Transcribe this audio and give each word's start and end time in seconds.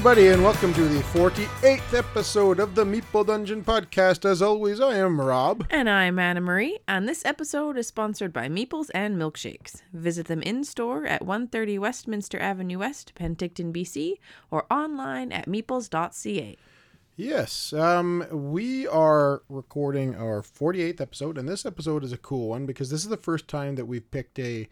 Everybody, 0.00 0.28
and 0.28 0.42
welcome 0.42 0.72
to 0.72 0.88
the 0.88 1.00
48th 1.00 1.92
episode 1.92 2.58
of 2.58 2.74
the 2.74 2.86
Meeple 2.86 3.26
Dungeon 3.26 3.62
podcast. 3.62 4.24
As 4.24 4.40
always, 4.40 4.80
I 4.80 4.96
am 4.96 5.20
Rob. 5.20 5.66
And 5.68 5.90
I'm 5.90 6.18
Anna 6.18 6.40
Marie, 6.40 6.78
and 6.88 7.06
this 7.06 7.22
episode 7.26 7.76
is 7.76 7.88
sponsored 7.88 8.32
by 8.32 8.48
Meeples 8.48 8.88
and 8.94 9.18
Milkshakes. 9.18 9.82
Visit 9.92 10.26
them 10.26 10.40
in 10.40 10.64
store 10.64 11.04
at 11.04 11.20
130 11.20 11.78
Westminster 11.78 12.40
Avenue 12.40 12.78
West, 12.78 13.12
Penticton, 13.14 13.74
BC, 13.74 14.14
or 14.50 14.64
online 14.72 15.32
at 15.32 15.44
meeples.ca. 15.44 16.56
Yes, 17.16 17.74
um, 17.74 18.24
we 18.32 18.86
are 18.88 19.42
recording 19.50 20.14
our 20.14 20.40
48th 20.40 21.02
episode, 21.02 21.36
and 21.36 21.46
this 21.46 21.66
episode 21.66 22.04
is 22.04 22.12
a 22.12 22.16
cool 22.16 22.48
one 22.48 22.64
because 22.64 22.88
this 22.88 23.02
is 23.02 23.10
the 23.10 23.18
first 23.18 23.48
time 23.48 23.74
that 23.74 23.84
we've 23.84 24.10
picked 24.10 24.38
a 24.38 24.66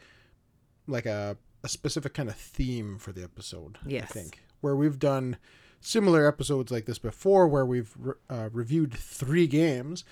like 0.86 1.05
a, 1.05 1.36
a 1.62 1.69
specific 1.69 2.14
kind 2.14 2.30
of 2.30 2.36
theme 2.36 2.97
for 2.97 3.12
the 3.12 3.22
episode. 3.22 3.77
Yes. 3.84 4.05
I 4.05 4.06
think 4.06 4.41
where 4.60 4.76
we've 4.76 4.98
done 4.98 5.36
similar 5.80 6.26
episodes 6.26 6.70
like 6.72 6.86
this 6.86 6.98
before, 6.98 7.46
where 7.46 7.64
we've 7.64 7.92
re- 7.98 8.14
uh, 8.28 8.48
reviewed 8.52 8.92
three 8.92 9.46
games, 9.46 10.04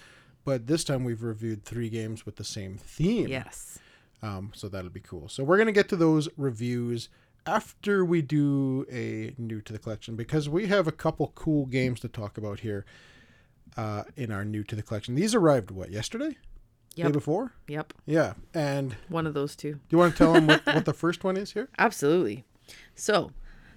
but 0.45 0.66
this 0.66 0.84
time 0.84 1.04
we've 1.04 1.23
reviewed 1.23 1.64
three 1.64 1.88
games 1.88 2.24
with 2.24 2.37
the 2.37 2.45
same 2.45 2.77
theme. 2.78 3.28
Yes. 3.28 3.78
Um, 4.23 4.52
so 4.54 4.68
that'll 4.68 4.90
be 4.90 5.01
cool. 5.01 5.28
So 5.28 5.45
we're 5.45 5.59
gonna 5.59 5.73
get 5.73 5.88
to 5.90 5.96
those 5.96 6.28
reviews 6.37 7.09
after 7.46 8.04
we 8.04 8.23
do 8.23 8.87
a 8.90 9.34
new 9.38 9.60
to 9.60 9.73
the 9.73 9.79
collection 9.79 10.16
because 10.16 10.49
we 10.49 10.66
have 10.66 10.87
a 10.87 10.93
couple 10.93 11.32
cool 11.34 11.66
games 11.66 12.01
to 12.01 12.09
talk 12.09 12.38
about 12.38 12.60
here 12.60 12.84
uh, 13.76 14.04
in 14.16 14.32
our 14.32 14.45
new 14.45 14.65
to 14.65 14.74
the 14.74 14.82
collection. 14.82 15.15
These 15.15 15.34
arrived 15.34 15.71
what 15.71 15.90
yesterday, 15.90 16.37
day 16.96 17.10
before? 17.10 17.52
Yep. 17.68 17.93
Yeah. 18.06 18.34
And 18.54 18.96
One 19.09 19.26
of 19.26 19.34
those 19.34 19.54
two. 19.54 19.73
Do 19.74 19.80
you 19.90 19.99
want 19.99 20.12
to 20.16 20.18
tell 20.18 20.32
them 20.32 20.46
what, 20.46 20.65
what 20.66 20.84
the 20.84 20.95
first 20.95 21.24
one 21.24 21.37
is 21.37 21.52
here? 21.52 21.68
Absolutely. 21.78 22.45
So, 22.95 23.30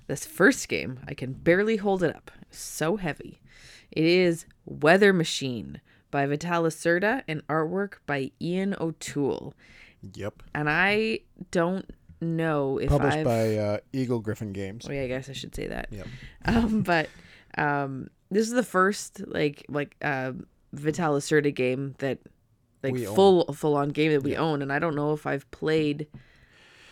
this 0.10 0.26
first 0.26 0.68
game, 0.68 1.00
I 1.08 1.14
can 1.14 1.32
barely 1.34 1.78
hold 1.78 2.04
it 2.04 2.14
up. 2.14 2.32
So 2.50 2.98
heavy. 2.98 3.40
It 3.92 4.04
is 4.04 4.46
Weather 4.66 5.14
Machine 5.14 5.80
by 6.12 6.26
Vital 6.26 6.64
Lacerda 6.64 7.22
and 7.28 7.46
artwork 7.48 8.00
by 8.06 8.32
Ian 8.42 8.76
O'Toole. 8.82 9.54
Yep. 10.16 10.44
And 10.56 10.70
I 10.70 11.20
don't 11.52 11.90
know 12.20 12.80
if 12.80 12.90
Published 12.90 13.18
I've 13.20 13.26
by 13.26 13.56
uh, 13.56 13.78
Eagle 13.94 14.20
Gryphon 14.20 14.52
Games. 14.52 14.88
Oh 14.90 14.92
yeah, 14.92 15.04
I 15.04 15.08
guess 15.08 15.30
I 15.30 15.34
should 15.34 15.56
say 15.56 15.68
that. 15.68 15.88
Yep. 15.92 16.08
Um, 16.46 16.82
but 16.82 17.10
um, 17.58 18.10
this 18.32 18.48
is 18.48 18.54
the 18.54 18.64
first 18.64 19.22
like 19.28 19.66
like 19.70 19.96
uh, 20.02 20.32
Vital 20.74 21.14
Lacerda 21.14 21.54
game 21.54 21.94
that 22.00 22.18
like 22.82 22.94
We 22.94 23.06
full 23.06 23.54
full 23.54 23.76
on 23.76 23.90
game 23.90 24.12
that 24.14 24.24
we 24.24 24.36
own, 24.36 24.62
and 24.62 24.74
I 24.74 24.80
don't 24.80 24.96
know 24.96 25.14
if 25.14 25.28
I've 25.28 25.50
played. 25.52 26.08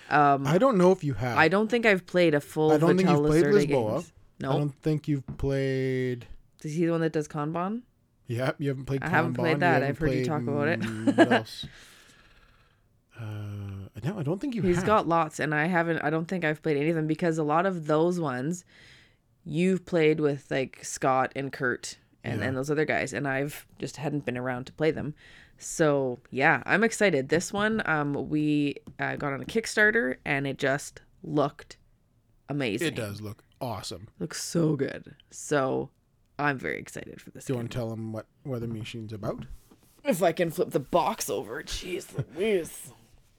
Um, 0.09 0.47
I 0.47 0.57
don't 0.57 0.77
know 0.77 0.91
if 0.91 1.03
you 1.03 1.13
have. 1.15 1.37
I 1.37 1.47
don't 1.47 1.69
think 1.69 1.85
I've 1.85 2.05
played 2.05 2.33
a 2.33 2.39
full. 2.41 2.71
I 2.71 2.77
don't 2.77 2.95
think 2.97 3.09
you've 3.09 3.25
played 3.25 3.45
Lisboa. 3.45 3.67
games. 3.95 4.11
I 4.41 4.43
don't 4.53 4.69
think 4.81 5.07
you've 5.07 5.25
played. 5.37 6.27
is 6.63 6.73
he 6.75 6.85
the 6.85 6.91
one 6.91 7.01
that 7.01 7.11
does 7.13 7.27
Kanban? 7.27 7.81
Yeah, 8.27 8.51
you 8.57 8.69
haven't 8.69 8.85
played. 8.85 9.03
I 9.03 9.09
haven't 9.09 9.33
played 9.35 9.59
that. 9.61 9.81
haven't 9.83 9.89
I've 9.89 9.97
heard 9.97 10.13
you 10.13 10.25
talk 10.25 10.41
about 10.43 10.67
it. 10.67 10.83
what 11.17 11.31
else? 11.31 11.65
Uh, 13.19 13.87
no, 14.03 14.19
I 14.19 14.23
don't 14.23 14.39
think 14.39 14.53
you 14.53 14.61
He's 14.61 14.75
have. 14.77 14.85
got 14.85 15.07
lots, 15.07 15.39
and 15.39 15.55
I 15.55 15.65
haven't. 15.65 15.99
I 16.03 16.11
don't 16.11 16.27
think 16.27 16.45
I've 16.45 16.61
played 16.61 16.77
any 16.77 16.89
of 16.89 16.95
them 16.95 17.07
because 17.07 17.39
a 17.39 17.43
lot 17.43 17.65
of 17.65 17.87
those 17.87 18.19
ones 18.19 18.63
you've 19.43 19.85
played 19.85 20.19
with 20.19 20.45
like 20.51 20.83
Scott 20.83 21.31
and 21.35 21.51
Kurt 21.51 21.97
and, 22.23 22.39
Yeah. 22.41 22.47
and 22.47 22.57
those 22.57 22.69
other 22.69 22.85
guys, 22.85 23.13
and 23.13 23.27
I've 23.27 23.65
just 23.79 23.97
hadn't 23.97 24.23
been 24.25 24.37
around 24.37 24.65
to 24.65 24.73
play 24.73 24.91
them. 24.91 25.15
So 25.57 26.19
yeah, 26.31 26.61
I'm 26.65 26.83
excited. 26.83 27.29
This 27.29 27.51
one, 27.51 27.81
um, 27.85 28.29
we 28.29 28.75
uh, 28.99 29.15
got 29.15 29.33
on 29.33 29.41
a 29.41 29.45
Kickstarter, 29.45 30.17
and 30.25 30.45
it 30.47 30.57
just 30.57 31.01
looked 31.23 31.77
amazing. 32.49 32.87
It 32.87 32.95
does 32.95 33.21
look 33.21 33.43
awesome. 33.59 34.07
looks 34.19 34.41
so 34.43 34.75
good. 34.75 35.15
So 35.31 35.89
I'm 36.39 36.57
very 36.57 36.79
excited 36.79 37.19
for 37.21 37.31
this. 37.31 37.45
Do 37.45 37.53
you 37.53 37.55
game. 37.55 37.63
want 37.63 37.71
to 37.71 37.77
tell 37.77 37.89
them 37.89 38.13
what 38.13 38.27
Weather 38.45 38.67
Machine's 38.67 39.13
about? 39.13 39.45
If 40.03 40.23
I 40.23 40.31
can 40.31 40.51
flip 40.51 40.71
the 40.71 40.79
box 40.79 41.29
over, 41.29 41.61
jeez 41.63 42.07
Louise. 42.35 42.93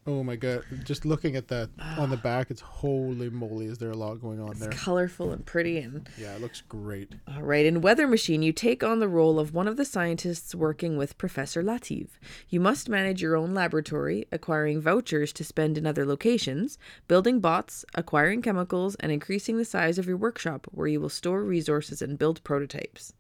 Oh 0.09 0.25
my 0.25 0.37
god! 0.37 0.65
Just 0.85 1.05
looking 1.05 1.37
at 1.37 1.49
that 1.49 1.69
on 1.99 2.09
the 2.09 2.17
back, 2.31 2.51
it's 2.51 2.63
holy 2.63 3.29
moly! 3.29 3.67
Is 3.67 3.77
there 3.77 3.91
a 3.91 3.95
lot 3.95 4.15
going 4.23 4.41
on 4.41 4.59
there? 4.59 4.71
It's 4.71 4.83
colorful 4.83 5.33
and 5.33 5.45
pretty 5.45 5.77
and 5.81 6.09
Yeah, 6.17 6.35
it 6.35 6.41
looks 6.41 6.63
great. 6.63 7.13
All 7.29 7.43
right, 7.43 7.67
in 7.67 7.83
Weather 7.83 8.07
Machine, 8.07 8.41
you 8.41 8.55
take 8.55 8.83
on 8.83 9.01
the 9.01 9.09
role 9.09 9.39
of 9.39 9.53
one 9.53 9.69
of 9.69 9.77
the 9.77 9.85
scientists 9.85 10.55
working 10.55 10.97
with 10.97 11.19
Professor 11.19 11.63
Lativ. 11.63 12.09
You 12.49 12.59
must 12.59 12.89
manage 12.89 13.21
your 13.21 13.37
own 13.37 13.53
laboratory, 13.53 14.27
acquiring 14.33 14.81
vouchers 14.81 15.31
to 15.35 15.45
spend 15.45 15.77
in 15.77 15.87
other 15.87 16.07
locations, 16.07 16.79
building 17.07 17.39
bots, 17.39 17.85
acquiring 17.95 18.41
chemicals, 18.41 18.95
and 18.95 19.13
increasing 19.13 19.59
the 19.59 19.65
size 19.67 19.99
of 19.99 20.07
your 20.07 20.17
workshop 20.17 20.67
where 20.71 20.89
you 20.89 21.03
will 21.03 21.11
store 21.11 21.45
resources 21.45 22.01
and 22.01 22.19
build 22.19 22.43
prototypes. 22.45 23.13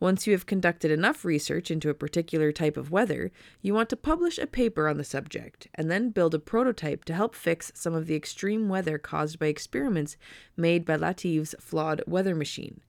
Once 0.00 0.26
you 0.26 0.32
have 0.32 0.46
conducted 0.46 0.90
enough 0.90 1.24
research 1.24 1.70
into 1.70 1.90
a 1.90 1.94
particular 1.94 2.52
type 2.52 2.76
of 2.76 2.90
weather, 2.90 3.32
you 3.62 3.74
want 3.74 3.88
to 3.88 3.96
publish 3.96 4.38
a 4.38 4.46
paper 4.46 4.88
on 4.88 4.96
the 4.96 5.04
subject, 5.04 5.66
and 5.74 5.90
then 5.90 6.10
build 6.10 6.34
a 6.34 6.38
prototype 6.38 7.04
to 7.04 7.14
help 7.14 7.34
fix 7.34 7.72
some 7.74 7.94
of 7.94 8.06
the 8.06 8.14
extreme 8.14 8.68
weather 8.68 8.96
caused 8.96 9.38
by 9.38 9.46
experiments 9.46 10.16
made 10.56 10.84
by 10.84 10.96
Lativ's 10.96 11.54
flawed 11.58 12.02
weather 12.06 12.34
machine. 12.34 12.80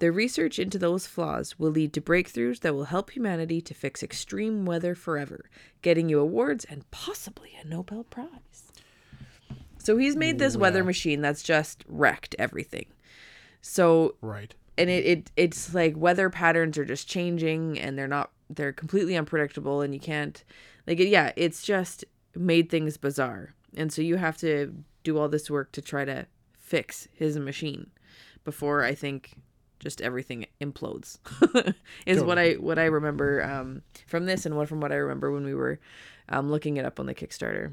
The 0.00 0.12
research 0.12 0.58
into 0.58 0.78
those 0.78 1.06
flaws 1.06 1.58
will 1.58 1.70
lead 1.70 1.92
to 1.94 2.00
breakthroughs 2.00 2.60
that 2.60 2.74
will 2.74 2.84
help 2.84 3.10
humanity 3.10 3.60
to 3.60 3.74
fix 3.74 4.02
extreme 4.02 4.64
weather 4.64 4.94
forever, 4.94 5.50
getting 5.82 6.08
you 6.08 6.20
awards 6.20 6.64
and 6.64 6.88
possibly 6.90 7.56
a 7.60 7.66
Nobel 7.66 8.04
Prize. 8.04 8.72
So 9.78 9.96
he's 9.96 10.16
made 10.16 10.38
this 10.38 10.56
weather 10.56 10.84
machine 10.84 11.20
that's 11.20 11.42
just 11.42 11.84
wrecked 11.88 12.36
everything. 12.38 12.86
So 13.60 14.14
Right. 14.20 14.54
And 14.78 14.88
it, 14.88 15.04
it 15.04 15.30
it's 15.36 15.74
like 15.74 15.96
weather 15.96 16.30
patterns 16.30 16.78
are 16.78 16.84
just 16.84 17.08
changing 17.08 17.78
and 17.78 17.98
they're 17.98 18.08
not 18.08 18.30
they're 18.48 18.72
completely 18.72 19.16
unpredictable 19.16 19.82
and 19.82 19.92
you 19.92 20.00
can't 20.00 20.44
like 20.86 20.98
yeah 20.98 21.32
it's 21.36 21.62
just 21.62 22.04
made 22.34 22.70
things 22.70 22.96
bizarre 22.96 23.54
and 23.76 23.92
so 23.92 24.00
you 24.00 24.16
have 24.16 24.36
to 24.38 24.72
do 25.02 25.18
all 25.18 25.28
this 25.28 25.50
work 25.50 25.72
to 25.72 25.82
try 25.82 26.04
to 26.04 26.26
fix 26.56 27.08
his 27.12 27.38
machine 27.38 27.90
before 28.44 28.84
i 28.84 28.94
think 28.94 29.34
just 29.80 30.00
everything 30.00 30.46
implodes 30.60 31.18
is 32.06 32.22
what 32.22 32.38
i 32.38 32.52
what 32.54 32.78
i 32.78 32.84
remember 32.84 33.42
um 33.44 33.82
from 34.06 34.26
this 34.26 34.46
and 34.46 34.56
what 34.56 34.68
from 34.68 34.80
what 34.80 34.92
i 34.92 34.96
remember 34.96 35.30
when 35.30 35.44
we 35.44 35.54
were 35.54 35.78
um 36.30 36.50
looking 36.50 36.76
it 36.76 36.84
up 36.84 36.98
on 36.98 37.06
the 37.06 37.14
kickstarter 37.14 37.72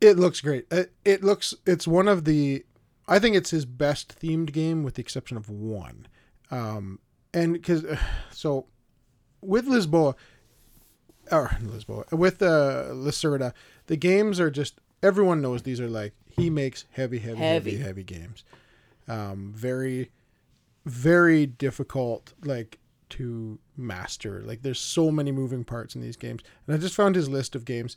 It 0.00 0.16
looks 0.16 0.40
great. 0.40 0.66
It, 0.70 0.92
it 1.04 1.24
looks. 1.24 1.54
It's 1.66 1.88
one 1.88 2.06
of 2.06 2.24
the. 2.24 2.64
I 3.08 3.18
think 3.18 3.34
it's 3.34 3.50
his 3.50 3.64
best 3.64 4.20
themed 4.20 4.52
game, 4.52 4.82
with 4.82 4.94
the 4.94 5.00
exception 5.02 5.36
of 5.36 5.48
one. 5.48 6.06
Um, 6.50 6.98
and 7.34 7.54
because 7.54 7.84
so 8.30 8.66
with 9.40 9.66
Lisboa, 9.66 10.14
or 11.32 11.48
Lisboa 11.62 12.12
with 12.12 12.42
uh, 12.42 12.86
Lacerda, 12.92 13.52
the 13.86 13.96
games 13.96 14.38
are 14.38 14.50
just 14.50 14.80
everyone 15.02 15.40
knows 15.40 15.62
these 15.62 15.80
are 15.80 15.88
like 15.88 16.12
he 16.28 16.50
makes 16.50 16.84
heavy, 16.92 17.18
heavy, 17.18 17.38
heavy, 17.38 17.70
Heavy. 17.70 17.76
heavy, 17.82 18.04
games. 18.04 18.44
Um, 19.08 19.52
very, 19.56 20.10
very 20.84 21.46
difficult, 21.46 22.34
like 22.44 22.78
to 23.10 23.58
master. 23.76 24.42
Like 24.44 24.62
there's 24.62 24.80
so 24.80 25.10
many 25.10 25.32
moving 25.32 25.64
parts 25.64 25.94
in 25.94 26.02
these 26.02 26.16
games, 26.16 26.42
and 26.66 26.76
I 26.76 26.78
just 26.78 26.94
found 26.94 27.16
his 27.16 27.28
list 27.28 27.54
of 27.54 27.64
games. 27.64 27.96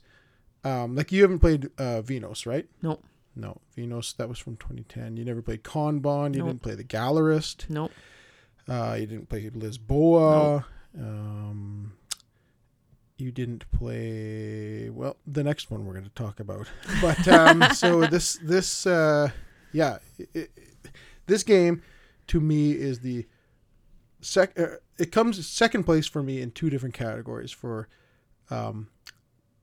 Um, 0.64 0.96
like 0.96 1.12
you 1.12 1.22
haven't 1.24 1.40
played 1.40 1.66
uh, 1.78 2.02
Vinhos, 2.02 2.46
right? 2.46 2.68
nope 2.82 3.04
No, 3.36 3.62
Vinhos 3.78 4.16
that 4.18 4.28
was 4.28 4.40
from 4.40 4.58
2010. 4.58 5.16
You 5.18 5.24
never 5.26 5.42
played 5.42 5.64
Kanban. 5.64 6.34
You 6.34 6.40
Nope. 6.40 6.48
didn't 6.50 6.62
play 6.62 6.76
the 6.76 6.84
Gallerist. 6.84 7.70
nope 7.70 7.92
Uh, 8.68 8.98
you 9.00 9.06
didn't 9.08 9.30
play 9.30 9.50
Lisboa. 9.50 10.66
Um, 10.98 11.94
you 13.18 13.32
didn't 13.32 13.70
play 13.72 14.90
well 14.90 15.16
the 15.26 15.44
next 15.44 15.72
one 15.72 15.86
we're 15.86 15.94
going 15.94 16.04
to 16.06 16.10
talk 16.12 16.40
about. 16.40 16.68
But 17.02 17.28
um, 17.28 17.64
so 17.74 18.06
this 18.08 18.38
this 18.44 18.86
uh, 18.86 19.30
yeah, 19.72 20.00
it, 20.18 20.30
it, 20.34 20.52
this 21.28 21.44
game 21.44 21.82
to 22.28 22.40
me 22.42 22.72
is 22.72 23.00
the 23.00 23.26
sec. 24.22 24.60
Uh, 24.60 24.78
it 24.98 25.12
comes 25.12 25.46
second 25.48 25.84
place 25.84 26.08
for 26.08 26.22
me 26.22 26.42
in 26.42 26.52
two 26.52 26.70
different 26.70 26.94
categories 26.96 27.52
for 27.52 27.88
um, 28.50 28.90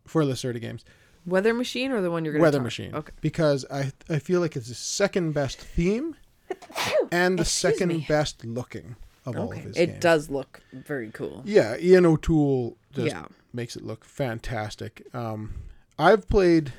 for 0.06 0.22
Lacerda 0.24 0.60
games. 0.60 0.84
Weather 1.28 1.54
machine 1.54 1.92
or 1.92 2.00
the 2.00 2.10
one 2.10 2.25
you're 2.25 2.32
gonna 2.34 2.42
Weather 2.42 2.58
talk- 2.58 2.64
Machine. 2.64 2.94
okay 2.94 3.12
Because 3.20 3.64
I 3.70 3.92
I 4.08 4.19
feel 4.19 4.40
like 4.40 4.56
it's 4.56 4.69
the 4.69 4.75
second 4.75 5.32
best 5.32 5.58
theme 5.60 6.16
and 7.12 7.38
the 7.38 7.42
Excuse 7.42 7.48
second 7.48 7.88
me. 7.88 8.06
best 8.08 8.44
looking 8.44 8.96
of 9.26 9.36
all 9.36 9.52
of 9.52 9.58
okay 9.58 9.60
his 9.69 9.76
it 9.76 9.86
games. 9.86 10.00
does 10.00 10.30
look 10.30 10.62
very 10.72 11.10
cool 11.10 11.42
Yeah, 11.44 11.76
Ian 11.78 12.06
O'Toole 12.06 12.76
just 12.92 13.14
Yeah. 13.14 13.26
makes 13.52 13.76
it 13.76 13.84
look 13.84 14.04
fantastic. 14.04 15.02
Um, 15.12 15.54
I've 15.98 16.28
played, 16.28 16.72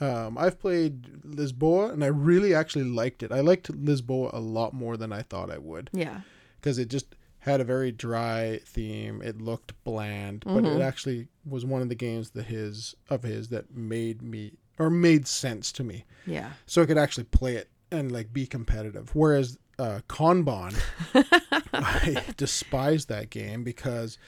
um, 0.00 0.36
I've 0.36 0.58
played 0.58 1.22
Lisboa, 1.22 1.92
and 1.92 2.02
I 2.02 2.08
really 2.08 2.52
actually 2.54 2.84
liked 2.84 3.22
it. 3.22 3.30
I 3.32 3.40
liked 3.40 3.70
Lisboa 3.72 4.32
a 4.34 4.40
lot 4.40 4.74
more 4.74 4.96
than 4.96 5.12
I 5.12 5.22
thought 5.22 5.50
I 5.50 5.58
would 5.58 5.88
yeah 5.92 6.20
because 6.60 6.78
it 6.78 6.88
just 6.88 7.06
had 7.40 7.60
a 7.60 7.64
very 7.64 7.90
dry 7.92 8.60
theme. 8.64 9.20
It 9.22 9.40
looked 9.40 9.72
bland, 9.84 10.44
but 10.46 10.64
Mm-hmm. 10.64 10.80
it 10.80 10.82
actually 10.82 11.28
was 11.44 11.64
one 11.64 11.82
of 11.82 11.88
the 11.88 11.94
games 11.94 12.30
that 12.30 12.46
his 12.46 12.94
of 13.08 13.22
his 13.22 13.48
that 13.48 13.74
made 13.74 14.22
me 14.22 14.52
or 14.78 14.88
made 14.90 15.26
sense 15.26 15.72
to 15.72 15.84
me, 15.84 16.04
yeah 16.26 16.52
so 16.66 16.80
I 16.82 16.86
could 16.86 16.96
actually 16.98 17.24
play 17.24 17.56
it 17.56 17.68
and 17.90 18.10
like 18.12 18.32
be 18.32 18.46
competitive. 18.46 19.14
Whereas 19.14 19.58
uh, 19.78 20.00
Kanban, 20.08 20.74
I 21.72 22.22
despise 22.36 23.06
that 23.06 23.30
game 23.30 23.64
because 23.64 24.18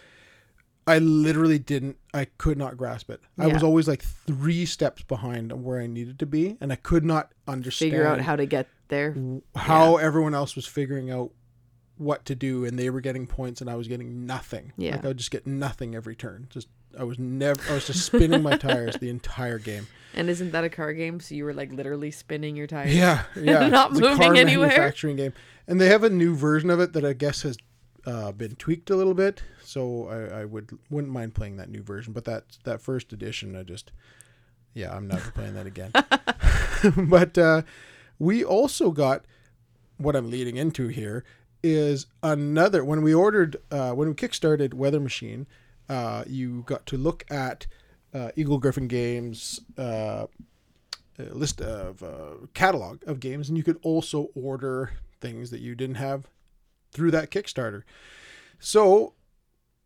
I 0.87 0.99
literally 0.99 1.59
didn't, 1.59 1.97
I 2.12 2.25
could 2.38 2.59
not 2.59 2.76
grasp 2.76 3.09
it. 3.11 3.20
I 3.38 3.47
was 3.47 3.62
always 3.62 3.87
like 3.87 4.03
three 4.03 4.67
steps 4.67 5.03
behind 5.03 5.53
where 5.64 5.81
I 5.81 5.87
needed 5.87 6.19
to 6.19 6.26
be, 6.26 6.56
and 6.61 6.73
I 6.73 6.76
could 6.76 7.05
not 7.05 7.32
understand 7.47 7.93
Figure 7.93 8.06
out 8.06 8.20
how 8.20 8.35
to 8.37 8.47
get 8.47 8.67
there. 8.88 9.14
how 9.55 9.97
everyone 9.99 10.35
else 10.35 10.56
was 10.56 10.67
figuring 10.67 11.11
out 11.11 11.31
what 12.02 12.25
to 12.26 12.34
do, 12.34 12.64
and 12.64 12.78
they 12.78 12.90
were 12.90 13.00
getting 13.00 13.26
points, 13.26 13.60
and 13.60 13.70
I 13.70 13.75
was 13.75 13.88
getting 13.88 14.26
nothing. 14.26 14.72
Yeah. 14.76 14.96
like 14.96 15.04
I 15.04 15.08
would 15.08 15.16
just 15.16 15.31
get 15.31 15.46
nothing 15.46 15.94
every 15.94 16.16
turn. 16.16 16.46
Just 16.50 16.69
I 16.99 17.04
was 17.04 17.19
never, 17.19 17.60
I 17.70 17.75
was 17.75 17.87
just 17.87 18.04
spinning 18.06 18.43
my 18.43 18.56
tires 18.56 18.96
the 18.96 19.10
entire 19.10 19.58
game. 19.58 19.87
And 20.14 20.28
isn't 20.28 20.52
that 20.52 20.62
a 20.62 20.69
car 20.69 20.93
game? 20.93 21.20
So 21.20 21.34
you 21.34 21.46
were 21.46 21.54
like 21.54 21.72
literally 21.72 22.10
spinning 22.10 22.54
your 22.54 22.66
tires. 22.66 22.94
Yeah, 22.94 23.22
yeah. 23.34 23.66
Not 23.69 23.93
it's 23.93 24.00
a 24.00 24.02
moving 24.02 24.19
car 24.19 24.34
anywhere. 24.34 24.69
manufacturing 24.69 25.16
game, 25.16 25.32
and 25.66 25.81
they 25.81 25.87
have 25.87 26.04
a 26.04 26.10
new 26.10 26.34
version 26.34 26.69
of 26.69 26.81
it 26.81 26.93
that 26.93 27.02
I 27.02 27.14
guess 27.14 27.40
has 27.44 27.56
uh, 28.04 28.31
been 28.32 28.54
tweaked 28.56 28.90
a 28.90 28.96
little 28.96 29.14
bit. 29.14 29.43
So 29.62 30.08
I, 30.08 30.40
I 30.40 30.44
would 30.44 30.78
wouldn't 30.90 31.10
mind 31.10 31.34
playing 31.34 31.56
that 31.56 31.70
new 31.70 31.82
version, 31.82 32.12
but 32.12 32.26
that 32.26 32.58
that 32.64 32.82
first 32.82 33.14
edition, 33.14 33.56
I 33.56 33.62
just 33.62 33.90
yeah, 34.75 34.94
I'm 34.94 35.06
never 35.06 35.31
playing 35.31 35.54
that 35.54 35.66
again. 35.66 35.93
but 37.08 37.38
uh, 37.38 37.62
we 38.19 38.44
also 38.44 38.90
got 38.90 39.25
what 39.96 40.16
I'm 40.16 40.31
leading 40.31 40.56
into 40.56 40.88
here 40.88 41.25
is 41.62 42.06
another 42.23 42.85
when 42.85 43.03
we 43.03 43.14
ordered 43.14 43.56
uh, 43.70 43.93
when 43.93 44.09
we 44.09 44.14
kickstarted 44.14 44.75
Weather 44.75 45.00
Machine, 45.00 45.47
uh, 45.88 46.25
you 46.26 46.62
got 46.67 46.87
to 46.87 46.97
look 46.97 47.25
at 47.31 47.67
uh, 48.14 48.31
Eagle 48.37 48.59
Gryphon 48.59 48.88
Games. 48.88 49.61
Uh, 49.76 50.26
list 51.31 51.61
of 51.61 52.03
uh, 52.03 52.47
catalog 52.55 53.00
of 53.06 53.20
games, 53.20 53.49
and 53.49 53.56
you 53.56 53.62
could 53.62 53.79
also 53.82 54.31
order 54.35 54.93
things 55.20 55.50
that 55.50 55.61
you 55.61 55.75
didn't 55.75 55.94
have 55.97 56.26
through 56.91 57.11
that 57.12 57.31
Kickstarter. 57.31 57.82
So 58.59 59.12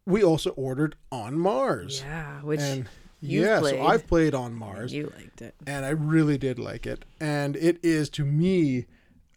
we 0.06 0.22
also 0.22 0.50
ordered 0.50 0.94
On 1.12 1.36
Mars, 1.38 2.00
Yeah, 2.06 2.40
which 2.42 2.60
and 2.60 2.88
yeah, 3.20 3.58
played. 3.60 3.74
so 3.74 3.86
I've 3.86 4.06
played 4.06 4.34
On 4.34 4.54
Mars, 4.54 4.94
you 4.94 5.12
liked 5.14 5.42
it. 5.42 5.54
and 5.66 5.84
I 5.84 5.90
really 5.90 6.38
did 6.38 6.58
like 6.58 6.86
it, 6.86 7.04
and 7.20 7.54
it 7.56 7.78
is 7.82 8.08
to 8.10 8.24
me 8.24 8.86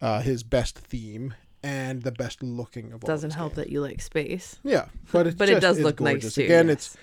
uh, 0.00 0.20
his 0.22 0.42
best 0.42 0.78
theme 0.78 1.34
and 1.62 2.02
the 2.02 2.12
best 2.12 2.42
looking 2.42 2.92
of 2.92 3.04
all. 3.04 3.08
Doesn't 3.08 3.32
help 3.32 3.52
games. 3.52 3.56
that 3.66 3.70
you 3.70 3.80
like 3.80 4.00
space. 4.00 4.58
Yeah, 4.62 4.86
but 5.12 5.26
it's 5.26 5.36
But 5.38 5.48
it 5.48 5.60
does 5.60 5.78
look 5.80 6.00
nice 6.00 6.14
gorgeous. 6.14 6.34
too, 6.34 6.44
Again, 6.44 6.68
yes. 6.68 6.74
it's 6.76 6.96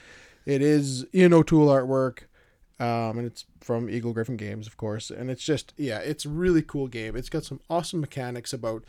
it 0.45 0.61
is 0.61 1.05
you 1.11 1.27
know 1.29 1.39
O'Toole 1.39 1.67
artwork, 1.67 2.19
um, 2.79 3.17
and 3.17 3.25
it's 3.27 3.45
from 3.61 3.89
Eagle 3.89 4.13
Gryphon 4.13 4.37
Games, 4.37 4.67
of 4.67 4.77
course, 4.77 5.09
and 5.11 5.29
it's 5.29 5.43
just 5.43 5.73
yeah, 5.77 5.99
it's 5.99 6.25
a 6.25 6.29
really 6.29 6.61
cool 6.61 6.87
game. 6.87 7.15
It's 7.15 7.29
got 7.29 7.43
some 7.43 7.59
awesome 7.69 7.99
mechanics 8.01 8.53
about 8.53 8.83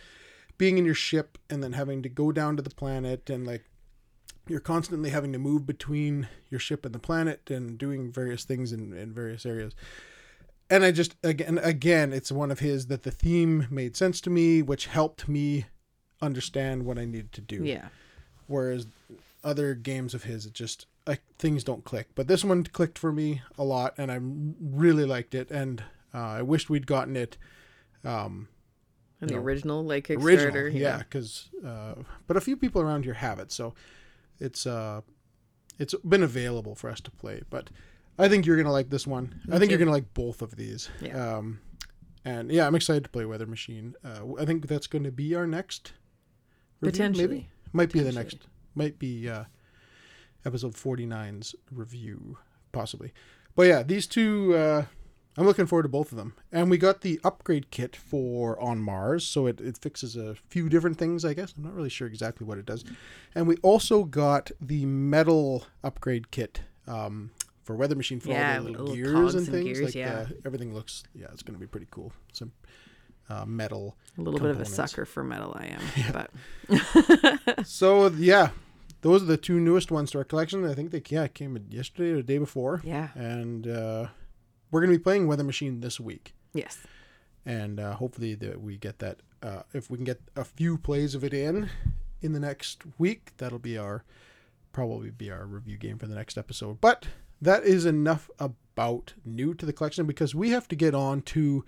being 0.56 0.76
in 0.78 0.84
your 0.84 0.94
ship 0.94 1.38
and 1.48 1.62
then 1.62 1.72
having 1.72 2.02
to 2.02 2.08
go 2.08 2.32
down 2.32 2.56
to 2.56 2.62
the 2.62 2.70
planet 2.70 3.30
and 3.30 3.46
like 3.46 3.64
you're 4.48 4.58
constantly 4.60 5.10
having 5.10 5.32
to 5.32 5.38
move 5.38 5.66
between 5.66 6.26
your 6.50 6.58
ship 6.58 6.84
and 6.84 6.94
the 6.94 6.98
planet 6.98 7.48
and 7.50 7.78
doing 7.78 8.10
various 8.10 8.44
things 8.44 8.72
in, 8.72 8.92
in 8.92 9.12
various 9.12 9.44
areas 9.46 9.74
and 10.70 10.84
i 10.84 10.90
just 10.90 11.16
again 11.22 11.58
again 11.62 12.12
it's 12.12 12.30
one 12.32 12.50
of 12.50 12.58
his 12.58 12.86
that 12.86 13.02
the 13.02 13.10
theme 13.10 13.66
made 13.70 13.96
sense 13.96 14.20
to 14.20 14.30
me 14.30 14.60
which 14.62 14.86
helped 14.86 15.28
me 15.28 15.66
understand 16.20 16.84
what 16.84 16.98
i 16.98 17.04
needed 17.04 17.32
to 17.32 17.40
do. 17.40 17.64
Yeah. 17.64 17.88
whereas 18.46 18.86
other 19.44 19.74
games 19.74 20.14
of 20.14 20.24
his 20.24 20.46
it 20.46 20.52
just 20.52 20.86
like 21.06 21.22
things 21.38 21.64
don't 21.64 21.84
click. 21.84 22.08
But 22.14 22.26
this 22.28 22.44
one 22.44 22.64
clicked 22.64 22.98
for 22.98 23.12
me 23.12 23.40
a 23.56 23.64
lot 23.64 23.94
and 23.96 24.10
i 24.12 24.18
really 24.20 25.04
liked 25.06 25.34
it. 25.34 25.50
And 25.50 25.82
uh, 26.12 26.18
i 26.18 26.42
wished 26.42 26.68
we'd 26.68 26.86
gotten 26.86 27.16
it 27.16 27.38
um 28.04 28.48
And 29.20 29.30
the 29.30 29.34
know, 29.36 29.40
original 29.40 29.84
like 29.84 30.08
Kickstarter. 30.08 30.54
original 30.54 30.72
yeah. 30.72 30.98
because 30.98 31.48
uh, 31.64 31.94
but 32.26 32.36
a 32.36 32.40
few 32.40 32.56
people 32.56 32.82
around 32.82 33.04
here 33.04 33.14
have 33.14 33.38
it. 33.38 33.52
So 33.52 33.74
it's 34.40 34.66
uh 34.66 35.00
it's 35.78 35.94
been 36.04 36.22
available 36.24 36.74
for 36.74 36.90
us 36.90 37.00
to 37.02 37.10
play. 37.12 37.42
But 37.48 37.70
i 38.18 38.28
think 38.28 38.46
you're 38.46 38.56
gonna 38.56 38.72
like 38.72 38.90
this 38.90 39.06
one. 39.06 39.40
I 39.50 39.58
think 39.58 39.70
you're 39.70 39.78
gonna 39.78 39.90
like 39.90 40.12
both 40.14 40.42
of 40.42 40.56
these. 40.56 40.88
Yeah. 41.00 41.36
um 41.36 41.60
and 42.24 42.50
yeah 42.50 42.66
i'm 42.66 42.74
excited 42.74 43.04
to 43.04 43.10
play 43.10 43.24
weather 43.24 43.46
machine. 43.46 43.94
Uh, 44.04 44.20
i 44.40 44.44
think 44.44 44.66
that's 44.66 44.86
going 44.86 45.04
to 45.04 45.12
be 45.12 45.34
our 45.34 45.46
next 45.46 45.92
review, 46.80 46.92
Potentially. 46.92 47.26
maybe 47.28 47.48
might 47.72 47.92
be 47.92 48.00
the 48.00 48.12
next 48.12 48.38
might 48.74 48.98
be 48.98 49.28
uh 49.28 49.44
episode 50.44 50.74
49's 50.74 51.54
review 51.70 52.38
possibly. 52.72 53.12
But 53.54 53.66
yeah 53.66 53.82
these 53.82 54.06
two 54.06 54.54
uh 54.56 54.84
i'm 55.36 55.46
looking 55.46 55.66
forward 55.66 55.84
to 55.84 55.88
both 55.88 56.10
of 56.12 56.18
them. 56.18 56.34
And 56.50 56.68
we 56.70 56.78
got 56.78 57.02
the 57.02 57.20
upgrade 57.22 57.70
kit 57.70 57.94
for 57.94 58.60
on 58.60 58.80
mars 58.80 59.24
so 59.24 59.46
it, 59.46 59.60
it 59.60 59.78
fixes 59.78 60.16
a 60.16 60.34
few 60.48 60.68
different 60.68 60.98
things 60.98 61.24
i 61.24 61.34
guess. 61.34 61.54
I'm 61.56 61.64
not 61.64 61.74
really 61.74 61.88
sure 61.90 62.06
exactly 62.08 62.46
what 62.46 62.58
it 62.58 62.66
does. 62.66 62.84
And 63.34 63.46
we 63.46 63.56
also 63.58 64.04
got 64.04 64.50
the 64.60 64.84
metal 64.86 65.66
upgrade 65.84 66.30
kit 66.30 66.62
um 66.86 67.30
for 67.68 67.76
weather 67.76 67.94
machine 67.94 68.18
for 68.18 68.30
Yeah, 68.30 68.56
all 68.56 68.64
the 68.64 68.70
little 68.70 68.86
little 68.86 68.96
gears 69.12 69.34
and 69.34 69.46
and 69.46 69.54
things 69.54 69.78
gears, 69.78 69.84
like 69.88 69.94
yeah. 69.94 70.24
the, 70.24 70.38
everything 70.46 70.72
looks 70.72 71.02
yeah 71.14 71.26
it's 71.34 71.42
going 71.42 71.52
to 71.52 71.60
be 71.60 71.66
pretty 71.66 71.86
cool 71.90 72.14
some 72.32 72.50
uh, 73.28 73.44
metal 73.44 73.94
A 74.16 74.22
little 74.22 74.40
bit 74.40 74.48
of 74.50 74.58
a 74.58 74.64
sucker 74.64 75.04
for 75.04 75.22
metal 75.22 75.54
I 75.54 75.66
am. 75.76 75.82
But 77.58 77.66
so 77.66 78.08
yeah 78.08 78.48
those 79.02 79.22
are 79.22 79.26
the 79.26 79.36
two 79.36 79.60
newest 79.60 79.90
ones 79.90 80.10
to 80.12 80.18
our 80.18 80.24
collection 80.24 80.64
i 80.64 80.72
think 80.72 80.92
they 80.92 81.02
yeah 81.10 81.26
came 81.26 81.62
yesterday 81.68 82.12
or 82.12 82.16
the 82.16 82.22
day 82.22 82.38
before 82.38 82.80
yeah. 82.84 83.08
and 83.14 83.66
uh, 83.68 84.06
we're 84.70 84.80
going 84.80 84.92
to 84.92 84.98
be 84.98 85.02
playing 85.02 85.26
Weather 85.26 85.44
Machine 85.44 85.80
this 85.80 85.98
week, 86.00 86.34
Yes. 86.54 86.78
and 87.46 87.78
uh, 87.80 87.94
hopefully 87.94 88.34
that 88.34 88.60
we 88.60 88.76
get 88.76 88.98
that. 88.98 89.20
Uh, 89.42 89.62
if 89.72 89.88
we 89.90 89.96
can 89.96 90.04
get 90.04 90.20
a 90.36 90.44
few 90.44 90.76
plays 90.76 91.14
of 91.14 91.22
it 91.24 91.32
in 91.32 91.70
in 92.20 92.32
the 92.32 92.40
next 92.40 92.82
week, 92.98 93.32
that'll 93.38 93.58
be 93.58 93.78
our 93.78 94.04
probably 94.72 95.10
be 95.10 95.30
our 95.30 95.46
review 95.46 95.76
game 95.78 95.96
for 95.98 96.06
the 96.06 96.14
next 96.14 96.36
episode. 96.36 96.80
But 96.80 97.06
that 97.40 97.64
is 97.64 97.84
enough 97.84 98.30
about 98.38 99.14
new 99.24 99.54
to 99.54 99.66
the 99.66 99.72
collection 99.72 100.06
because 100.06 100.34
we 100.34 100.50
have 100.50 100.68
to 100.68 100.76
get 100.76 100.94
on 100.94 101.22
to 101.22 101.64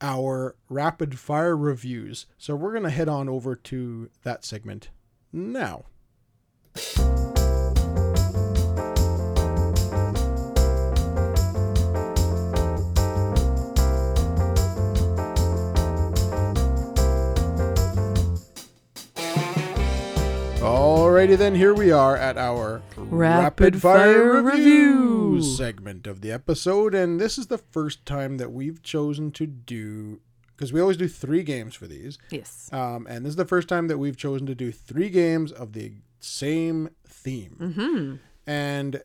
our 0.00 0.56
rapid 0.68 1.18
fire 1.18 1.56
reviews. 1.56 2.26
So 2.38 2.54
we're 2.54 2.72
going 2.72 2.84
to 2.84 2.90
head 2.90 3.08
on 3.08 3.28
over 3.28 3.54
to 3.56 4.10
that 4.22 4.44
segment 4.44 4.90
now. 5.32 5.84
Alrighty 21.24 21.38
then, 21.38 21.54
here 21.54 21.72
we 21.72 21.90
are 21.90 22.18
at 22.18 22.36
our 22.36 22.82
Rapid 22.98 23.80
Fire 23.80 24.42
review 24.42 25.40
segment 25.40 26.06
of 26.06 26.20
the 26.20 26.30
episode, 26.30 26.94
and 26.94 27.18
this 27.18 27.38
is 27.38 27.46
the 27.46 27.56
first 27.56 28.04
time 28.04 28.36
that 28.36 28.52
we've 28.52 28.82
chosen 28.82 29.30
to 29.32 29.46
do 29.46 30.20
because 30.54 30.70
we 30.70 30.82
always 30.82 30.98
do 30.98 31.08
three 31.08 31.42
games 31.42 31.74
for 31.74 31.86
these, 31.86 32.18
Yes. 32.30 32.68
um, 32.74 33.06
and 33.08 33.24
this 33.24 33.30
is 33.30 33.36
the 33.36 33.46
first 33.46 33.68
time 33.68 33.88
that 33.88 33.96
we've 33.96 34.18
chosen 34.18 34.46
to 34.48 34.54
do 34.54 34.70
three 34.70 35.08
games 35.08 35.50
of 35.50 35.72
the 35.72 35.92
same 36.20 36.90
theme, 37.08 37.56
Mm-hmm. 37.58 38.14
and 38.46 39.02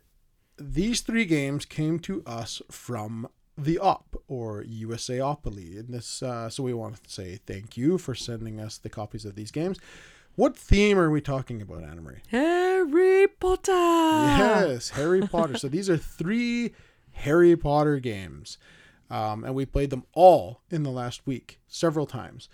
these 0.57 0.99
three 0.99 1.23
games 1.23 1.63
came 1.63 1.99
to 1.99 2.21
us 2.25 2.61
from 2.69 3.29
the 3.57 3.79
OP 3.79 4.21
or 4.27 4.61
USAopoly. 4.65 5.79
And 5.79 5.93
this, 5.93 6.21
uh, 6.21 6.49
so 6.49 6.63
we 6.63 6.73
want 6.73 7.01
to 7.01 7.09
say 7.09 7.39
thank 7.45 7.77
you 7.77 7.97
for 7.97 8.13
sending 8.13 8.59
us 8.59 8.77
the 8.77 8.89
copies 8.89 9.23
of 9.23 9.35
these 9.35 9.51
games. 9.51 9.77
What 10.39 10.55
theme 10.55 10.97
are 10.97 11.09
we 11.09 11.19
talking 11.19 11.61
about, 11.61 11.83
Anna 11.83 11.99
Marie? 11.99 12.21
Harry 12.29 13.27
Potter. 13.27 13.73
Yes, 13.73 14.91
Harry 14.91 15.19
Potter. 15.27 15.57
So 15.57 15.67
these 15.67 15.89
are 15.89 15.97
three 15.97 16.71
Harry 17.11 17.57
Potter 17.57 17.99
games. 17.99 18.57
Um, 19.09 19.43
and 19.43 19.53
we 19.53 19.65
played 19.65 19.89
them 19.89 20.05
all 20.13 20.61
in 20.71 20.83
the 20.83 20.91
last 20.91 21.27
week, 21.27 21.59
several 21.67 22.05
times. 22.05 22.47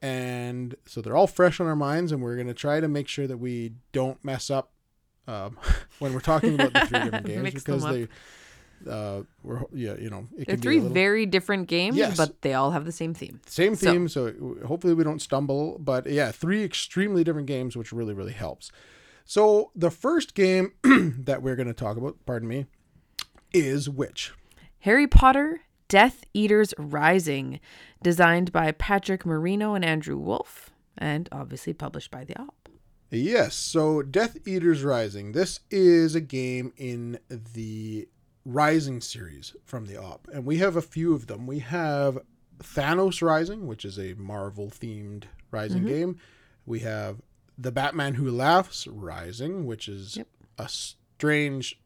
And 0.00 0.76
so 0.86 1.00
they're 1.00 1.16
all 1.16 1.26
fresh 1.26 1.58
on 1.58 1.66
our 1.66 1.74
minds, 1.74 2.12
and 2.12 2.22
we're 2.22 2.36
going 2.36 2.46
to 2.46 2.54
try 2.54 2.78
to 2.78 2.86
make 2.86 3.08
sure 3.08 3.26
that 3.26 3.38
we 3.38 3.72
don't 3.90 4.24
mess 4.24 4.48
up 4.48 4.70
um, 5.26 5.58
when 5.98 6.14
we're 6.14 6.20
talking 6.20 6.54
about 6.54 6.72
the 6.72 6.86
three 6.86 7.00
different 7.00 7.26
games 7.52 7.52
because 7.52 7.82
they, 7.82 8.06
uh, 8.88 9.22
we're 9.42 9.62
yeah, 9.72 9.94
you 9.98 10.10
know, 10.10 10.26
it 10.36 10.46
They're 10.46 10.56
can 10.56 10.62
three 10.62 10.76
be 10.76 10.80
little, 10.82 10.94
very 10.94 11.26
different 11.26 11.68
games, 11.68 11.96
Yes. 11.96 12.16
but 12.16 12.42
they 12.42 12.54
all 12.54 12.70
have 12.72 12.84
the 12.84 12.92
same 12.92 13.14
theme. 13.14 13.40
same 13.46 13.74
So- 13.74 13.90
theme, 13.92 14.08
so. 14.08 14.32
hopefully 14.66 14.94
we 14.94 15.04
don't 15.04 15.20
stumble. 15.22 15.78
But 15.78 16.06
yeah, 16.06 16.30
three 16.32 16.62
extremely 16.64 17.24
different 17.24 17.46
games, 17.46 17.76
which 17.76 17.92
really 17.92 18.14
really 18.14 18.32
helps. 18.32 18.70
So 19.24 19.70
the 19.74 19.90
first 19.90 20.34
game 20.34 20.72
that 20.82 21.42
we're 21.42 21.56
going 21.56 21.68
to 21.68 21.72
talk 21.74 21.96
about, 21.96 22.16
pardon 22.26 22.48
me, 22.48 22.66
is 23.52 23.88
which? 23.88 24.32
Harry 24.80 25.06
Potter 25.06 25.60
Death 25.88 26.24
Eaters 26.34 26.74
Rising, 26.78 27.60
designed 28.02 28.52
by 28.52 28.72
Patrick 28.72 29.24
Marino 29.24 29.74
and 29.74 29.84
Andrew 29.84 30.16
Wolf, 30.18 30.70
and 30.98 31.28
obviously 31.32 31.72
published 31.72 32.10
by 32.10 32.24
the 32.24 32.38
OP. 32.40 32.68
Yes, 33.10 33.54
so 33.54 34.02
Death 34.02 34.36
Eaters 34.46 34.82
Rising. 34.82 35.32
This 35.32 35.60
is 35.70 36.14
a 36.14 36.20
game 36.20 36.72
in 36.76 37.18
the 37.28 38.08
Rising 38.44 39.00
series 39.00 39.56
from 39.64 39.86
the 39.86 39.96
OP, 39.96 40.28
and 40.32 40.44
we 40.44 40.58
have 40.58 40.76
a 40.76 40.82
few 40.82 41.14
of 41.14 41.28
them. 41.28 41.46
We 41.46 41.60
have 41.60 42.18
Thanos 42.58 43.22
Rising, 43.22 43.66
which 43.66 43.84
is 43.86 43.98
a 43.98 44.14
Marvel 44.14 44.68
themed 44.70 45.24
Rising 45.50 45.78
Mm-hmm. 45.80 45.88
game. 45.88 46.18
We 46.66 46.80
have 46.80 47.22
The 47.56 47.72
Batman 47.72 48.14
Who 48.14 48.30
Laughs 48.30 48.86
Rising, 48.86 49.64
which 49.66 49.88
is 49.88 50.16
Yep. 50.18 50.28
a 50.58 50.68
strange 50.68 51.80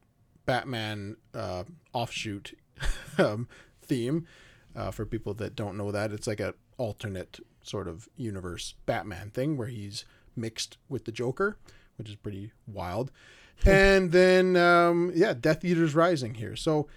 Batman 0.47 1.17
uh, 1.33 1.65
offshoot 1.93 2.55
um, 3.19 3.47
theme. 3.83 4.27
Uh, 4.75 4.91
for 4.91 5.07
people 5.07 5.35
that 5.35 5.55
don't 5.57 5.77
know 5.77 5.93
that, 5.93 6.12
it's 6.12 6.27
like 6.27 6.41
an 6.41 6.55
alternate 6.77 7.38
sort 7.62 7.87
of 7.88 8.09
universe 8.17 8.75
Batman 8.87 9.31
thing 9.31 9.57
where 9.57 9.67
he's 9.69 10.05
mixed 10.37 10.77
with 10.88 11.05
the 11.05 11.12
Joker, 11.12 11.57
which 11.97 12.09
is 12.09 12.17
pretty 12.17 12.53
wild. 12.67 13.11
and 13.67 14.12
then, 14.12 14.57
um, 14.57 15.12
yeah, 15.15 15.35
Death 15.35 15.65
Eaters 15.65 15.95
Rising 15.95 16.35
here. 16.35 16.57
So 16.57 16.88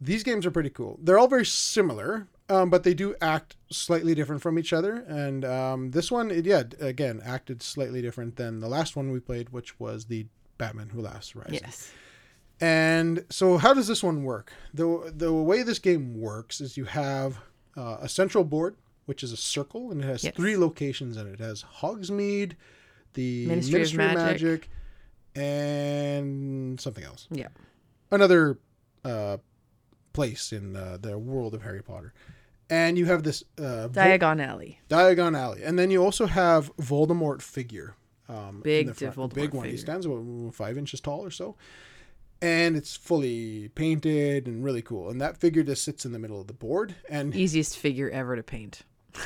these 0.00 0.22
games 0.22 0.44
are 0.46 0.50
pretty 0.50 0.70
cool. 0.70 0.98
They're 1.02 1.18
all 1.18 1.28
very 1.28 1.46
similar, 1.46 2.26
um, 2.48 2.70
but 2.70 2.82
they 2.82 2.94
do 2.94 3.14
act 3.20 3.56
slightly 3.70 4.14
different 4.14 4.42
from 4.42 4.58
each 4.58 4.72
other. 4.72 4.96
And 5.08 5.44
um, 5.44 5.90
this 5.92 6.10
one, 6.10 6.30
it, 6.30 6.44
yeah, 6.46 6.64
again, 6.80 7.20
acted 7.24 7.62
slightly 7.62 8.02
different 8.02 8.36
than 8.36 8.60
the 8.60 8.68
last 8.68 8.96
one 8.96 9.10
we 9.10 9.20
played, 9.20 9.50
which 9.50 9.78
was 9.80 10.06
the 10.06 10.26
Batman 10.58 10.90
Who 10.90 11.00
Laughs 11.00 11.34
Rising. 11.34 11.54
Yes. 11.54 11.90
And 12.60 13.24
so, 13.30 13.58
how 13.58 13.74
does 13.74 13.88
this 13.88 14.02
one 14.02 14.22
work? 14.22 14.52
the 14.72 15.12
The 15.14 15.32
way 15.32 15.62
this 15.64 15.78
game 15.80 16.20
works 16.20 16.60
is 16.60 16.76
you 16.76 16.84
have 16.84 17.38
uh, 17.76 17.98
a 18.00 18.08
central 18.08 18.44
board, 18.44 18.76
which 19.06 19.22
is 19.24 19.32
a 19.32 19.36
circle, 19.36 19.90
and 19.90 20.00
it 20.02 20.06
has 20.06 20.22
Yes. 20.22 20.34
three 20.36 20.56
locations 20.56 21.16
in 21.16 21.26
it. 21.26 21.34
It 21.34 21.40
has 21.40 21.64
Hogsmeade, 21.80 22.52
the 23.14 23.46
Ministry 23.46 23.82
of 23.82 23.94
Magic. 23.94 24.70
And 25.34 26.80
something 26.80 27.04
else. 27.04 27.26
Yeah. 27.30 27.48
Another 28.10 28.58
uh, 29.04 29.38
place 30.12 30.52
in 30.52 30.76
uh, 30.76 30.98
the 31.00 31.18
world 31.18 31.54
of 31.54 31.62
Harry 31.62 31.82
Potter. 31.82 32.12
And 32.70 32.96
you 32.96 33.04
have 33.06 33.22
this 33.22 33.44
uh, 33.58 33.88
Vol- 33.88 34.04
Diagon 34.04 34.44
Alley. 34.44 34.80
Diagon 34.88 35.36
Alley, 35.38 35.62
and 35.62 35.78
then 35.78 35.90
you 35.90 36.02
also 36.02 36.26
have 36.26 36.74
Voldemort 36.76 37.42
figure. 37.42 37.94
Um, 38.26 38.56
in 38.56 38.60
Big 38.62 38.86
the 38.86 38.94
front. 38.94 39.16
Voldemort 39.16 39.34
big 39.34 39.52
one. 39.52 39.68
He 39.68 39.76
stands 39.76 40.06
about 40.06 40.54
five 40.54 40.78
inches 40.78 40.98
tall 41.00 41.22
or 41.22 41.30
so, 41.30 41.56
and 42.40 42.74
it's 42.74 42.96
fully 42.96 43.68
painted 43.74 44.46
and 44.46 44.64
really 44.64 44.80
cool. 44.80 45.10
And 45.10 45.20
that 45.20 45.36
figure 45.36 45.62
just 45.62 45.84
sits 45.84 46.06
in 46.06 46.12
the 46.12 46.18
middle 46.18 46.40
of 46.40 46.46
the 46.46 46.54
board, 46.54 46.94
and 47.10 47.36
Easiest 47.36 47.76
figure 47.76 48.08
ever 48.08 48.34
to 48.34 48.42
paint. 48.42 48.82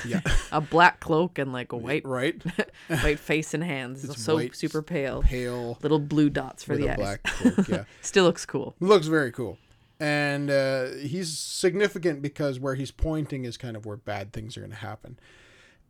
Yeah, 0.06 0.20
A 0.52 0.60
black 0.60 1.00
cloak 1.00 1.38
and 1.38 1.52
like 1.52 1.72
a 1.72 1.76
white 1.76 2.04
right, 2.04 2.40
white 2.88 3.18
face 3.18 3.54
and 3.54 3.62
hands. 3.64 4.04
It's 4.04 4.22
so 4.22 4.34
white, 4.36 4.54
super 4.56 4.82
pale. 4.82 5.22
pale 5.22 5.78
Little 5.82 5.98
blue 5.98 6.30
dots 6.30 6.64
for 6.64 6.76
the 6.76 6.90
eyes. 6.90 6.96
black 6.96 7.22
cloak. 7.24 7.68
Yeah, 7.68 7.84
Still 8.02 8.24
looks 8.24 8.44
cool. 8.46 8.74
looks 8.80 9.06
very 9.06 9.32
cool. 9.32 9.58
And 10.00 10.48
uh, 10.50 10.90
he's 11.00 11.36
significant 11.36 12.22
because 12.22 12.60
where 12.60 12.76
he's 12.76 12.92
pointing 12.92 13.44
is 13.44 13.56
kind 13.56 13.76
of 13.76 13.84
where 13.84 13.96
bad 13.96 14.32
things 14.32 14.56
are 14.56 14.60
going 14.60 14.70
to 14.70 14.76
happen. 14.76 15.18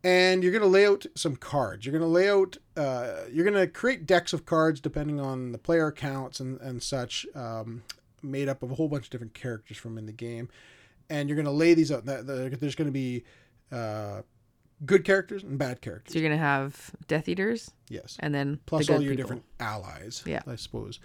And 0.04 0.42
you're 0.42 0.52
going 0.52 0.62
to 0.62 0.68
lay 0.68 0.86
out 0.86 1.04
some 1.14 1.36
cards. 1.36 1.84
You're 1.84 1.92
going 1.92 2.02
to 2.02 2.08
lay 2.08 2.30
out, 2.30 2.56
uh, 2.76 3.24
you're 3.30 3.44
going 3.44 3.60
to 3.60 3.66
create 3.66 4.06
decks 4.06 4.32
of 4.32 4.46
cards 4.46 4.80
depending 4.80 5.20
on 5.20 5.52
the 5.52 5.58
player 5.58 5.90
counts 5.92 6.40
and, 6.40 6.58
and 6.60 6.82
such, 6.82 7.26
um, 7.34 7.82
made 8.22 8.48
up 8.48 8.62
of 8.62 8.70
a 8.70 8.76
whole 8.76 8.88
bunch 8.88 9.06
of 9.06 9.10
different 9.10 9.34
characters 9.34 9.76
from 9.76 9.98
in 9.98 10.06
the 10.06 10.12
game. 10.12 10.48
And 11.10 11.28
you're 11.28 11.36
going 11.36 11.44
to 11.46 11.50
lay 11.50 11.74
these 11.74 11.90
out. 11.92 12.04
There's 12.06 12.74
going 12.76 12.86
to 12.88 12.92
be 12.92 13.24
uh, 13.72 14.22
good 14.86 15.04
characters 15.04 15.42
and 15.42 15.58
bad 15.58 15.80
characters. 15.80 16.12
So 16.12 16.18
you're 16.18 16.28
gonna 16.28 16.40
have 16.40 16.92
Death 17.08 17.28
Eaters 17.28 17.70
yes. 17.88 18.16
and 18.20 18.34
then 18.34 18.60
plus 18.66 18.86
the 18.86 18.94
all 18.94 19.00
your 19.02 19.12
people. 19.12 19.22
different 19.24 19.44
allies. 19.60 20.22
Yeah. 20.26 20.42
I 20.46 20.56
suppose. 20.56 21.00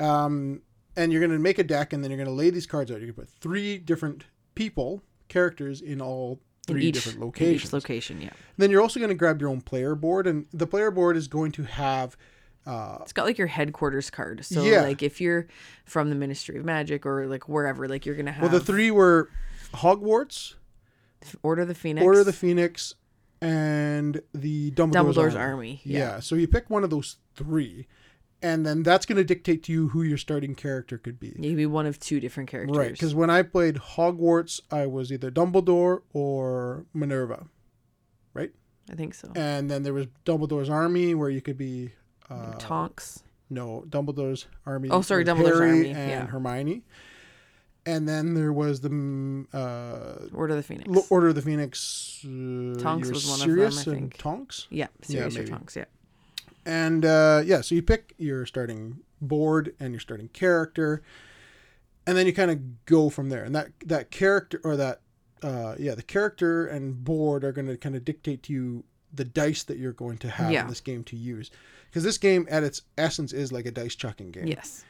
Um, 0.00 0.62
and 0.96 1.10
you're 1.12 1.20
going 1.20 1.32
to 1.32 1.38
make 1.38 1.58
a 1.58 1.64
deck, 1.64 1.92
and 1.94 2.02
then 2.04 2.10
you're 2.10 2.18
going 2.18 2.28
to 2.28 2.34
lay 2.34 2.50
these 2.50 2.66
cards 2.66 2.90
out. 2.90 2.98
You're 2.98 3.06
to 3.06 3.12
put 3.14 3.28
three 3.28 3.78
different 3.78 4.24
people, 4.54 5.02
characters 5.28 5.80
in 5.80 6.02
all 6.02 6.40
in 6.68 6.74
three 6.74 6.86
each, 6.86 6.94
different 6.94 7.20
locations. 7.20 7.64
each 7.68 7.72
location. 7.72 8.20
Yeah. 8.20 8.30
then 8.58 8.70
you're 8.70 8.82
also 8.82 9.00
going 9.00 9.08
to 9.08 9.14
grab 9.14 9.40
your 9.40 9.48
own 9.48 9.62
player 9.62 9.94
board, 9.94 10.26
and 10.26 10.46
the 10.52 10.66
player 10.66 10.90
board 10.90 11.16
is 11.16 11.28
going 11.28 11.52
to 11.52 11.62
have. 11.62 12.16
Uh, 12.66 12.98
It's 13.02 13.12
got 13.14 13.24
like 13.24 13.38
your 13.38 13.46
headquarters 13.46 14.10
card. 14.10 14.44
So 14.44 14.62
Yeah. 14.64 14.82
like 14.82 15.02
if 15.02 15.20
you're 15.20 15.46
from 15.86 16.10
the 16.10 16.14
Ministry 16.14 16.58
of 16.58 16.64
Magic 16.64 17.06
or 17.06 17.26
like 17.26 17.48
wherever, 17.48 17.88
like 17.88 18.04
you're 18.04 18.14
gonna 18.14 18.30
have 18.32 18.42
well, 18.42 18.52
the 18.52 18.64
three 18.64 18.90
were 18.90 19.30
Hogwarts, 19.74 20.54
Order 21.42 21.64
the 21.64 21.74
Phoenix, 21.74 22.04
Order 22.04 22.20
of 22.20 22.26
the 22.26 22.32
Phoenix, 22.32 22.94
and 23.40 24.20
the 24.32 24.70
Dumbledore's, 24.72 25.16
Dumbledore's 25.16 25.34
Army. 25.34 25.40
Army. 25.52 25.80
Yeah. 25.84 25.98
Yeah. 25.98 26.20
So 26.20 26.34
you 26.34 26.46
pick 26.48 26.70
one 26.70 26.84
of 26.84 26.90
those 26.90 27.16
three, 27.34 27.86
and 28.40 28.64
then 28.64 28.82
that's 28.82 29.06
going 29.06 29.16
to 29.16 29.24
dictate 29.24 29.62
to 29.64 29.72
you 29.72 29.88
who 29.88 30.02
your 30.02 30.18
starting 30.18 30.54
character 30.54 30.98
could 30.98 31.18
be. 31.18 31.28
You 31.36 31.50
can 31.50 31.56
be 31.56 31.66
one 31.66 31.86
of 31.86 31.98
two 31.98 32.20
different 32.20 32.48
characters. 32.50 32.76
Right, 32.76 32.92
because 32.92 33.14
when 33.14 33.30
I 33.30 33.42
played 33.42 33.76
Hogwarts, 33.76 34.60
I 34.70 34.86
was 34.86 35.12
either 35.12 35.30
Dumbledore 35.30 36.02
or 36.12 36.86
Minerva, 36.94 37.46
Right. 38.34 38.50
I 38.90 38.94
think 38.94 39.14
so. 39.14 39.30
and 39.36 39.70
then 39.70 39.82
there 39.84 39.92
was 39.92 40.06
Dumbledore's 40.24 40.68
army 40.68 41.14
where 41.14 41.30
you 41.30 41.40
could 41.40 41.56
be 41.56 41.92
uh, 42.30 42.54
Tonks. 42.58 43.22
no 43.50 43.84
Dumbledore's 43.88 44.46
army. 44.66 44.88
Oh, 44.90 45.02
sorry, 45.02 45.24
Dumbledore's 45.24 45.58
Harry 45.60 45.70
army, 45.70 45.90
and 45.90 46.10
yeah. 46.10 46.26
Hermione, 46.26 46.82
and 47.86 48.08
then 48.08 48.34
there 48.34 48.52
was 48.52 48.80
the 48.80 48.90
mm, 48.90 49.46
uh, 49.52 50.28
Order 50.34 50.54
of 50.54 50.58
the 50.58 50.62
Phoenix. 50.62 50.88
Lo- 50.88 51.04
Order 51.10 51.28
of 51.28 51.34
the 51.34 51.42
Phoenix. 51.42 52.20
Uh, 52.24 52.78
Tonks 52.80 53.10
was 53.10 53.26
one 53.28 53.40
of 53.40 53.44
Sirius 53.44 53.84
them, 53.84 53.94
I 53.94 53.98
think. 53.98 54.18
Tonks, 54.18 54.66
yeah, 54.70 54.86
Sirius 55.02 55.36
or. 55.36 55.46
Tonks. 55.46 55.76
Yeah. 55.76 55.84
and 56.64 57.04
uh, 57.04 57.42
yeah, 57.44 57.60
so 57.60 57.74
you 57.74 57.82
pick 57.82 58.14
your 58.18 58.46
starting 58.46 58.98
board 59.20 59.74
and 59.80 59.92
your 59.92 60.00
starting 60.00 60.28
character, 60.28 61.02
and 62.06 62.16
then 62.16 62.26
you 62.26 62.32
kind 62.32 62.50
of 62.50 62.84
go 62.86 63.10
from 63.10 63.28
there. 63.28 63.44
And 63.44 63.54
that 63.54 63.68
that 63.86 64.10
character 64.10 64.60
or 64.64 64.76
that 64.76 65.00
uh, 65.42 65.74
yeah, 65.78 65.94
the 65.94 66.02
character 66.02 66.66
and 66.66 67.02
board 67.04 67.42
are 67.44 67.52
going 67.52 67.66
to 67.66 67.76
kind 67.76 67.96
of 67.96 68.04
dictate 68.04 68.42
to 68.44 68.52
you 68.52 68.84
the 69.14 69.24
dice 69.24 69.64
that 69.64 69.76
you're 69.76 69.92
going 69.92 70.16
to 70.18 70.30
have 70.30 70.50
Yeah. 70.52 70.62
in 70.62 70.68
this 70.68 70.80
game 70.80 71.04
to 71.04 71.16
use, 71.16 71.50
because 71.90 72.02
this 72.04 72.16
game 72.16 72.46
at 72.48 72.62
its 72.62 72.82
essence 72.96 73.32
is 73.32 73.52
like 73.52 73.66
a 73.66 73.70
dice 73.70 73.94
chucking 73.94 74.30
game. 74.30 74.46
Yes. 74.46 74.84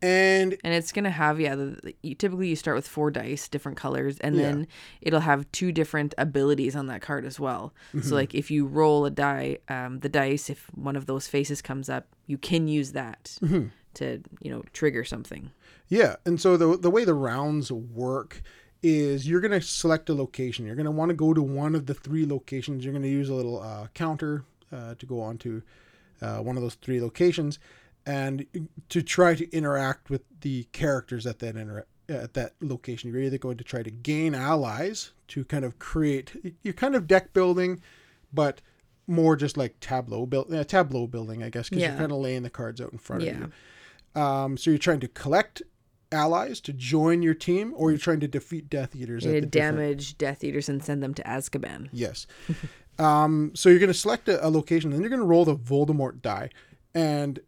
And 0.00 0.56
And 0.62 0.72
it's 0.74 0.92
gonna 0.92 1.10
have 1.10 1.40
yeah. 1.40 1.54
The, 1.54 1.94
the- 2.02 2.14
typically, 2.14 2.48
you 2.48 2.56
start 2.56 2.76
with 2.76 2.86
four 2.86 3.10
dice, 3.10 3.48
different 3.48 3.76
colors, 3.78 4.18
and 4.20 4.36
Yeah. 4.36 4.42
then 4.42 4.66
it'll 5.00 5.20
have 5.20 5.50
two 5.52 5.72
different 5.72 6.14
abilities 6.18 6.76
on 6.76 6.86
that 6.86 7.02
card 7.02 7.24
as 7.24 7.40
well. 7.40 7.72
So 8.02 8.14
like 8.14 8.34
if 8.34 8.50
you 8.50 8.66
roll 8.66 9.04
a 9.06 9.10
die, 9.10 9.58
um, 9.68 10.00
the 10.00 10.08
dice, 10.08 10.48
if 10.50 10.66
one 10.74 10.94
of 10.96 11.06
those 11.06 11.26
faces 11.26 11.60
comes 11.62 11.88
up, 11.88 12.06
you 12.26 12.38
can 12.38 12.68
use 12.68 12.92
that 12.92 13.36
to 13.94 14.22
you 14.40 14.50
know 14.50 14.62
trigger 14.72 15.04
something. 15.04 15.50
Yeah, 15.88 16.16
and 16.26 16.40
so 16.40 16.56
the 16.56 16.76
the 16.76 16.90
way 16.90 17.04
the 17.04 17.14
rounds 17.14 17.72
work 17.72 18.42
is 18.82 19.28
you're 19.28 19.40
going 19.40 19.50
to 19.58 19.60
select 19.60 20.08
a 20.08 20.14
location. 20.14 20.64
You're 20.64 20.76
going 20.76 20.84
to 20.86 20.92
want 20.92 21.08
to 21.08 21.14
go 21.16 21.34
to 21.34 21.42
one 21.42 21.74
of 21.74 21.86
the 21.86 21.94
three 21.94 22.24
locations. 22.24 22.84
You're 22.84 22.92
going 22.92 23.02
to 23.02 23.08
use 23.08 23.28
a 23.28 23.34
little 23.34 23.60
uh, 23.60 23.88
counter 23.94 24.44
uh, 24.72 24.94
to 24.96 25.06
go 25.06 25.20
on 25.20 25.36
to 25.38 25.62
uh, 26.22 26.38
one 26.38 26.56
of 26.56 26.62
those 26.62 26.74
three 26.74 27.00
locations, 27.00 27.58
and 28.08 28.46
to 28.88 29.02
try 29.02 29.34
to 29.34 29.48
interact 29.54 30.08
with 30.08 30.22
the 30.40 30.64
characters 30.72 31.26
at 31.26 31.38
that 31.40 31.56
inter- 31.56 31.84
at 32.08 32.32
that 32.34 32.54
location. 32.62 33.12
You're 33.12 33.20
either 33.22 33.36
going 33.36 33.58
to 33.58 33.64
try 33.64 33.82
to 33.82 33.90
gain 33.90 34.34
allies 34.34 35.12
to 35.28 35.44
kind 35.44 35.64
of 35.64 35.78
create. 35.78 36.56
You're 36.62 36.72
kind 36.72 36.94
of 36.94 37.06
deck 37.06 37.34
building, 37.34 37.82
but 38.32 38.62
more 39.06 39.36
just 39.36 39.58
like 39.58 39.78
tableau 39.80 40.24
build, 40.24 40.52
uh, 40.52 40.64
tableau 40.64 41.06
building, 41.06 41.42
I 41.42 41.50
guess, 41.50 41.68
because 41.68 41.82
Yeah. 41.82 41.90
you're 41.90 41.98
kind 41.98 42.12
of 42.12 42.18
laying 42.18 42.42
the 42.44 42.50
cards 42.50 42.80
out 42.80 42.92
in 42.92 42.98
front 42.98 43.24
Yeah. 43.24 43.30
of 43.32 43.52
you. 44.16 44.20
Um, 44.22 44.56
so 44.56 44.70
you're 44.70 44.78
trying 44.78 45.00
to 45.00 45.08
collect 45.08 45.60
allies 46.10 46.60
to 46.62 46.72
join 46.72 47.20
your 47.20 47.34
team, 47.34 47.74
or 47.76 47.90
you're 47.90 47.98
trying 47.98 48.20
to 48.20 48.28
defeat 48.28 48.70
Death 48.70 48.96
Eaters. 48.96 49.24
You're 49.24 49.34
gonna 49.34 49.40
the 49.42 49.46
different- 49.46 49.76
damage 49.76 50.16
Death 50.16 50.42
Eaters 50.42 50.70
and 50.70 50.82
send 50.82 51.02
them 51.02 51.12
to 51.12 51.22
Azkaban. 51.24 51.88
Yes. 51.92 52.26
um, 52.98 53.52
so 53.54 53.68
you're 53.68 53.78
going 53.78 53.92
to 53.92 53.98
select 53.98 54.28
a, 54.30 54.46
a 54.46 54.48
location, 54.48 54.90
then 54.90 55.00
you're 55.00 55.10
going 55.10 55.20
to 55.20 55.26
roll 55.26 55.44
the 55.44 55.54
Voldemort 55.56 56.22
die, 56.22 56.48
and 56.94 57.38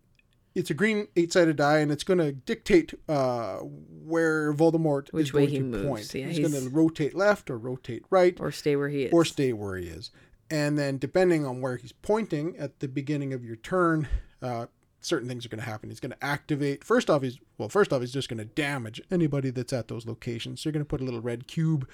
it's 0.60 0.70
a 0.70 0.74
green 0.74 1.08
eight-sided 1.16 1.56
die, 1.56 1.78
and 1.78 1.90
it's 1.90 2.04
going 2.04 2.18
to 2.18 2.32
dictate 2.32 2.94
uh, 3.08 3.56
where 3.56 4.52
Voldemort 4.52 5.06
is 5.08 5.12
Which 5.12 5.32
way 5.34 5.42
going 5.42 5.50
he 5.50 5.58
to 5.58 5.64
moves. 5.64 5.86
point. 5.88 6.14
Yeah, 6.14 6.26
he's, 6.26 6.38
going 6.38 6.52
to 6.52 6.68
rotate 6.70 7.14
left 7.14 7.50
or 7.50 7.58
rotate 7.58 8.04
right, 8.10 8.36
Or 8.38 8.52
stay 8.52 8.76
where 8.76 8.88
he 8.88 9.04
is. 9.04 9.12
or 9.12 9.24
stay 9.24 9.52
where 9.52 9.76
he 9.76 9.86
is. 9.88 10.10
And 10.50 10.78
then, 10.78 10.98
depending 10.98 11.46
on 11.46 11.60
where 11.60 11.76
he's 11.76 11.92
pointing 11.92 12.56
at 12.58 12.80
the 12.80 12.88
beginning 12.88 13.32
of 13.32 13.44
your 13.44 13.56
turn, 13.56 14.08
uh, 14.42 14.66
certain 15.00 15.28
things 15.28 15.46
are 15.46 15.48
going 15.48 15.60
to 15.62 15.70
happen. 15.70 15.88
He's 15.90 16.00
going 16.00 16.12
to 16.12 16.24
activate. 16.24 16.84
First 16.84 17.08
off, 17.08 17.22
he's 17.22 17.38
well. 17.56 17.68
First 17.68 17.92
off, 17.92 18.00
he's 18.00 18.12
just 18.12 18.28
going 18.28 18.38
to 18.38 18.44
damage 18.44 19.00
anybody 19.10 19.50
that's 19.50 19.72
at 19.72 19.88
those 19.88 20.06
locations. 20.06 20.60
So 20.60 20.68
you're 20.68 20.72
going 20.72 20.84
to 20.84 20.88
put 20.88 21.00
a 21.00 21.04
little 21.04 21.20
red 21.20 21.46
cube 21.46 21.88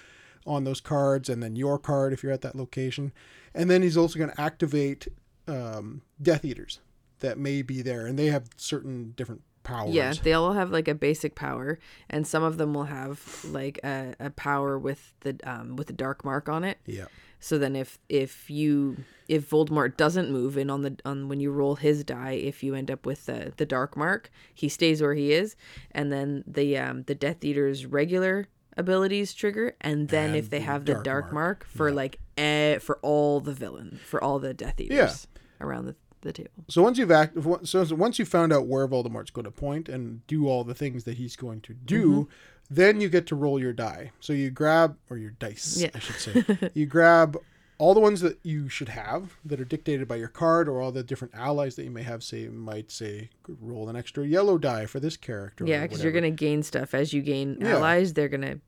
on 0.46 0.64
those 0.64 0.80
cards, 0.80 1.28
and 1.28 1.42
then 1.42 1.54
your 1.56 1.78
card 1.78 2.12
if 2.12 2.22
you're 2.22 2.32
at 2.32 2.42
that 2.42 2.56
location. 2.56 3.12
And 3.54 3.70
then 3.70 3.82
he's 3.82 3.96
also 3.96 4.18
going 4.18 4.30
to 4.30 4.40
activate 4.40 5.06
um, 5.48 6.02
Death 6.20 6.44
Eaters 6.44 6.80
that 7.20 7.38
may 7.38 7.62
be 7.62 7.82
there, 7.82 8.06
and 8.06 8.18
they 8.18 8.26
have 8.26 8.48
certain 8.56 9.12
different 9.16 9.42
powers. 9.62 9.94
Yeah, 9.94 10.12
they 10.22 10.32
all 10.32 10.52
have 10.52 10.70
like 10.70 10.88
a 10.88 10.94
basic 10.94 11.34
power, 11.34 11.78
and 12.08 12.26
some 12.26 12.42
of 12.42 12.56
them 12.58 12.72
will 12.74 12.84
have 12.84 13.44
like 13.44 13.80
a, 13.84 14.14
a 14.20 14.30
power 14.30 14.78
with 14.78 15.12
the 15.20 15.38
um 15.44 15.76
with 15.76 15.86
the 15.88 15.92
dark 15.92 16.24
mark 16.24 16.48
on 16.48 16.64
it. 16.64 16.78
Yeah. 16.86 17.06
So 17.38 17.58
then 17.58 17.76
if 17.76 17.98
if 18.08 18.48
you 18.48 18.96
if 19.28 19.48
Voldemort 19.50 19.96
doesn't 19.96 20.30
move 20.30 20.56
in 20.56 20.70
on 20.70 20.82
the 20.82 20.96
on 21.04 21.28
when 21.28 21.38
you 21.40 21.50
roll 21.50 21.74
his 21.76 22.02
die, 22.04 22.32
if 22.32 22.62
you 22.62 22.74
end 22.74 22.90
up 22.90 23.04
with 23.04 23.26
the 23.26 23.52
the 23.56 23.66
dark 23.66 23.96
mark, 23.96 24.30
he 24.54 24.68
stays 24.68 25.02
where 25.02 25.14
he 25.14 25.32
is, 25.32 25.56
and 25.90 26.10
then 26.12 26.44
the 26.46 26.78
um 26.78 27.02
the 27.04 27.14
Death 27.14 27.44
Eater's 27.44 27.86
regular 27.86 28.48
abilities 28.76 29.32
trigger, 29.34 29.74
and 29.80 30.08
then 30.08 30.28
And 30.30 30.36
if 30.36 30.50
they 30.50 30.58
the 30.58 30.64
have 30.64 30.84
the 30.84 30.92
dark 30.94 31.04
dark, 31.04 31.24
mark. 31.24 31.34
mark, 31.34 31.66
for 31.66 31.90
like 31.92 32.18
eh, 32.38 32.78
for 32.78 32.98
all 33.02 33.40
the 33.40 33.52
villain 33.52 33.98
for 34.04 34.22
all 34.22 34.38
the 34.38 34.54
Death 34.54 34.80
Eaters 34.80 35.26
around 35.60 35.86
the, 35.86 35.96
the 36.26 36.32
table. 36.32 36.50
So 36.68 36.82
once 36.82 36.98
you've 36.98 37.10
act, 37.10 37.36
so 37.64 37.84
so 37.84 37.94
once 37.94 38.18
you've 38.18 38.28
found 38.28 38.52
out 38.52 38.66
where 38.66 38.86
Voldemort's 38.86 39.30
going 39.30 39.44
to 39.46 39.50
point 39.50 39.88
and 39.88 40.26
do 40.26 40.46
all 40.48 40.64
the 40.64 40.74
things 40.74 41.04
that 41.04 41.16
he's 41.16 41.36
going 41.36 41.60
to 41.62 41.72
do, 41.74 42.06
Mm-hmm. 42.10 42.74
then 42.74 43.00
you 43.00 43.08
get 43.08 43.26
to 43.28 43.34
roll 43.36 43.58
your 43.60 43.72
die. 43.72 44.10
So 44.20 44.32
you 44.32 44.50
grab 44.50 44.96
or 45.08 45.16
your 45.16 45.30
dice, 45.30 45.78
Yeah. 45.80 45.90
I 45.94 45.98
should 46.00 46.16
say. 46.16 46.70
you 46.74 46.86
grab 46.86 47.36
all 47.78 47.92
the 47.94 48.00
ones 48.00 48.20
that 48.22 48.38
you 48.42 48.68
should 48.70 48.88
have 48.88 49.36
that 49.44 49.60
are 49.60 49.64
dictated 49.64 50.08
by 50.08 50.16
your 50.16 50.28
card, 50.28 50.66
or 50.68 50.80
all 50.80 50.90
the 50.92 51.02
different 51.02 51.34
allies 51.34 51.76
that 51.76 51.84
you 51.84 51.90
may 51.90 52.02
have. 52.02 52.22
Say, 52.24 52.48
might 52.48 52.90
say, 52.90 53.28
roll 53.60 53.88
an 53.90 53.96
extra 53.96 54.26
yellow 54.26 54.56
die 54.58 54.86
for 54.86 54.98
this 54.98 55.16
character. 55.16 55.66
Yeah, 55.66 55.82
because 55.82 56.02
you're 56.02 56.12
gonna 56.12 56.30
gain 56.30 56.62
stuff 56.62 56.94
as 56.94 57.12
you 57.12 57.20
gain 57.22 57.58
Yeah. 57.60 57.76
allies. 57.76 58.14
They're 58.14 58.28
gonna 58.30 58.60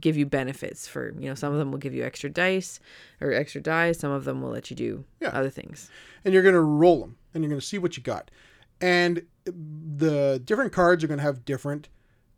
give 0.00 0.16
you 0.16 0.26
benefits 0.26 0.86
for 0.88 1.12
you 1.18 1.28
know 1.28 1.34
some 1.34 1.52
of 1.52 1.58
them 1.58 1.70
will 1.70 1.78
give 1.78 1.94
you 1.94 2.04
extra 2.04 2.28
dice 2.30 2.80
or 3.20 3.32
extra 3.32 3.60
die. 3.60 3.92
Some 3.92 4.10
of 4.12 4.24
them 4.24 4.40
will 4.42 4.50
let 4.50 4.70
you 4.70 4.76
do 4.76 5.04
Yeah. 5.20 5.28
other 5.28 5.50
things. 5.50 5.90
and 6.24 6.32
you're 6.34 6.42
going 6.42 6.54
to 6.54 6.60
roll 6.60 7.00
them 7.00 7.16
and 7.34 7.42
you're 7.44 7.48
going 7.50 7.60
to 7.60 7.66
see 7.66 7.78
what 7.78 7.96
you 7.96 8.02
got. 8.02 8.30
And 8.80 9.22
the 9.44 10.40
different 10.44 10.72
cards 10.72 11.02
are 11.02 11.06
going 11.06 11.18
to 11.18 11.24
have 11.24 11.44
different 11.44 11.88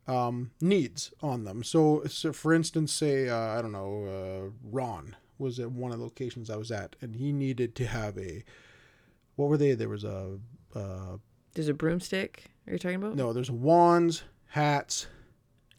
um, 0.07 0.51
needs 0.61 1.13
on 1.23 1.45
them. 1.45 1.63
So, 1.63 2.03
so 2.07 2.33
for 2.33 2.55
instance, 2.55 2.93
say, 2.93 3.29
uh, 3.29 3.37
I 3.59 3.61
don't 3.63 3.73
know, 3.73 4.05
uh, 4.05 4.51
Ron 4.63 5.17
was 5.39 5.59
at 5.61 5.71
one 5.71 5.93
of 5.93 5.99
the 5.99 6.05
locations 6.05 6.49
I 6.51 6.57
was 6.57 6.71
at, 6.71 6.97
and 7.01 7.17
he 7.17 7.33
needed 7.33 7.75
to 7.77 7.87
have 7.87 8.17
a, 8.19 8.43
what 9.37 9.49
were 9.49 9.57
they? 9.57 9.75
There 9.75 9.89
was 9.89 10.05
a, 10.05 10.39
uh, 10.75 11.17
There's 11.55 11.69
a 11.69 11.75
broomstick. 11.75 12.45
Are 12.67 12.73
you 12.73 12.79
talking 12.79 12.97
about? 12.97 13.17
no, 13.17 13.33
there's 13.33 13.51
wands, 13.51 14.23
hats. 14.47 15.07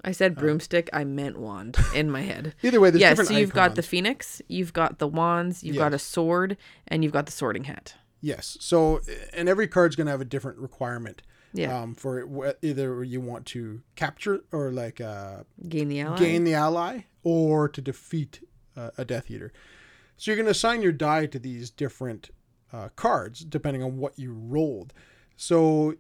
I 0.04 0.12
said 0.12 0.36
broomstick. 0.36 0.90
I 0.94 1.04
meant 1.04 1.38
wand 1.38 1.78
in 1.94 2.10
my 2.10 2.22
head. 2.22 2.56
Either 2.64 2.80
way, 2.80 2.90
there's 2.90 3.02
yes, 3.02 3.28
so 3.28 3.34
you've 3.34 3.54
got 3.54 3.76
the 3.76 3.84
phoenix, 3.84 4.42
you've 4.48 4.74
got 4.74 5.00
the 5.00 5.08
wands, 5.08 5.64
you've 5.64 5.76
got 5.78 5.94
a 5.94 6.00
sword, 6.00 6.58
and 6.88 7.04
you've 7.04 7.14
got 7.14 7.26
the 7.26 7.32
sorting 7.32 7.66
hat. 7.66 7.96
Yes. 8.22 8.58
So, 8.60 9.02
and 9.34 9.48
every 9.50 9.68
card's 9.68 9.96
going 9.96 10.08
to 10.08 10.12
have 10.12 10.22
a 10.22 10.26
different 10.26 10.58
requirement. 10.60 11.22
Yeah, 11.54 11.82
Um, 11.82 11.96
for 11.96 12.20
it, 12.20 12.60
either 12.62 13.04
you 13.04 13.22
want 13.22 13.46
to 13.48 13.82
capture 13.96 14.42
or 14.52 14.72
like 14.72 15.02
uh, 15.02 15.44
gain 15.68 15.90
the 15.90 16.02
ally. 16.02 16.18
gain 16.20 16.44
the 16.44 16.54
ally 16.54 17.06
or 17.24 17.68
to 17.68 17.82
defeat 17.82 18.48
uh, 18.78 18.92
a 19.00 19.04
Death 19.06 19.32
Eater. 19.32 19.52
So 20.16 20.30
you're 20.30 20.36
going 20.36 20.46
to 20.46 20.52
assign 20.52 20.82
your 20.84 20.92
die 20.92 21.26
to 21.26 21.40
these 21.40 21.72
different 21.72 22.30
uh, 22.72 22.90
cards 22.96 23.44
depending 23.44 23.82
on 23.82 23.98
what 23.98 24.20
you 24.20 24.32
rolled. 24.32 24.94
So 25.38 25.96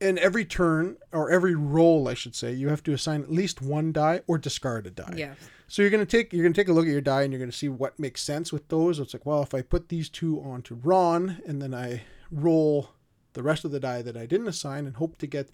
in 0.00 0.18
every 0.18 0.44
turn 0.44 0.96
or 1.12 1.30
every 1.30 1.54
roll, 1.54 2.08
I 2.08 2.14
should 2.14 2.34
say, 2.34 2.52
you 2.52 2.68
have 2.68 2.82
to 2.84 2.92
assign 2.92 3.22
at 3.22 3.30
least 3.32 3.62
one 3.62 3.92
die 3.92 4.22
or 4.26 4.38
discard 4.38 4.86
a 4.86 4.90
die. 4.90 5.14
Yeah, 5.16 5.34
So 5.68 5.82
you're 5.82 5.90
gonna 5.90 6.04
take 6.06 6.32
you're 6.32 6.42
gonna 6.42 6.54
take 6.54 6.68
a 6.68 6.72
look 6.72 6.86
at 6.86 6.90
your 6.92 7.00
die 7.00 7.22
and 7.22 7.32
you're 7.32 7.40
gonna 7.40 7.52
see 7.52 7.68
what 7.68 7.98
makes 7.98 8.22
sense 8.22 8.52
with 8.52 8.68
those. 8.68 8.98
It's 8.98 9.14
like, 9.14 9.24
well, 9.24 9.42
if 9.42 9.54
I 9.54 9.62
put 9.62 9.88
these 9.88 10.08
two 10.08 10.40
onto 10.40 10.74
Ron 10.74 11.40
and 11.46 11.62
then 11.62 11.72
I 11.74 12.02
roll 12.30 12.90
the 13.32 13.42
rest 13.42 13.64
of 13.64 13.70
the 13.70 13.80
die 13.80 14.02
that 14.02 14.16
I 14.16 14.26
didn't 14.26 14.48
assign 14.48 14.86
and 14.86 14.96
hope 14.96 15.18
to 15.18 15.26
get 15.26 15.48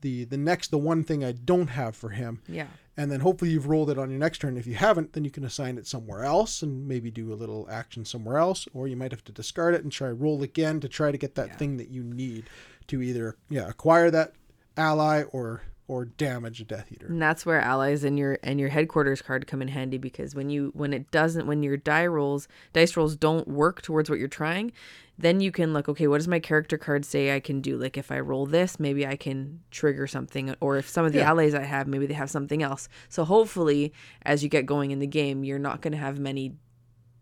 the 0.00 0.24
the 0.24 0.36
next 0.36 0.70
the 0.70 0.78
one 0.78 1.02
thing 1.04 1.24
I 1.24 1.32
don't 1.32 1.68
have 1.68 1.96
for 1.96 2.10
him, 2.10 2.42
yeah, 2.46 2.66
and 2.94 3.10
then 3.10 3.20
hopefully 3.20 3.50
you've 3.52 3.68
rolled 3.68 3.88
it 3.88 3.96
on 3.98 4.10
your 4.10 4.18
next 4.18 4.38
turn. 4.40 4.58
If 4.58 4.66
you 4.66 4.74
haven't, 4.74 5.14
then 5.14 5.24
you 5.24 5.30
can 5.30 5.44
assign 5.44 5.78
it 5.78 5.86
somewhere 5.86 6.24
else 6.24 6.60
and 6.62 6.86
maybe 6.86 7.10
do 7.10 7.32
a 7.32 7.34
little 7.36 7.66
action 7.70 8.04
somewhere 8.04 8.36
else, 8.36 8.68
or 8.74 8.86
you 8.86 8.96
might 8.96 9.12
have 9.12 9.24
to 9.24 9.32
discard 9.32 9.74
it 9.74 9.82
and 9.82 9.90
try 9.90 10.10
roll 10.10 10.42
again 10.42 10.78
to 10.80 10.88
try 10.90 11.10
to 11.10 11.16
get 11.16 11.36
that 11.36 11.48
Yeah. 11.48 11.56
thing 11.56 11.76
that 11.78 11.88
you 11.88 12.02
need 12.02 12.44
to 12.88 13.00
either 13.02 13.36
yeah 13.48 13.68
acquire 13.68 14.10
that 14.10 14.32
ally 14.76 15.22
or 15.32 15.62
or 15.86 16.06
damage 16.06 16.62
a 16.62 16.64
Death 16.64 16.90
Eater. 16.90 17.06
and 17.08 17.20
that's 17.20 17.44
where 17.44 17.60
allies 17.60 18.04
and 18.04 18.18
your 18.18 18.38
and 18.42 18.58
your 18.58 18.70
headquarters 18.70 19.20
card 19.20 19.46
come 19.46 19.60
in 19.60 19.68
handy 19.68 19.98
because 19.98 20.34
when 20.34 20.48
you 20.48 20.70
when 20.74 20.94
it 20.94 21.10
doesn't 21.10 21.46
when 21.46 21.62
your 21.62 21.76
die 21.76 22.06
rolls 22.06 22.48
dice 22.72 22.96
rolls 22.96 23.16
don't 23.16 23.46
work 23.46 23.82
towards 23.82 24.08
what 24.08 24.18
you're 24.18 24.26
trying, 24.26 24.72
then 25.18 25.40
you 25.40 25.52
can 25.52 25.74
look 25.74 25.86
okay 25.86 26.06
what 26.06 26.16
does 26.18 26.26
my 26.26 26.38
character 26.40 26.78
card 26.78 27.04
say 27.04 27.34
I 27.36 27.40
can 27.40 27.60
do 27.60 27.76
like 27.76 27.98
if 27.98 28.10
I 28.10 28.18
roll 28.20 28.46
this 28.46 28.80
maybe 28.80 29.06
I 29.06 29.16
can 29.16 29.60
trigger 29.70 30.06
something 30.06 30.54
or 30.60 30.78
if 30.78 30.88
some 30.88 31.04
of 31.04 31.12
the 31.12 31.18
Yeah. 31.18 31.28
allies 31.28 31.54
I 31.54 31.64
have 31.64 31.86
maybe 31.86 32.06
they 32.06 32.14
have 32.14 32.30
something 32.30 32.62
else. 32.62 32.88
So 33.10 33.24
hopefully 33.26 33.92
as 34.22 34.42
you 34.42 34.48
get 34.48 34.64
going 34.64 34.90
in 34.90 35.00
the 35.00 35.06
game 35.06 35.44
you're 35.44 35.58
not 35.58 35.82
going 35.82 35.92
to 35.92 35.98
have 35.98 36.18
many 36.18 36.54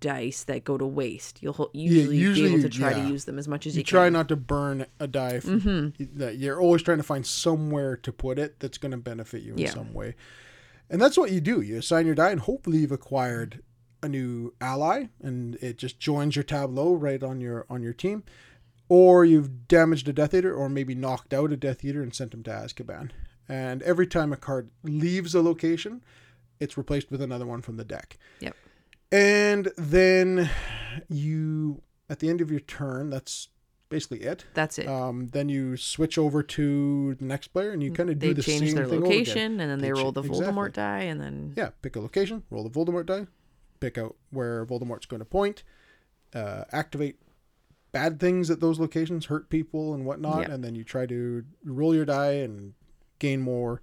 dice 0.02 0.44
that 0.44 0.64
go 0.64 0.76
to 0.76 0.86
waste. 0.86 1.42
You'll 1.42 1.70
usually, 1.72 2.18
usually 2.18 2.48
be 2.48 2.54
able 2.54 2.68
to 2.70 2.78
try 2.78 2.90
yeah. 2.90 3.02
to 3.04 3.08
use 3.08 3.24
them 3.24 3.38
as 3.38 3.48
much 3.48 3.66
as 3.66 3.74
you, 3.74 3.82
can. 3.82 3.86
you 3.86 3.90
try 3.90 4.06
can. 4.06 4.12
not 4.12 4.28
to 4.28 4.36
burn 4.36 4.84
a 5.00 5.06
die. 5.06 5.40
Mm-hmm. 5.42 6.18
That 6.18 6.36
you're 6.36 6.60
always 6.60 6.82
trying 6.82 6.98
to 6.98 7.02
find 7.04 7.24
somewhere 7.24 7.96
to 7.96 8.12
put 8.12 8.38
it 8.38 8.60
that's 8.60 8.76
going 8.76 8.92
to 8.92 8.98
benefit 8.98 9.42
you 9.42 9.52
in 9.52 9.58
Yeah. 9.58 9.70
some 9.70 9.94
way, 9.94 10.14
and 10.90 11.00
that's 11.00 11.16
what 11.16 11.30
you 11.32 11.40
do. 11.40 11.62
You 11.62 11.78
assign 11.78 12.04
your 12.04 12.14
die, 12.14 12.32
and 12.32 12.40
hopefully 12.40 12.78
you've 12.78 12.92
acquired 12.92 13.62
a 14.02 14.08
new 14.08 14.52
ally, 14.60 15.06
and 15.22 15.54
it 15.56 15.78
just 15.78 15.98
joins 16.00 16.34
your 16.36 16.42
tableau 16.42 16.92
right 16.92 17.22
on 17.22 17.40
your 17.40 17.64
on 17.70 17.82
your 17.82 17.92
team, 17.94 18.24
or 18.88 19.24
you've 19.24 19.68
damaged 19.68 20.08
a 20.08 20.12
Death 20.12 20.34
Eater, 20.34 20.54
or 20.54 20.68
maybe 20.68 20.94
knocked 20.94 21.32
out 21.32 21.52
a 21.52 21.56
Death 21.56 21.84
Eater 21.84 22.02
and 22.02 22.14
sent 22.14 22.34
him 22.34 22.42
to 22.42 22.50
Azkaban. 22.50 23.10
And 23.48 23.82
every 23.82 24.06
time 24.06 24.32
a 24.32 24.36
card 24.36 24.70
leaves 24.82 25.34
a 25.34 25.42
location, 25.42 26.02
it's 26.60 26.76
replaced 26.76 27.10
with 27.10 27.20
another 27.20 27.46
one 27.46 27.60
from 27.60 27.76
the 27.76 27.84
deck. 27.84 28.18
Yep. 28.40 28.56
And 29.12 29.70
then 29.76 30.48
you, 31.08 31.82
at 32.08 32.18
the 32.20 32.28
end 32.30 32.40
of 32.40 32.50
your 32.50 32.60
turn, 32.60 33.10
that's 33.10 33.48
basically 33.90 34.22
it. 34.22 34.46
That's 34.54 34.78
it. 34.78 34.88
Um, 34.88 35.28
then 35.32 35.50
you 35.50 35.76
switch 35.76 36.16
over 36.16 36.42
to 36.42 37.14
the 37.16 37.24
next 37.24 37.48
player, 37.48 37.72
and 37.72 37.82
you 37.82 37.92
kind 37.92 38.08
of 38.08 38.18
do 38.18 38.28
they 38.28 38.32
the 38.32 38.42
change 38.42 38.68
same 38.68 38.74
their 38.76 38.86
thing 38.86 39.02
location 39.02 39.60
and 39.60 39.70
then 39.70 39.78
they, 39.80 39.88
They 39.88 39.92
roll 39.92 40.12
cha- 40.12 40.22
the 40.22 40.28
exactly. 40.28 40.46
Voldemort 40.54 40.72
die 40.72 41.00
and 41.00 41.20
then 41.20 41.52
Yeah, 41.56 41.70
pick 41.82 41.94
a 41.96 42.00
location, 42.00 42.42
roll 42.50 42.66
the 42.66 42.70
Voldemort 42.70 43.04
die, 43.06 43.26
pick 43.80 43.98
out 43.98 44.16
where 44.30 44.64
Voldemort's 44.64 45.04
going 45.06 45.20
to 45.20 45.26
point, 45.26 45.62
uh, 46.34 46.64
activate 46.72 47.16
bad 47.92 48.18
things 48.18 48.50
at 48.50 48.60
those 48.60 48.80
locations, 48.80 49.26
hurt 49.26 49.50
people 49.50 49.92
and 49.92 50.06
whatnot, 50.06 50.48
Yeah. 50.48 50.54
and 50.54 50.64
then 50.64 50.74
you 50.74 50.84
try 50.84 51.04
to 51.04 51.44
roll 51.62 51.94
your 51.94 52.06
die 52.06 52.32
and 52.32 52.72
gain 53.18 53.42
more 53.42 53.82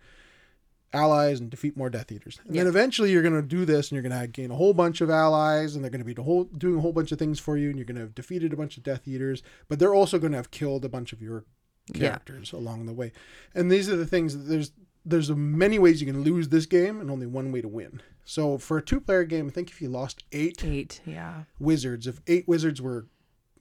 allies 0.94 1.40
and 1.40 1.50
defeat 1.50 1.78
more 1.78 1.90
Death 1.90 2.12
Eaters. 2.12 2.40
And 2.48 2.56
then 2.56 2.68
eventually 2.68 3.12
you're 3.12 3.22
going 3.22 3.34
to 3.36 3.42
do 3.42 3.66
this, 3.66 3.90
and 3.92 3.96
you're 4.02 4.08
going 4.10 4.20
to 4.22 4.28
gain 4.28 4.52
a 4.52 4.56
whole 4.56 4.74
bunch 4.74 5.02
of 5.02 5.10
allies, 5.10 5.76
and 5.76 5.84
they're 5.84 5.92
going 5.92 6.00
to 6.02 6.06
be 6.06 6.14
the 6.14 6.24
whole, 6.24 6.46
doing 6.46 6.78
a 6.78 6.82
whole 6.82 6.94
bunch 6.94 7.12
of 7.12 7.20
things 7.20 7.40
for 7.40 7.58
you, 7.58 7.70
and 7.70 7.78
you're 7.78 7.86
going 7.86 7.96
to 7.96 8.02
have 8.02 8.16
defeated 8.16 8.54
a 8.54 8.58
bunch 8.58 8.78
of 8.78 8.84
Death 8.84 9.08
Eaters, 9.08 9.44
but 9.68 9.80
they're 9.80 9.94
also 9.94 10.18
going 10.20 10.32
to 10.32 10.38
have 10.38 10.52
killed 10.52 10.84
a 10.86 10.90
bunch 10.90 11.14
of 11.14 11.22
your 11.22 11.46
Yeah. 11.94 12.10
characters 12.10 12.52
along 12.54 12.86
the 12.86 12.94
way. 12.94 13.12
And 13.56 13.72
these 13.72 13.90
are 13.90 13.96
the 13.96 14.06
things 14.06 14.34
that 14.38 14.44
there's 14.44 14.72
there's 15.06 15.32
many 15.32 15.80
ways 15.80 16.02
you 16.02 16.06
can 16.08 16.24
lose 16.24 16.50
this 16.50 16.66
game 16.68 17.00
and 17.00 17.10
only 17.10 17.26
one 17.26 17.52
way 17.52 17.62
to 17.62 17.68
win. 17.68 18.02
So 18.26 18.58
for 18.60 18.78
a 18.78 18.82
two 18.82 19.00
player 19.00 19.24
game, 19.24 19.48
I 19.48 19.50
think 19.50 19.70
if 19.72 19.82
you 19.82 19.90
lost 19.90 20.24
eight 20.32 20.64
eight. 20.64 21.02
Yeah. 21.06 21.44
wizards, 21.58 22.06
if 22.06 22.20
eight 22.28 22.48
wizards 22.48 22.82
were 22.82 23.08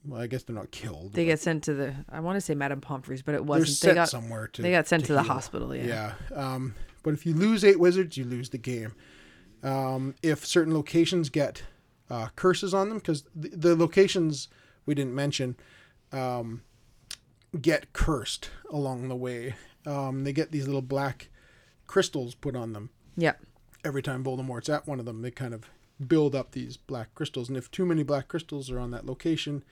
well, 0.05 0.21
I 0.21 0.27
guess 0.27 0.43
they're 0.43 0.55
not 0.57 0.71
killed. 0.73 1.13
They 1.15 1.25
get 1.25 1.41
sent 1.41 1.63
to 1.65 1.75
the 1.75 1.95
I 2.11 2.21
want 2.21 2.37
to 2.37 2.41
say 2.41 2.55
Madame 2.55 2.81
Pomfrey's, 2.81 3.23
but 3.23 3.35
it 3.35 3.39
they're 3.39 3.43
wasn't. 3.45 3.77
sent 3.79 3.91
They 3.93 3.95
got 3.95 4.09
somewhere 4.11 4.49
to 4.49 4.63
they 4.63 4.71
got 4.73 4.89
sent 4.89 5.07
to, 5.07 5.13
the 5.15 5.23
heal. 5.23 5.33
hospital, 5.33 5.75
yeah. 5.75 5.87
Yeah. 6.31 6.37
Um, 6.37 6.75
but 7.03 7.15
if 7.15 7.25
you 7.27 7.35
lose 7.35 7.65
eight 7.65 7.81
wizards, 7.81 8.17
you 8.17 8.25
lose 8.25 8.51
the 8.51 8.59
game. 8.59 8.95
Um, 9.63 10.15
if 10.23 10.47
certain 10.47 10.73
locations 10.75 11.29
get 11.31 11.63
uh, 12.11 12.29
curses 12.37 12.73
on 12.75 12.89
them, 12.89 12.99
because 12.99 13.25
the, 13.35 13.49
the 13.51 13.77
locations 13.77 14.49
we 14.87 14.95
didn't 14.95 15.15
mention 15.15 15.57
um, 16.13 16.63
get 17.61 17.93
cursed 17.93 18.51
along 18.71 19.09
the 19.09 19.17
way. 19.17 19.55
Um, 19.87 20.25
they 20.25 20.33
get 20.33 20.51
these 20.53 20.67
little 20.67 20.83
black 20.83 21.29
crystals 21.87 22.35
put 22.35 22.55
on 22.55 22.73
them 22.73 22.91
Yeah. 23.17 23.35
every 23.85 24.03
time 24.03 24.23
Voldemort's 24.25 24.69
at 24.69 24.87
one 24.87 24.99
of 25.01 25.07
them. 25.07 25.23
They 25.23 25.31
kind 25.31 25.55
of 25.55 25.65
build 26.07 26.35
up 26.35 26.53
these 26.53 26.77
black 26.77 27.15
crystals, 27.15 27.49
and 27.49 27.57
if 27.57 27.71
too 27.71 27.85
many 27.87 28.03
black 28.03 28.29
crystals 28.29 28.71
are 28.71 28.79
on 28.79 28.91
that 28.93 29.07
location, 29.07 29.65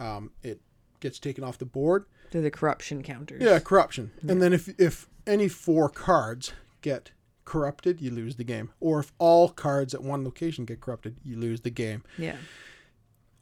um, 0.00 0.30
it 0.42 0.60
gets 1.00 1.18
taken 1.18 1.42
off 1.44 1.58
the 1.58 1.64
board. 1.64 2.06
They're 2.30 2.42
the 2.42 2.50
corruption 2.50 3.02
counters. 3.02 3.42
Yeah, 3.42 3.58
corruption. 3.58 4.10
And 4.26 4.40
then 4.42 4.52
if 4.52 4.68
if 4.80 5.07
any 5.28 5.48
four 5.48 5.88
cards 5.88 6.52
get 6.82 7.12
corrupted, 7.44 8.00
you 8.00 8.10
lose 8.10 8.36
the 8.36 8.44
game. 8.44 8.70
Or 8.80 9.00
if 9.00 9.12
all 9.18 9.48
cards 9.50 9.94
at 9.94 10.02
one 10.02 10.24
location 10.24 10.64
get 10.64 10.80
corrupted, 10.80 11.16
you 11.24 11.36
lose 11.36 11.60
the 11.62 11.70
game. 11.70 12.02
Yeah. 12.18 12.36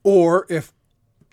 Or 0.03 0.46
if 0.49 0.72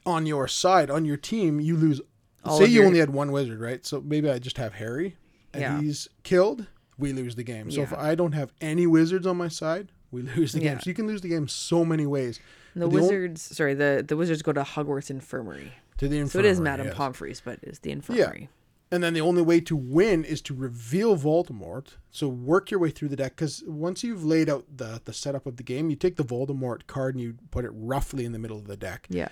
on 0.06 0.26
your 0.26 0.48
side, 0.48 0.90
on 0.90 1.06
your 1.06 1.18
team, 1.18 1.60
you 1.60 1.78
lose 1.78 2.02
All 2.44 2.58
say 2.60 2.66
you 2.66 2.80
your- 2.80 2.86
only 2.86 3.00
had 3.00 3.12
one 3.12 3.32
wizard, 3.32 3.60
right? 3.60 3.86
So 3.86 4.02
maybe 4.02 4.30
I 4.30 4.40
just 4.40 4.58
have 4.58 4.74
Harry 4.74 5.18
and 5.54 5.62
Yeah. 5.62 5.82
he's 5.82 6.08
killed, 6.24 6.68
we 6.98 7.14
lose 7.14 7.36
the 7.36 7.44
game. 7.44 7.70
So 7.72 7.82
if 7.82 7.94
I 7.94 8.16
don't 8.16 8.34
have 8.34 8.52
any 8.60 8.88
wizards 8.88 9.26
on 9.28 9.38
my 9.38 9.48
side, 9.48 9.92
we 10.12 10.22
lose 10.24 10.54
the 10.54 10.60
game. 10.60 10.74
Yeah. 10.78 10.80
So 10.80 10.90
you 10.90 10.94
can 10.94 11.08
lose 11.08 11.22
the 11.22 11.30
game 11.30 11.48
so 11.48 11.86
many 11.86 12.06
ways. 12.06 12.40
The 12.76 12.82
The 12.82 12.90
wizards, 12.90 13.42
sorry, 13.42 13.76
the 13.76 14.04
the 14.08 14.18
wizards 14.18 14.42
go 14.42 14.52
to 14.52 14.62
Hogwarts 14.64 15.10
Infirmary. 15.12 15.74
To 16.00 16.08
the 16.08 16.18
infirmary. 16.18 16.30
So 16.30 16.40
it 16.40 16.46
is 16.52 16.60
Madame 16.60 16.88
yes. 16.88 16.96
Pomfrey's, 16.96 17.40
but 17.40 17.60
it's 17.62 17.80
the 17.80 17.92
infirmary. 17.92 18.50
And 18.94 19.04
then 19.04 19.14
the 19.16 19.22
only 19.22 19.42
way 19.42 19.60
to 19.62 19.76
win 19.76 20.24
is 20.24 20.40
to 20.44 20.54
reveal 20.54 21.18
Voldemort. 21.18 21.88
So 22.12 22.28
work 22.28 22.70
your 22.70 22.80
way 22.80 22.92
through 22.92 23.08
the 23.10 23.16
deck 23.16 23.36
because 23.36 23.64
once 23.66 24.04
you've 24.04 24.24
laid 24.24 24.50
out 24.50 24.66
the 24.78 25.02
the 25.04 25.14
setup 25.14 25.48
of 25.48 25.58
the 25.58 25.64
game, 25.64 25.90
you 25.90 25.96
take 25.96 26.16
the 26.16 26.24
Voldemort 26.24 26.86
card 26.86 27.16
and 27.16 27.22
you 27.24 27.36
put 27.50 27.66
it 27.66 27.72
roughly 27.74 28.24
in 28.24 28.34
the 28.34 28.40
middle 28.40 28.58
of 28.58 28.68
the 28.68 28.78
deck. 28.78 29.08
Yeah. 29.10 29.30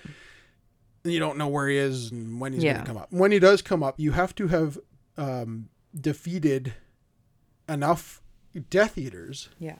And 1.04 1.12
you 1.12 1.20
don't 1.20 1.38
know 1.38 1.46
where 1.48 1.68
he 1.68 1.76
is 1.76 2.10
and 2.10 2.40
when 2.40 2.52
he's 2.52 2.64
Yeah. 2.64 2.72
going 2.74 2.84
to 2.84 2.88
come 2.92 2.96
up. 2.96 3.12
When 3.12 3.30
he 3.30 3.38
does 3.38 3.62
come 3.62 3.82
up, 3.84 4.00
you 4.00 4.12
have 4.12 4.34
to 4.34 4.48
have 4.48 4.78
um, 5.16 5.68
defeated 5.94 6.74
enough 7.68 8.20
Death 8.68 8.98
Eaters 8.98 9.48
Yeah. 9.60 9.76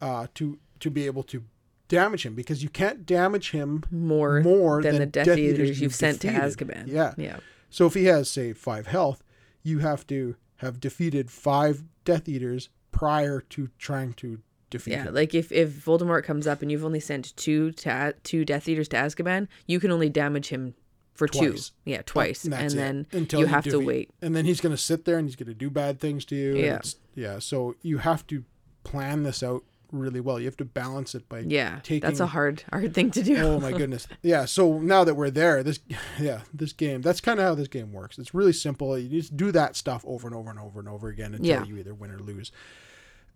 uh, 0.00 0.28
to 0.36 0.58
to 0.80 0.90
be 0.90 1.04
able 1.04 1.24
to 1.24 1.44
damage 1.88 2.24
him 2.24 2.34
because 2.34 2.62
you 2.62 2.70
can't 2.70 3.04
damage 3.04 3.50
him 3.50 3.82
More, 3.90 4.40
more 4.40 4.80
than, 4.82 4.92
than 4.92 5.00
the 5.02 5.06
Death, 5.06 5.26
Death 5.26 5.38
Eaters, 5.38 5.52
Eaters 5.58 5.68
you've 5.68 5.80
you've 5.82 5.94
sent 5.94 6.20
to. 6.22 6.28
Azkaban. 6.28 6.86
Yeah. 6.86 7.12
Yeah. 7.18 7.36
So 7.70 7.86
if 7.86 7.94
he 7.94 8.04
has, 8.06 8.30
say, 8.30 8.52
five 8.52 8.88
health, 8.88 9.22
you 9.62 9.78
have 9.78 10.06
to 10.08 10.36
have 10.56 10.80
defeated 10.80 11.30
five 11.30 11.84
Death 12.04 12.28
Eaters 12.28 12.68
prior 12.92 13.40
to 13.40 13.68
trying 13.78 14.12
to 14.14 14.40
defeat 14.68 14.92
him. 14.92 14.98
Yeah, 14.98 15.08
him. 15.08 15.14
like 15.14 15.34
if, 15.34 15.50
if 15.52 15.70
Voldemort 15.70 16.24
comes 16.24 16.46
up 16.46 16.62
and 16.62 16.70
you've 16.70 16.84
only 16.84 17.00
sent 17.00 17.34
two 17.36 17.72
to 17.72 18.14
two 18.22 18.44
Death 18.44 18.68
Eaters 18.68 18.88
to 18.88 18.96
Azkaban, 18.96 19.48
you 19.66 19.80
can 19.80 19.90
only 19.90 20.08
damage 20.08 20.48
him 20.48 20.74
for 21.14 21.28
Twice. 21.28 21.70
two. 21.70 21.74
Yeah, 21.84 22.02
twice, 22.04 22.44
And 22.44 22.54
and, 22.54 22.70
then 22.70 23.06
Until 23.12 23.40
you 23.40 23.46
you 23.46 23.52
have 23.52 23.64
to 23.64 23.78
wait. 23.78 24.10
And 24.22 24.34
then 24.34 24.44
he's 24.46 24.60
going 24.60 24.74
to 24.74 24.80
sit 24.80 25.04
there 25.04 25.18
and 25.18 25.28
he's 25.28 25.36
going 25.36 25.48
to 25.48 25.54
do 25.54 25.70
bad 25.70 26.00
things 26.00 26.24
to 26.26 26.36
you. 26.36 26.56
Yeah. 26.56 26.80
Yeah. 27.14 27.38
So 27.38 27.76
you 27.82 27.98
have 27.98 28.26
to 28.28 28.44
plan 28.84 29.22
this 29.22 29.42
out 29.42 29.62
really 29.92 30.20
well. 30.20 30.38
You 30.38 30.46
have 30.46 30.56
to 30.58 30.64
balance 30.64 31.14
it 31.14 31.28
by. 31.28 31.40
Yeah, 31.40 31.80
Taking... 31.82 32.00
that's 32.00 32.20
a 32.20 32.26
hard 32.26 32.64
hard 32.70 32.94
thing 32.94 33.10
to 33.12 33.22
do. 33.22 33.36
Oh 33.38 33.60
my 33.60 33.72
goodness. 33.72 34.06
Yeah. 34.22 34.44
So 34.44 34.78
now 34.78 35.04
that 35.04 35.14
we're 35.14 35.30
there, 35.30 35.62
this, 35.62 35.80
yeah, 36.20 36.42
this 36.52 36.72
game, 36.72 37.00
that's 37.02 37.20
kind 37.20 37.38
of 37.40 37.46
how 37.46 37.54
this 37.54 37.68
game 37.68 37.92
works. 37.92 38.18
It's 38.18 38.34
really 38.34 38.52
simple. 38.52 38.98
You 38.98 39.08
just 39.08 39.36
do 39.36 39.50
that 39.52 39.76
stuff 39.76 40.04
over 40.06 40.26
and 40.26 40.36
over 40.36 40.50
and 40.50 40.58
over 40.58 40.80
and 40.80 40.88
over 40.88 41.08
again 41.08 41.34
until 41.34 41.46
Yeah. 41.46 41.64
you 41.64 41.76
either 41.78 41.94
win 41.94 42.10
or 42.10 42.18
lose. 42.18 42.52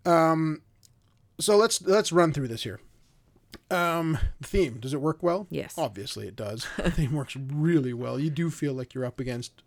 Um, 0.05 0.63
so 1.41 1.57
let's 1.57 1.81
let's 1.83 2.13
run 2.13 2.33
through 2.33 2.49
this 2.49 2.63
here. 2.65 2.81
Um, 3.71 4.19
theme 4.43 4.79
does 4.81 4.93
it 4.93 5.01
work 5.01 5.23
well? 5.23 5.47
Yes. 5.51 5.75
Obviously, 5.79 6.27
it 6.29 6.37
does. 6.37 6.67
the 6.77 6.91
theme 6.91 7.13
works 7.13 7.37
really 7.37 7.93
well. 7.93 8.19
You 8.19 8.31
do 8.31 8.51
feel 8.51 8.75
like 8.75 8.95
you're 8.95 9.05
up 9.05 9.21
against 9.21 9.63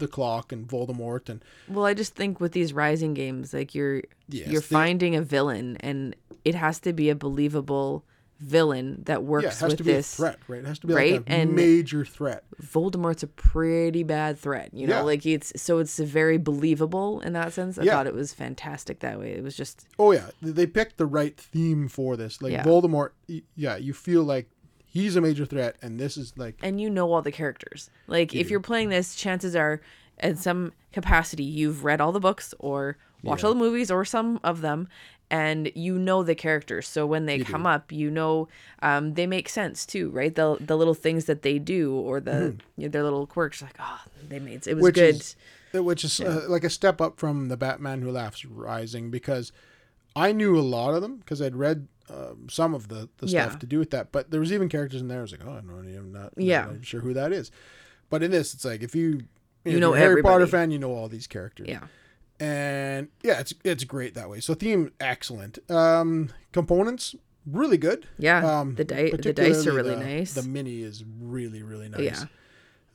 the 0.00 0.08
clock 0.08 0.50
and 0.52 0.66
Voldemort, 0.66 1.28
and 1.28 1.42
Well, 1.68 1.84
I 1.86 1.94
just 1.94 2.14
think 2.16 2.40
with 2.40 2.52
these 2.52 2.72
rising 2.72 3.14
games, 3.14 3.54
like 3.54 3.74
you're 3.74 4.02
Yes, 4.28 4.48
you're 4.48 4.60
they- 4.60 4.66
finding 4.66 5.14
a 5.16 5.22
villain, 5.22 5.76
and 5.80 6.16
it 6.44 6.54
has 6.56 6.78
to 6.80 6.92
be 6.92 7.08
a 7.10 7.14
believable 7.14 8.04
villain 8.38 9.02
that 9.04 9.22
works 9.22 9.44
yeah, 9.44 9.50
it 9.50 9.58
has 9.58 9.62
with 9.72 9.76
to 9.78 9.84
be 9.84 9.92
this. 9.92 10.14
a 10.14 10.16
threat, 10.16 10.38
right? 10.48 10.60
It 10.60 10.66
has 10.66 10.78
to 10.78 10.86
be 10.86 10.94
right? 10.94 11.12
like 11.18 11.28
a 11.28 11.32
And- 11.32 11.54
major 11.54 12.06
threat. 12.06 12.42
Voldemort's 12.62 13.22
a 13.22 13.26
pretty 13.26 14.02
bad 14.02 14.38
threat, 14.38 14.70
you 14.72 14.86
know. 14.86 14.96
Yeah. 14.96 15.02
Like 15.02 15.26
it's 15.26 15.52
so 15.60 15.78
it's 15.78 15.98
very 15.98 16.38
believable 16.38 17.20
in 17.20 17.34
that 17.34 17.52
sense. 17.52 17.78
I 17.78 17.82
Yeah. 17.82 17.92
thought 17.92 18.06
it 18.06 18.14
was 18.14 18.32
fantastic 18.32 19.00
that 19.00 19.18
way. 19.20 19.32
It 19.32 19.42
was 19.42 19.54
just 19.56 19.86
Oh 19.98 20.12
yeah, 20.12 20.30
they 20.40 20.66
picked 20.66 20.96
the 20.96 21.04
right 21.06 21.36
theme 21.38 21.86
for 21.88 22.16
this. 22.16 22.40
Like. 22.40 22.54
Voldemort, 22.64 23.10
yeah, 23.56 23.76
you 23.76 23.92
feel 23.92 24.22
like 24.24 24.48
he's 24.90 25.16
a 25.16 25.20
major 25.22 25.46
threat, 25.46 25.76
and 25.80 25.98
this 25.98 26.16
is 26.18 26.34
like 26.36 26.56
and 26.62 26.80
you 26.80 26.90
know 26.90 27.10
all 27.12 27.22
the 27.22 27.32
characters. 27.32 27.88
Like 28.06 28.34
if 28.34 28.50
you're 28.50 28.60
playing 28.60 28.90
this, 28.90 29.14
chances 29.14 29.56
are 29.56 29.80
in 30.22 30.36
some 30.36 30.72
capacity 30.92 31.44
you've 31.44 31.82
read 31.84 32.00
all 32.00 32.12
the 32.12 32.20
books 32.20 32.52
or 32.58 32.98
watched 33.22 33.44
all 33.44 33.54
the 33.54 33.58
movies 33.58 33.90
or 33.90 34.04
some 34.04 34.38
of 34.44 34.60
them 34.60 34.88
and 35.30 35.70
you 35.76 35.96
know 35.98 36.22
the 36.24 36.34
characters. 36.34 36.88
So 36.88 37.06
when 37.06 37.24
they 37.26 37.38
come 37.38 37.64
up, 37.66 37.92
you 37.92 38.10
know 38.10 38.48
um, 38.82 39.14
they 39.14 39.26
make 39.26 39.48
sense 39.48 39.86
too, 39.86 40.10
right? 40.10 40.34
The 40.34 40.56
the 40.60 40.76
little 40.76 40.94
things 40.94 41.24
that 41.26 41.42
they 41.42 41.58
do 41.58 41.94
or 41.94 42.20
the 42.20 42.56
you 42.76 42.84
know, 42.84 42.88
their 42.90 43.04
little 43.04 43.26
quirks 43.26 43.62
like, 43.62 43.76
oh, 43.78 44.00
they 44.28 44.40
made 44.40 44.66
it 44.66 44.74
was 44.74 44.82
Mm-hmm. 44.82 44.82
which 44.82 44.94
good. 44.96 45.14
is 45.14 45.36
uh, 45.74 45.82
which 45.84 46.04
is 46.04 46.20
uh, 46.20 46.44
like 46.48 46.64
a 46.64 46.70
step 46.70 47.00
up 47.00 47.18
from 47.20 47.48
the 47.48 47.56
Batman 47.56 48.02
Who 48.02 48.10
Laughs 48.10 48.44
Rising 48.44 49.10
because 49.10 49.52
I 50.16 50.32
knew 50.32 50.58
a 50.58 50.60
lot 50.76 50.94
of 50.94 51.00
them 51.02 51.18
because 51.18 51.40
I'd 51.40 51.54
read 51.54 51.86
um, 52.12 52.48
some 52.50 52.74
of 52.74 52.88
the, 52.88 53.08
the 53.18 53.26
Yeah. 53.26 53.46
stuff 53.48 53.58
to 53.60 53.66
do 53.66 53.78
with 53.78 53.90
that. 53.90 54.10
But 54.12 54.30
there 54.30 54.40
was 54.40 54.52
even 54.52 54.68
characters 54.68 55.00
in 55.00 55.08
there. 55.08 55.18
I 55.20 55.22
was 55.22 55.30
like, 55.32 55.44
oh, 55.46 55.50
I'm 55.52 55.66
not 55.68 55.88
even 55.88 56.12
not, 56.12 56.32
Yeah. 56.36 56.62
not 56.62 56.70
even 56.70 56.82
sure 56.82 57.00
who 57.00 57.14
that 57.14 57.32
is. 57.32 57.50
But 58.08 58.22
in 58.22 58.30
this, 58.30 58.52
it's 58.54 58.64
like 58.64 58.82
if 58.82 58.94
you 58.94 59.22
if 59.64 59.72
You 59.74 59.80
know 59.80 59.92
Harry 59.92 60.22
Potter 60.22 60.46
fan, 60.46 60.70
you 60.70 60.78
know 60.78 60.92
all 60.92 61.08
these 61.08 61.26
characters. 61.26 61.68
yeah. 61.68 61.84
and 62.40 63.08
yeah, 63.22 63.38
it's 63.40 63.52
it's 63.64 63.84
great 63.84 64.14
that 64.14 64.28
way. 64.30 64.40
So 64.40 64.54
theme 64.54 64.92
excellent. 64.98 65.58
Um, 65.70 66.30
components 66.52 67.14
really 67.46 67.76
good. 67.78 68.06
Yeah. 68.18 68.60
Um, 68.60 68.74
the 68.74 68.84
di- 68.84 69.10
the 69.10 69.32
dice 69.32 69.66
are 69.66 69.72
really 69.72 69.94
the- 69.94 70.00
nice. 70.04 70.32
The 70.34 70.42
mini 70.42 70.82
is 70.82 71.04
really 71.20 71.62
really 71.62 71.88
nice. 71.88 72.00
Yeah. 72.00 72.24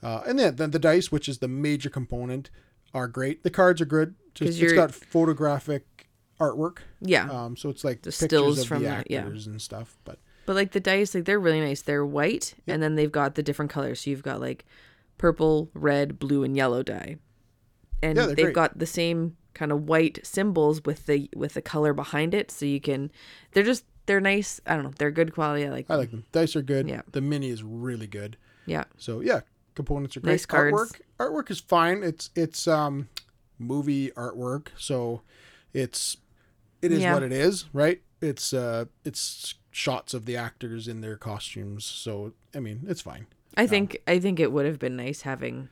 Uh, 0.02 0.22
and 0.26 0.38
then 0.38 0.56
the, 0.56 0.68
the 0.68 0.78
dice, 0.78 1.10
which 1.10 1.28
is 1.28 1.38
the 1.38 1.48
major 1.48 1.88
component, 1.88 2.50
are 2.92 3.08
great. 3.08 3.42
The 3.42 3.50
cards 3.50 3.80
are 3.80 3.86
good. 3.86 4.14
Just, 4.34 4.60
it's 4.60 4.72
got 4.74 4.92
photographic 4.94 6.05
artwork. 6.40 6.78
yeah. 7.00 7.30
Um, 7.30 7.56
so 7.56 7.68
it's 7.70 7.84
like 7.84 8.02
The 8.02 8.10
pictures 8.10 8.28
stills 8.28 8.58
of 8.60 8.66
from 8.68 8.82
the 8.82 8.88
the- 8.90 9.04
yeah. 9.08 9.20
actors 9.20 9.46
and 9.46 9.60
stuff. 9.60 9.96
But 10.04 10.18
But 10.46 10.56
like 10.56 10.72
the 10.72 10.80
dice, 10.80 11.14
like 11.14 11.24
they're 11.24 11.40
really 11.40 11.60
nice. 11.60 11.82
They're 11.82 12.04
white, 12.06 12.54
and 12.66 12.82
then 12.82 12.94
they've 12.94 13.10
got 13.12 13.34
the 13.34 13.42
different 13.42 13.70
colors. 13.70 14.00
So 14.02 14.10
you've 14.10 14.22
got 14.22 14.40
like 14.40 14.64
purple, 15.18 15.70
red, 15.74 16.18
blue, 16.18 16.44
and 16.44 16.56
yellow 16.56 16.82
die, 16.82 17.16
and 18.02 18.16
Yeah, 18.18 18.26
they've 18.26 18.36
great. 18.46 18.54
got 18.54 18.78
the 18.78 18.86
same 18.86 19.36
kind 19.54 19.72
of 19.72 19.88
white 19.88 20.20
symbols 20.22 20.82
with 20.84 21.06
the 21.06 21.30
with 21.34 21.54
the 21.54 21.62
color 21.62 21.92
behind 21.94 22.34
it. 22.34 22.50
So 22.50 22.66
you 22.66 22.80
can, 22.80 23.10
they're 23.52 23.62
just 23.64 23.84
they're 24.04 24.20
nice. 24.20 24.60
I 24.66 24.74
don't 24.74 24.84
know, 24.84 24.92
they're 24.98 25.10
good 25.10 25.32
quality. 25.34 25.66
I 25.66 25.70
like. 25.70 25.86
I 25.88 25.94
like 25.96 26.10
them. 26.10 26.24
Dice 26.32 26.54
are 26.54 26.62
good. 26.62 26.88
Yeah. 26.88 27.02
The 27.10 27.20
mini 27.22 27.48
is 27.48 27.62
really 27.62 28.06
good. 28.06 28.36
Yeah, 28.66 28.84
So 28.98 29.20
yeah, 29.20 29.40
components 29.74 30.16
are 30.16 30.20
great. 30.20 30.32
Nice 30.32 30.46
cards. 30.46 30.76
Artwork, 30.76 31.00
artwork 31.18 31.50
is 31.50 31.60
fine. 31.60 32.02
It's 32.02 32.30
it's 32.36 32.68
um 32.68 33.08
movie 33.58 34.10
artwork, 34.10 34.68
so 34.76 35.22
it's 35.72 36.16
it 36.86 36.92
is 36.92 37.02
Yeah. 37.02 37.14
what 37.14 37.22
it 37.22 37.32
is, 37.32 37.66
right? 37.72 38.00
It's 38.22 38.52
uh 38.54 38.86
it's 39.04 39.54
shots 39.70 40.14
of 40.14 40.24
the 40.24 40.36
actors 40.36 40.88
in 40.88 41.00
their 41.02 41.16
costumes, 41.16 41.84
so 41.84 42.32
I 42.54 42.60
mean 42.60 42.80
it's 42.88 43.02
fine. 43.02 43.26
I 43.56 43.66
think 43.66 43.98
I 44.06 44.18
think 44.18 44.40
it 44.40 44.52
would 44.52 44.64
have 44.66 44.78
been 44.78 44.96
nice 44.96 45.22
having 45.22 45.68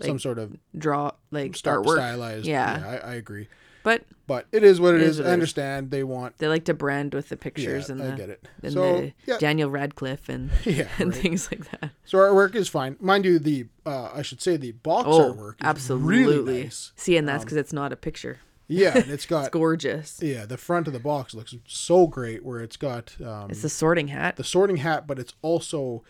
Some 0.00 0.18
sort 0.18 0.38
of 0.38 0.56
draw 0.76 1.12
like 1.30 1.52
artwork, 1.52 1.94
stylized. 1.96 2.46
Yeah. 2.46 2.98
I, 3.04 3.10
I 3.10 3.14
agree. 3.14 3.48
but 3.82 4.04
But 4.26 4.46
it 4.52 4.62
is 4.62 4.80
what 4.80 4.94
it 4.94 5.00
It 5.00 5.04
is. 5.04 5.18
is 5.18 5.18
what 5.18 5.26
I 5.26 5.30
it 5.30 5.32
is. 5.32 5.34
understand 5.34 5.90
they 5.90 6.04
want. 6.04 6.38
they 6.38 6.46
like 6.48 6.64
to 6.66 6.74
brand 6.74 7.12
with 7.14 7.28
the 7.28 7.34
Yeah, 7.36 7.40
pictures 7.42 7.90
and 7.90 8.02
I 8.02 8.16
get 8.16 8.30
it. 8.30 8.46
and 8.62 8.72
So 8.72 8.80
the 8.80 9.12
yeah, 9.26 9.38
Daniel 9.38 9.70
Radcliffe 9.70 10.28
and 10.28 10.50
yeah, 10.64 10.88
and 10.98 11.12
right. 11.12 11.22
things 11.22 11.50
like 11.50 11.68
that. 11.72 11.90
So 12.04 12.18
artwork 12.18 12.54
is 12.54 12.68
fine. 12.68 12.96
Mind 13.00 13.24
you, 13.24 13.38
the 13.40 13.66
uh, 13.84 14.10
I 14.14 14.22
should 14.22 14.40
say 14.40 14.56
the 14.56 14.72
box 14.72 15.06
Oh, 15.10 15.34
artwork 15.34 15.54
is 15.54 15.66
absolutely. 15.66 16.38
really 16.38 16.62
nice. 16.62 16.92
See, 16.96 17.16
and 17.16 17.26
that's 17.28 17.44
because 17.44 17.56
it's 17.56 17.72
not 17.72 17.92
a 17.92 17.96
picture. 17.96 18.38
Yeah, 18.70 18.96
and 18.96 19.10
it's 19.10 19.26
got 19.26 19.40
It's 19.46 19.48
gorgeous. 19.50 20.18
Yeah, 20.22 20.46
the 20.46 20.56
front 20.56 20.86
of 20.86 20.92
the 20.92 21.00
box 21.00 21.34
looks 21.34 21.54
so 21.66 22.06
great 22.06 22.44
where 22.44 22.60
it's 22.60 22.76
got 22.76 23.16
um, 23.24 23.50
It's 23.50 23.62
the 23.62 23.68
sorting 23.68 24.08
hat. 24.08 24.36
the 24.36 24.44
sorting 24.44 24.76
hat, 24.78 25.06
but 25.06 25.18
it's 25.18 25.34
also 25.42 26.02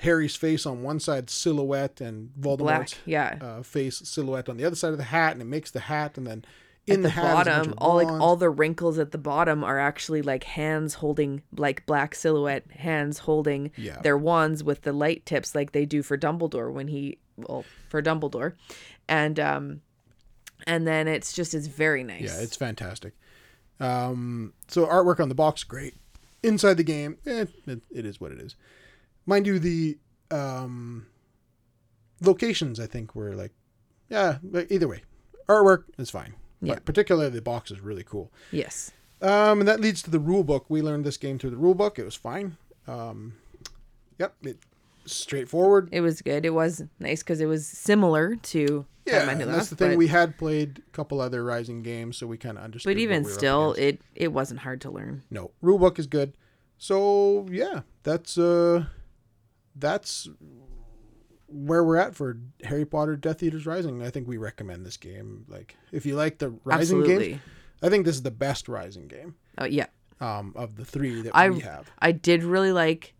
Harry's 0.00 0.34
face 0.36 0.64
on 0.64 0.82
one 0.82 0.98
side 1.00 1.28
silhouette 1.28 2.00
and 2.00 2.34
Black. 2.34 2.58
Voldemort's 2.58 2.94
Yeah. 3.04 3.36
uh, 3.40 3.62
face 3.62 3.98
silhouette 4.08 4.48
on 4.48 4.56
the 4.56 4.64
other 4.64 4.76
side 4.76 4.92
of 4.92 4.98
the 4.98 5.04
hat, 5.04 5.32
and 5.32 5.42
it 5.42 5.46
makes 5.46 5.70
the 5.70 5.80
hat, 5.80 6.16
and 6.16 6.26
then 6.26 6.44
in 6.86 6.94
at 6.94 6.96
the, 6.96 7.02
the 7.02 7.10
hat 7.10 7.24
is 7.24 7.30
a 7.30 7.34
bunch 7.34 7.46
bottom, 7.68 7.74
all 7.78 7.94
like 7.96 8.08
all 8.08 8.36
the 8.36 8.50
wrinkles 8.50 8.98
at 8.98 9.12
the 9.12 9.18
bottom 9.18 9.62
are 9.62 9.78
actually 9.78 10.20
like 10.22 10.44
hands 10.44 10.94
holding 10.94 11.42
like 11.56 11.84
black 11.86 12.14
silhouette 12.14 12.64
hands 12.72 13.18
holding 13.20 13.70
Yeah. 13.76 14.00
their 14.00 14.16
wands 14.18 14.64
with 14.64 14.82
the 14.82 14.92
light 14.92 15.24
tips 15.26 15.54
like 15.54 15.70
they 15.72 15.84
do 15.86 16.02
for 16.02 16.16
Dumbledore 16.18 16.72
when 16.72 16.88
he 16.88 17.18
well 17.36 17.64
for 17.88 18.02
Dumbledore. 18.02 18.54
And 19.08 19.38
um 19.38 19.80
and 20.66 20.86
then 20.86 21.08
it's 21.08 21.32
just 21.32 21.54
it's 21.54 21.66
very 21.66 22.02
nice. 22.04 22.22
yeah, 22.22 22.40
it's 22.40 22.56
fantastic. 22.56 23.14
Um, 23.80 24.52
so 24.68 24.86
artwork 24.86 25.20
on 25.20 25.28
the 25.28 25.34
box, 25.34 25.64
great. 25.64 25.94
Inside 26.42 26.74
the 26.74 26.84
game, 26.84 27.18
eh, 27.26 27.46
it, 27.66 27.82
it 27.90 28.06
is 28.06 28.20
what 28.20 28.32
it 28.32 28.40
is. 28.40 28.56
Mind 29.26 29.46
you, 29.46 29.58
the 29.58 29.98
um, 30.30 31.06
locations 32.20 32.80
I 32.80 32.86
think 32.86 33.14
were 33.14 33.34
like, 33.34 33.52
yeah, 34.08 34.38
but 34.42 34.70
either 34.70 34.88
way, 34.88 35.02
artwork 35.48 35.84
is 35.98 36.10
fine. 36.10 36.34
Yeah. 36.60 36.74
But 36.74 36.84
particularly 36.84 37.30
the 37.30 37.42
box 37.42 37.70
is 37.70 37.80
really 37.80 38.04
cool. 38.04 38.30
yes. 38.50 38.92
Um, 39.20 39.60
and 39.60 39.68
that 39.68 39.80
leads 39.80 40.02
to 40.02 40.10
the 40.10 40.18
rule 40.18 40.42
book. 40.42 40.66
We 40.68 40.82
learned 40.82 41.04
this 41.04 41.16
game 41.16 41.38
through 41.38 41.50
the 41.50 41.56
rule 41.56 41.74
book. 41.74 41.96
It 41.96 42.04
was 42.04 42.16
fine. 42.16 42.56
Um, 42.88 43.34
yep, 44.18 44.34
it 44.42 44.58
straightforward. 45.06 45.88
It 45.92 46.00
was 46.00 46.22
good. 46.22 46.44
It 46.44 46.54
was 46.54 46.82
nice 46.98 47.22
because 47.22 47.40
it 47.40 47.46
was 47.46 47.64
similar 47.64 48.34
to 48.34 48.84
Yeah, 49.04 49.34
that's 49.34 49.68
the 49.68 49.76
thing. 49.76 49.90
but- 49.92 49.98
We 49.98 50.06
had 50.08 50.38
played 50.38 50.82
a 50.86 50.90
couple 50.92 51.20
other 51.20 51.42
Rising 51.44 51.82
games, 51.82 52.16
so 52.16 52.26
we 52.26 52.38
kind 52.38 52.56
of 52.58 52.64
understood. 52.64 52.90
but 52.94 52.98
even 53.00 53.24
we 53.24 53.30
still, 53.30 53.72
it 53.74 54.00
it 54.14 54.32
wasn't 54.32 54.60
hard 54.60 54.80
to 54.82 54.90
learn. 54.90 55.22
no 55.30 55.50
rulebook 55.62 55.98
is 55.98 56.06
good. 56.06 56.34
So 56.78 57.46
yeah, 57.50 57.82
that's 58.02 58.38
uh, 58.38 58.84
that's 59.76 60.28
where 61.48 61.84
we're 61.84 61.96
at 61.98 62.14
for 62.14 62.38
Harry 62.64 62.84
Potter 62.84 63.16
Death 63.16 63.42
Eaters 63.42 63.66
Rising. 63.66 64.02
I 64.02 64.10
think 64.10 64.26
we 64.26 64.36
recommend 64.36 64.86
this 64.86 64.96
game. 64.96 65.44
Like, 65.48 65.76
if 65.90 66.06
you 66.06 66.16
like 66.16 66.38
the 66.38 66.50
Rising 66.64 66.98
Absolutely. 67.00 67.28
games, 67.28 67.40
I 67.82 67.88
think 67.88 68.04
this 68.06 68.14
is 68.16 68.22
the 68.22 68.30
best 68.30 68.68
Rising 68.68 69.06
game 69.08 69.34
Oh 69.58 69.64
yeah. 69.66 69.86
um, 70.20 70.52
of 70.56 70.76
the 70.76 70.84
three 70.84 71.22
that 71.22 71.34
I 71.34 71.50
we 71.50 71.60
have. 71.60 71.90
I 71.98 72.12
did 72.12 72.42
really 72.42 72.72
like 72.72 73.14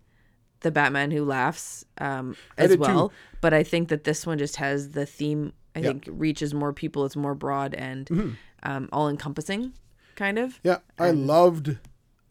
the 0.60 0.70
Batman 0.70 1.10
Who 1.10 1.24
Laughs 1.24 1.84
um, 1.98 2.36
as 2.56 2.70
did 2.70 2.76
too. 2.76 2.82
well, 2.82 3.12
but 3.40 3.52
I 3.52 3.64
think 3.64 3.88
that 3.88 4.04
this 4.04 4.26
one 4.26 4.38
just 4.38 4.56
has 4.56 4.92
the 4.92 5.04
theme. 5.06 5.52
I 5.74 5.80
Yeah. 5.80 5.88
think 5.88 6.08
reaches 6.10 6.52
more 6.54 6.72
people. 6.72 7.04
It's 7.06 7.16
more 7.16 7.34
broad 7.34 7.74
and 7.74 8.06
Mm-hmm. 8.06 8.30
um, 8.62 8.88
all 8.92 9.08
encompassing, 9.08 9.72
kind 10.16 10.38
of. 10.38 10.60
Yeah, 10.62 10.78
I 10.98 11.10
loved 11.10 11.78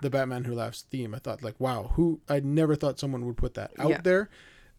the 0.02 0.10
Batman 0.10 0.44
Who 0.46 0.54
Laughs 0.56 0.84
theme. 0.90 1.14
I 1.16 1.20
thought 1.20 1.44
like, 1.44 1.60
wow, 1.60 1.92
who 1.96 2.22
I 2.30 2.40
never 2.40 2.76
thought 2.76 3.00
someone 3.00 3.26
would 3.26 3.38
put 3.38 3.54
that 3.56 3.72
out 3.80 3.90
Yeah. 3.90 4.02
there. 4.04 4.30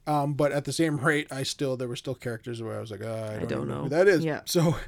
Um, 0.07 0.35
but 0.35 0.51
at 0.51 0.65
the 0.65 0.73
same 0.73 0.97
rate, 0.99 1.29
I 1.31 1.45
still 1.45 1.77
there 1.77 1.87
were 1.89 1.95
still 1.97 2.15
characters 2.17 2.61
where 2.63 2.77
I 2.77 2.81
was 2.81 2.91
like, 2.91 3.03
uh, 3.05 3.31
I, 3.35 3.39
don't 3.41 3.49
don't 3.49 3.69
know. 3.69 3.75
know. 3.77 3.83
who 3.85 3.89
that 3.91 4.09
is. 4.09 4.25
Yeah. 4.25 4.41
So 4.47 4.77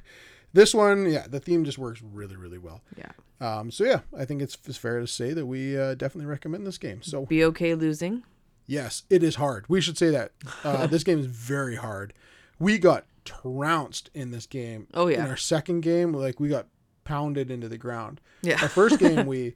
This 0.52 0.72
one, 0.72 1.10
yeah, 1.10 1.26
the 1.28 1.40
theme 1.40 1.64
just 1.64 1.78
works 1.78 2.00
really, 2.00 2.36
really 2.36 2.58
well. 2.58 2.80
Yeah. 2.96 3.10
Um, 3.40 3.72
so 3.72 3.82
yeah, 3.82 4.00
I 4.16 4.24
think 4.24 4.40
it's, 4.40 4.56
it's 4.66 4.76
fair 4.76 5.00
to 5.00 5.06
say 5.08 5.32
that 5.32 5.46
we 5.46 5.76
uh, 5.76 5.94
definitely 5.96 6.26
recommend 6.26 6.64
this 6.64 6.78
game. 6.78 7.02
So 7.02 7.26
Be 7.26 7.42
okay 7.46 7.74
losing. 7.74 8.22
yes, 8.64 9.02
it 9.10 9.24
is 9.24 9.34
hard. 9.34 9.64
We 9.68 9.80
should 9.80 9.98
say 9.98 10.10
that 10.10 10.30
uh, 10.62 10.86
this 10.94 11.02
game 11.02 11.18
is 11.18 11.26
very 11.26 11.74
hard. 11.74 12.12
We 12.60 12.78
got 12.78 13.04
trounced 13.24 14.10
in 14.14 14.30
this 14.30 14.46
game. 14.46 14.86
Oh, 14.94 15.06
yeah. 15.08 15.24
In 15.24 15.30
our 15.30 15.36
second 15.36 15.80
game, 15.82 16.12
like 16.12 16.40
we 16.40 16.48
got 16.48 16.66
pounded 17.04 17.50
into 17.50 17.68
the 17.68 17.78
ground. 17.78 18.20
Yeah. 18.42 18.58
Our 18.62 18.68
first 18.68 18.98
game, 18.98 19.26
we 19.34 19.54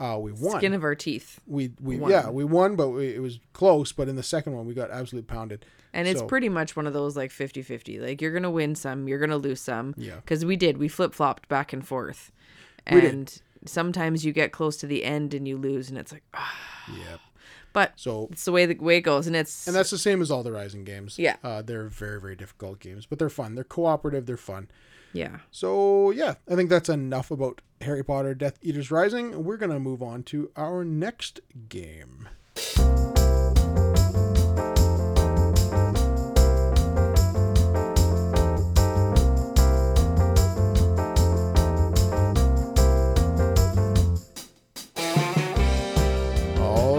uh, 0.00 0.18
we 0.20 0.32
won. 0.32 0.58
Skin 0.58 0.74
of 0.74 0.82
our 0.84 0.94
teeth. 0.94 1.40
we 1.46 1.72
we 1.80 1.96
won. 1.98 2.10
yeah 2.10 2.28
we 2.28 2.44
won, 2.44 2.74
but 2.76 2.88
we, 2.88 3.08
it 3.14 3.20
was 3.22 3.38
close. 3.52 3.92
But 3.92 4.08
in 4.08 4.16
the 4.16 4.22
second 4.22 4.54
one, 4.54 4.66
we 4.66 4.74
got 4.74 4.90
absolutely 4.90 5.26
pounded. 5.32 5.64
And 5.92 6.08
it's 6.08 6.20
So- 6.20 6.26
pretty 6.26 6.48
much 6.48 6.74
one 6.74 6.86
of 6.86 6.92
those 6.92 7.16
like 7.16 7.30
50 7.30 7.62
50. 7.62 8.00
Like 8.00 8.20
you're 8.20 8.32
going 8.32 8.42
to 8.42 8.50
win 8.50 8.74
some, 8.74 9.06
you're 9.06 9.18
going 9.20 9.30
to 9.30 9.36
lose 9.36 9.60
some. 9.60 9.94
Yeah. 9.96 10.16
Because 10.16 10.44
we 10.44 10.56
did. 10.56 10.78
We 10.78 10.88
flip 10.88 11.14
flopped 11.14 11.48
back 11.48 11.72
and 11.72 11.86
forth. 11.86 12.32
And 12.86 13.40
sometimes 13.64 14.24
you 14.26 14.32
get 14.32 14.52
close 14.52 14.76
to 14.78 14.86
the 14.86 15.04
end 15.04 15.32
and 15.32 15.48
you 15.48 15.56
lose, 15.56 15.88
and 15.88 15.96
it's 15.98 16.12
like, 16.12 16.24
ah. 16.34 16.54
Yeah. 16.92 17.16
But 17.74 17.92
So 17.96 18.28
it's 18.32 18.46
the 18.46 18.52
way 18.52 18.64
the 18.64 18.76
way 18.76 18.96
it 18.96 19.02
goes. 19.02 19.26
And 19.26 19.36
it's. 19.36 19.66
and 19.66 19.76
that's 19.76 19.90
the 19.90 19.98
same 19.98 20.22
as 20.22 20.30
all 20.30 20.42
the 20.42 20.52
Rising 20.52 20.84
games. 20.84 21.18
Yeah. 21.18 21.36
Uh, 21.44 21.60
they're 21.60 21.88
very 21.88 22.18
very 22.18 22.36
difficult 22.36 22.80
games, 22.80 23.04
but 23.04 23.18
they're 23.18 23.28
fun. 23.28 23.54
They're 23.54 23.64
cooperative. 23.64 24.24
They're 24.24 24.38
fun. 24.38 24.68
yeah. 25.12 25.40
So 25.50 26.10
yeah, 26.10 26.34
I 26.50 26.54
think 26.54 26.70
that's 26.70 26.88
enough 26.88 27.30
about 27.30 27.60
Harry 27.82 28.02
Potter 28.02 28.34
Death 28.34 28.58
Eaters 28.62 28.90
Rising. 28.90 29.44
We're 29.44 29.58
gonna 29.58 29.78
move 29.80 30.02
on 30.02 30.22
to 30.24 30.50
our 30.56 30.84
next 30.84 31.40
game. 31.68 32.28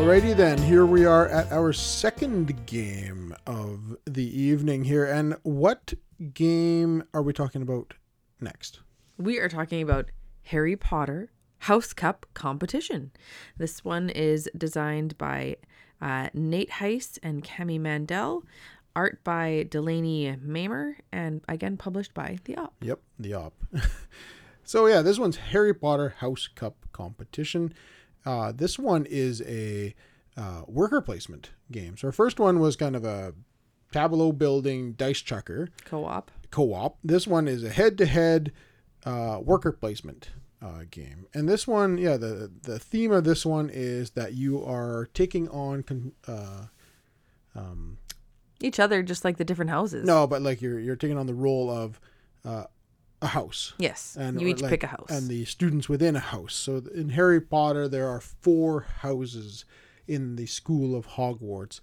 Alrighty 0.06 0.36
then, 0.36 0.60
here 0.60 0.86
we 0.86 1.04
are 1.04 1.28
at 1.30 1.52
our 1.52 1.74
second 1.74 2.68
game 2.68 3.36
of 3.48 3.98
the 4.06 4.40
evening 4.40 4.84
here. 4.84 5.04
And 5.04 5.36
what 5.42 5.96
game 6.32 7.04
are 7.16 7.24
we 7.24 7.34
talking 7.34 7.64
about 7.64 7.96
next? 8.40 8.82
We 9.18 9.40
are 9.40 9.50
talking 9.50 9.82
about 9.82 10.12
Harry 10.44 10.76
Potter 10.76 11.32
House 11.58 11.92
Cup 11.92 12.28
competition. 12.36 13.14
This 13.58 13.84
one 13.84 14.12
is 14.12 14.48
designed 14.56 15.18
by 15.18 15.56
uh, 16.00 16.30
Nate 16.36 16.70
Heiss 16.70 17.18
and 17.24 17.44
Kemi 17.44 17.80
Mandel, 17.80 18.44
art 18.96 19.24
by 19.24 19.66
Delaney 19.72 20.36
Mamer, 20.40 20.98
and 21.12 21.42
again 21.50 21.78
published 21.78 22.14
by 22.14 22.38
The 22.44 22.58
Op. 22.58 22.76
Yep, 22.80 23.00
the 23.18 23.34
op. 23.34 23.56
so 24.64 24.86
yeah, 24.86 25.02
this 25.02 25.18
one's 25.18 25.38
Harry 25.38 25.74
Potter 25.74 26.10
House 26.20 26.48
Cup 26.48 26.76
competition. 26.92 27.74
Uh, 28.26 28.52
this 28.52 28.80
one 28.80 29.06
is 29.06 29.42
a 29.44 29.94
uh, 30.38 30.62
worker 30.68 31.02
placement 31.02 31.52
game. 31.72 31.96
So 31.98 32.08
our 32.08 32.12
first 32.12 32.40
one 32.40 32.60
was 32.60 32.76
kind 32.76 32.96
of 32.96 33.06
a 33.06 33.34
tableau 33.92 34.32
building 34.32 34.94
dice 34.94 35.22
chucker 35.22 35.70
Co-op. 35.86 36.32
co-op. 36.52 36.98
This 37.04 37.28
one 37.28 37.48
is 37.48 37.64
a 37.64 37.70
head-to-head 37.70 38.52
uh, 39.06 39.40
worker 39.44 39.72
placement 39.72 40.30
uh, 40.62 40.84
game, 40.90 41.28
and 41.34 41.48
this 41.48 41.68
one, 41.68 41.98
yeah, 42.00 42.18
the 42.18 42.52
the 42.64 42.80
theme 42.80 43.12
of 43.12 43.24
this 43.24 43.46
one 43.46 43.70
is 43.72 44.12
that 44.12 44.34
you 44.34 44.64
are 44.66 45.08
taking 45.14 45.48
on. 45.50 45.84
Con- 45.84 46.14
uh, 46.28 46.66
um, 47.54 47.98
Each 48.62 48.80
other, 48.80 49.04
just 49.04 49.24
like 49.24 49.38
the 49.38 49.46
different 49.46 49.70
houses. 49.72 50.06
no, 50.08 50.26
but 50.26 50.42
like 50.42 50.62
you're 50.62 50.80
you're 50.80 50.96
taking 50.96 51.18
on 51.18 51.28
the 51.28 51.34
role 51.36 51.70
of 51.70 52.00
uh, 52.44 52.64
a 53.22 53.28
house. 53.28 53.74
Yes. 53.78 54.16
and 54.20 54.40
you 54.42 54.48
each 54.48 54.62
like- 54.62 54.70
pick 54.70 54.84
a 54.84 54.88
house. 54.88 55.08
and 55.10 55.28
the 55.30 55.46
students 55.46 55.88
within 55.90 56.16
a 56.16 56.20
house. 56.20 56.54
So 56.54 56.84
in 56.94 57.10
Harry 57.10 57.42
Potter, 57.42 57.88
there 57.88 58.08
are 58.08 58.20
four 58.20 58.82
houses 59.02 59.66
in 60.08 60.36
the 60.36 60.46
school 60.46 60.96
of 60.96 61.08
Hogwarts. 61.08 61.80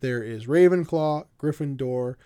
There 0.00 0.22
is 0.22 0.46
Ravenclaw, 0.46 1.26
Gryffindor, 1.38 2.16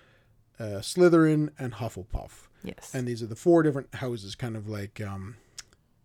uh, 0.58 0.80
Slytherin, 0.80 1.50
and 1.58 1.74
Hufflepuff. 1.74 2.48
yes. 2.62 2.92
And 2.94 3.06
these 3.08 3.22
are 3.22 3.26
the 3.26 3.36
four 3.36 3.62
different 3.64 3.92
houses, 3.96 4.34
kind 4.36 4.56
of 4.56 4.68
like 4.68 5.00
um, 5.00 5.36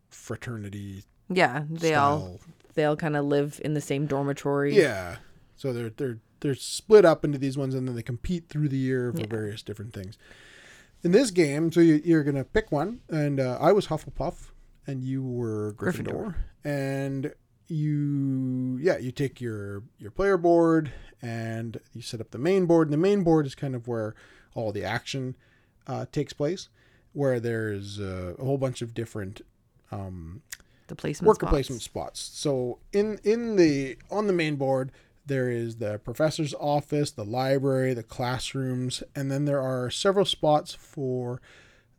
fraternity 0.09 1.03
yeah, 1.31 1.63
they 1.69 1.93
all 1.93 2.39
they 2.73 2.85
all 2.85 2.95
kind 2.95 3.15
of 3.15 3.23
live 3.25 3.61
in 3.63 3.75
the 3.75 3.81
same 3.81 4.07
dormitory. 4.07 4.75
Yeah. 4.75 5.17
So 5.55 5.71
they're 5.71 5.91
they're 5.91 6.17
they're 6.39 6.55
split 6.55 7.05
up 7.05 7.23
into 7.23 7.37
these 7.37 7.55
ones, 7.57 7.75
and 7.75 7.87
then 7.87 7.95
they 7.95 8.01
compete 8.01 8.49
through 8.49 8.69
the 8.69 8.77
year 8.77 9.11
for 9.13 9.19
Yeah. 9.21 9.27
various 9.29 9.61
different 9.61 9.93
things. 9.93 10.17
In 11.03 11.11
this 11.11 11.31
game, 11.31 11.71
so 11.71 11.79
you, 11.79 12.01
you're 12.03 12.23
gonna 12.23 12.43
pick 12.43 12.71
one, 12.71 12.99
and 13.09 13.39
uh, 13.39 13.57
I 13.61 13.71
was 13.71 13.87
Hufflepuff, 13.87 14.51
and 14.85 15.03
you 15.03 15.23
were 15.23 15.73
Gryffindor, 15.77 16.33
Gryffindor. 16.33 16.35
and 16.65 17.33
you 17.67 18.79
yeah 18.81 18.97
you 18.97 19.11
take 19.11 19.39
your 19.39 19.83
your 19.99 20.09
player 20.09 20.37
board 20.37 20.91
and 21.21 21.79
you 21.93 22.01
set 22.01 22.19
up 22.19 22.31
the 22.31 22.37
main 22.37 22.65
board. 22.65 22.87
And 22.87 22.93
the 22.93 22.97
main 22.97 23.23
board 23.23 23.45
is 23.45 23.53
kind 23.55 23.75
of 23.75 23.87
where 23.87 24.15
all 24.55 24.71
the 24.71 24.83
action 24.83 25.35
uh, 25.87 26.05
takes 26.11 26.33
place, 26.33 26.67
where 27.13 27.39
there's 27.39 27.99
uh, 27.99 28.33
a 28.39 28.43
whole 28.43 28.57
bunch 28.57 28.81
of 28.81 28.93
different 28.93 29.41
um, 29.91 30.41
The 30.87 30.95
placement 30.95 31.27
worker 31.27 31.45
spots. 31.45 31.51
placement 31.51 31.81
spots. 31.81 32.19
So 32.33 32.79
in 32.91 33.19
in 33.23 33.55
the 33.55 33.97
on 34.11 34.27
the 34.27 34.33
main 34.33 34.55
board 34.57 34.91
there 35.29 35.49
is 35.49 35.77
the 35.77 35.99
professor's 35.99 36.53
office, 36.55 37.11
the 37.11 37.23
library, 37.23 37.93
the 37.93 38.03
classrooms, 38.03 39.01
and 39.15 39.31
then 39.31 39.45
there 39.45 39.61
are 39.61 39.89
several 39.89 40.25
spots 40.25 40.73
for 40.73 41.41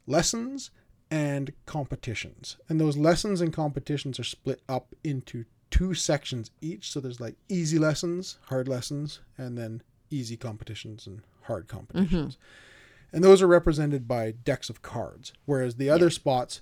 lessons 0.06 0.70
and 1.10 1.52
competitions. 1.64 2.58
And 2.68 2.78
those 2.78 2.98
lessons 2.98 3.40
and 3.40 3.52
competitions 3.52 4.20
are 4.20 4.24
split 4.24 4.60
up 4.68 4.94
into 5.02 5.46
two 5.70 5.94
sections 5.94 6.50
each. 6.60 6.90
So 6.90 7.00
there's 7.00 7.20
like 7.20 7.36
easy 7.48 7.78
lessons, 7.78 8.38
hard 8.48 8.68
lessons, 8.68 9.20
and 9.38 9.56
then 9.56 9.82
easy 10.10 10.36
competitions 10.36 11.06
and 11.06 11.22
hard 11.44 11.68
competitions. 11.68 12.34
Mm-hmm. 12.34 13.16
And 13.16 13.24
those 13.24 13.42
are 13.42 13.46
represented 13.46 14.06
by 14.06 14.32
decks 14.32 14.68
of 14.68 14.82
cards, 14.82 15.32
whereas 15.46 15.76
the 15.76 15.90
other 15.90 16.10
spots 16.10 16.60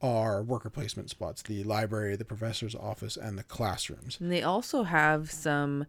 are 0.00 0.42
worker 0.42 0.70
placement 0.70 1.10
spots 1.10 1.42
the 1.42 1.64
library, 1.64 2.16
the 2.16 2.24
professor's 2.24 2.74
office, 2.74 3.16
and 3.16 3.38
the 3.38 3.42
classrooms. 3.42 4.18
And 4.20 4.30
they 4.30 4.42
also 4.42 4.84
have 4.84 5.30
some 5.30 5.86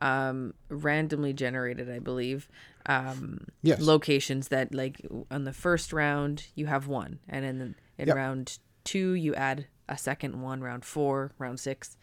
um, 0.00 0.54
randomly 0.68 1.32
generated, 1.32 1.88
I 1.90 2.00
believe, 2.00 2.48
um, 2.86 3.46
Yes. 3.62 3.80
locations 3.80 4.48
that, 4.48 4.74
like, 4.74 5.00
on 5.30 5.44
the 5.44 5.52
first 5.52 5.92
round, 5.92 6.46
you 6.56 6.66
have 6.66 6.88
one. 6.88 7.20
And 7.28 7.44
then 7.44 7.74
in 7.98 8.08
Yep. 8.08 8.16
round 8.16 8.58
two, 8.82 9.12
you 9.12 9.34
add 9.34 9.66
a 9.88 9.96
second 9.96 10.42
one, 10.42 10.60
round 10.60 10.84
four, 10.84 11.32
round 11.38 11.60
six. 11.60 11.96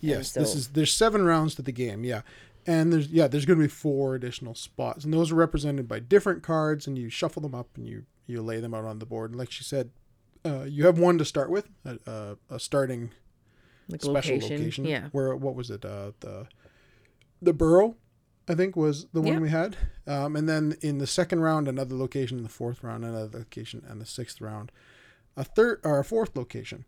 Yes, 0.00 0.32
this 0.32 0.54
is 0.54 0.68
there's 0.68 0.92
seven 0.92 1.24
rounds 1.24 1.54
to 1.56 1.62
the 1.62 1.72
game, 1.72 2.04
yeah. 2.04 2.22
And 2.66 2.92
there's 2.92 3.08
yeah, 3.08 3.26
there's 3.26 3.44
going 3.46 3.58
to 3.58 3.64
be 3.64 3.68
four 3.68 4.14
additional 4.14 4.54
spots, 4.54 5.04
and 5.04 5.12
those 5.12 5.32
are 5.32 5.34
represented 5.34 5.88
by 5.88 5.98
different 5.98 6.42
cards, 6.42 6.86
and 6.86 6.96
you 6.96 7.10
shuffle 7.10 7.42
them 7.42 7.54
up 7.54 7.68
and 7.76 7.86
you 7.86 8.04
you 8.26 8.40
lay 8.42 8.60
them 8.60 8.74
out 8.74 8.84
on 8.84 8.98
the 8.98 9.06
board. 9.06 9.30
And 9.32 9.38
like 9.38 9.50
she 9.50 9.64
said, 9.64 9.90
uh, 10.44 10.62
you 10.62 10.86
have 10.86 10.98
one 10.98 11.18
to 11.18 11.24
start 11.24 11.50
with, 11.50 11.68
a, 11.84 11.98
a, 12.06 12.54
a 12.54 12.60
starting 12.60 13.10
Like 13.88 14.02
special 14.02 14.34
location. 14.36 14.56
location. 14.58 14.84
Yeah. 14.86 15.08
Where 15.12 15.34
what 15.36 15.54
was 15.54 15.70
it? 15.70 15.84
Uh, 15.84 16.12
the 16.20 16.46
the 17.42 17.52
burrow, 17.52 17.96
I 18.48 18.54
think 18.54 18.76
was 18.76 19.06
the 19.12 19.20
one 19.20 19.34
Yeah. 19.34 19.40
we 19.40 19.48
had. 19.50 19.76
Um, 20.06 20.36
and 20.36 20.48
then 20.48 20.76
in 20.82 20.98
the 20.98 21.06
second 21.06 21.40
round, 21.40 21.68
another 21.68 21.94
location. 21.94 22.38
In 22.38 22.42
the 22.44 22.50
fourth 22.50 22.82
round, 22.82 23.04
another 23.04 23.38
location, 23.38 23.84
and 23.88 24.00
the 24.00 24.06
sixth 24.06 24.40
round, 24.40 24.70
a 25.36 25.44
third 25.44 25.80
or 25.84 25.98
a 25.98 26.04
fourth 26.04 26.36
location. 26.36 26.84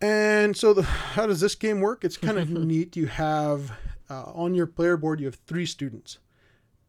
And 0.00 0.56
so, 0.56 0.72
the, 0.74 0.82
how 1.14 1.26
does 1.26 1.40
this 1.40 1.54
game 1.54 1.80
work? 1.80 2.04
It's 2.04 2.16
kind 2.16 2.38
of 2.38 2.50
neat. 2.72 2.96
You 2.96 3.06
have 3.06 3.72
uh, 4.10 4.24
on 4.34 4.54
your 4.54 4.66
player 4.66 4.96
board, 4.96 5.20
you 5.20 5.26
have 5.26 5.38
three 5.46 5.66
students 5.66 6.18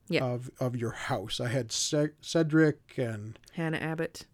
Yeah. 0.09 0.23
of 0.25 0.49
of 0.59 0.75
your 0.75 0.91
house. 0.91 1.39
I 1.39 1.47
had 1.49 1.71
Ce- 1.71 2.13
Cedric 2.21 2.79
and 2.97 3.37
Hannah 3.53 3.77
Abbott 3.77 4.25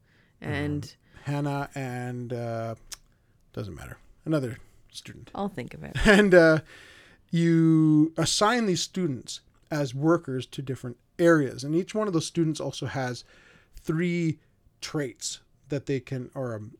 and 0.41 0.95
Hannah 1.25 1.69
and 1.73 2.31
uh, 2.31 2.75
doesn't 3.51 3.73
matter 3.75 3.97
another 4.25 4.59
student. 4.91 5.31
I'll 5.33 5.49
think 5.49 5.73
of 5.73 5.83
it. 5.83 5.95
and 6.05 6.33
uh, 6.33 6.59
you 7.31 8.13
assign 8.15 8.67
these 8.67 8.81
students 8.81 9.41
as 9.71 9.95
workers 9.95 10.45
to 10.45 10.61
different 10.61 10.97
areas 11.17 11.63
and 11.63 11.73
each 11.73 11.95
one 11.95 12.07
of 12.07 12.13
those 12.13 12.25
students 12.27 12.59
also 12.59 12.85
has 12.85 13.23
three 13.75 14.37
traits 14.81 15.39
that 15.69 15.87
they 15.87 15.99
can 15.99 16.29
or 16.35 16.55
um, 16.55 16.73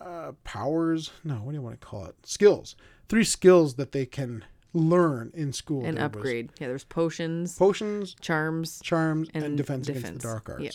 uh, 0.00 0.32
powers 0.44 1.12
no 1.24 1.36
what 1.36 1.52
do 1.52 1.56
you 1.56 1.62
want 1.62 1.80
to 1.80 1.86
call 1.86 2.04
it 2.04 2.14
skills 2.24 2.74
three 3.08 3.24
skills 3.24 3.76
that 3.76 3.92
they 3.92 4.04
can 4.04 4.44
learn 4.74 5.30
in 5.34 5.52
school 5.52 5.84
And 5.84 5.98
upgrade. 5.98 6.50
Yeah, 6.60 6.68
there's 6.68 6.84
potions, 6.84 7.56
potions 7.56 8.14
charms. 8.20 8.80
charms 8.82 9.28
and, 9.32 9.44
And 9.44 9.56
defense, 9.56 9.88
against 9.88 10.12
the 10.14 10.18
dark 10.18 10.50
arts 10.50 10.62
Yeah. 10.62 10.70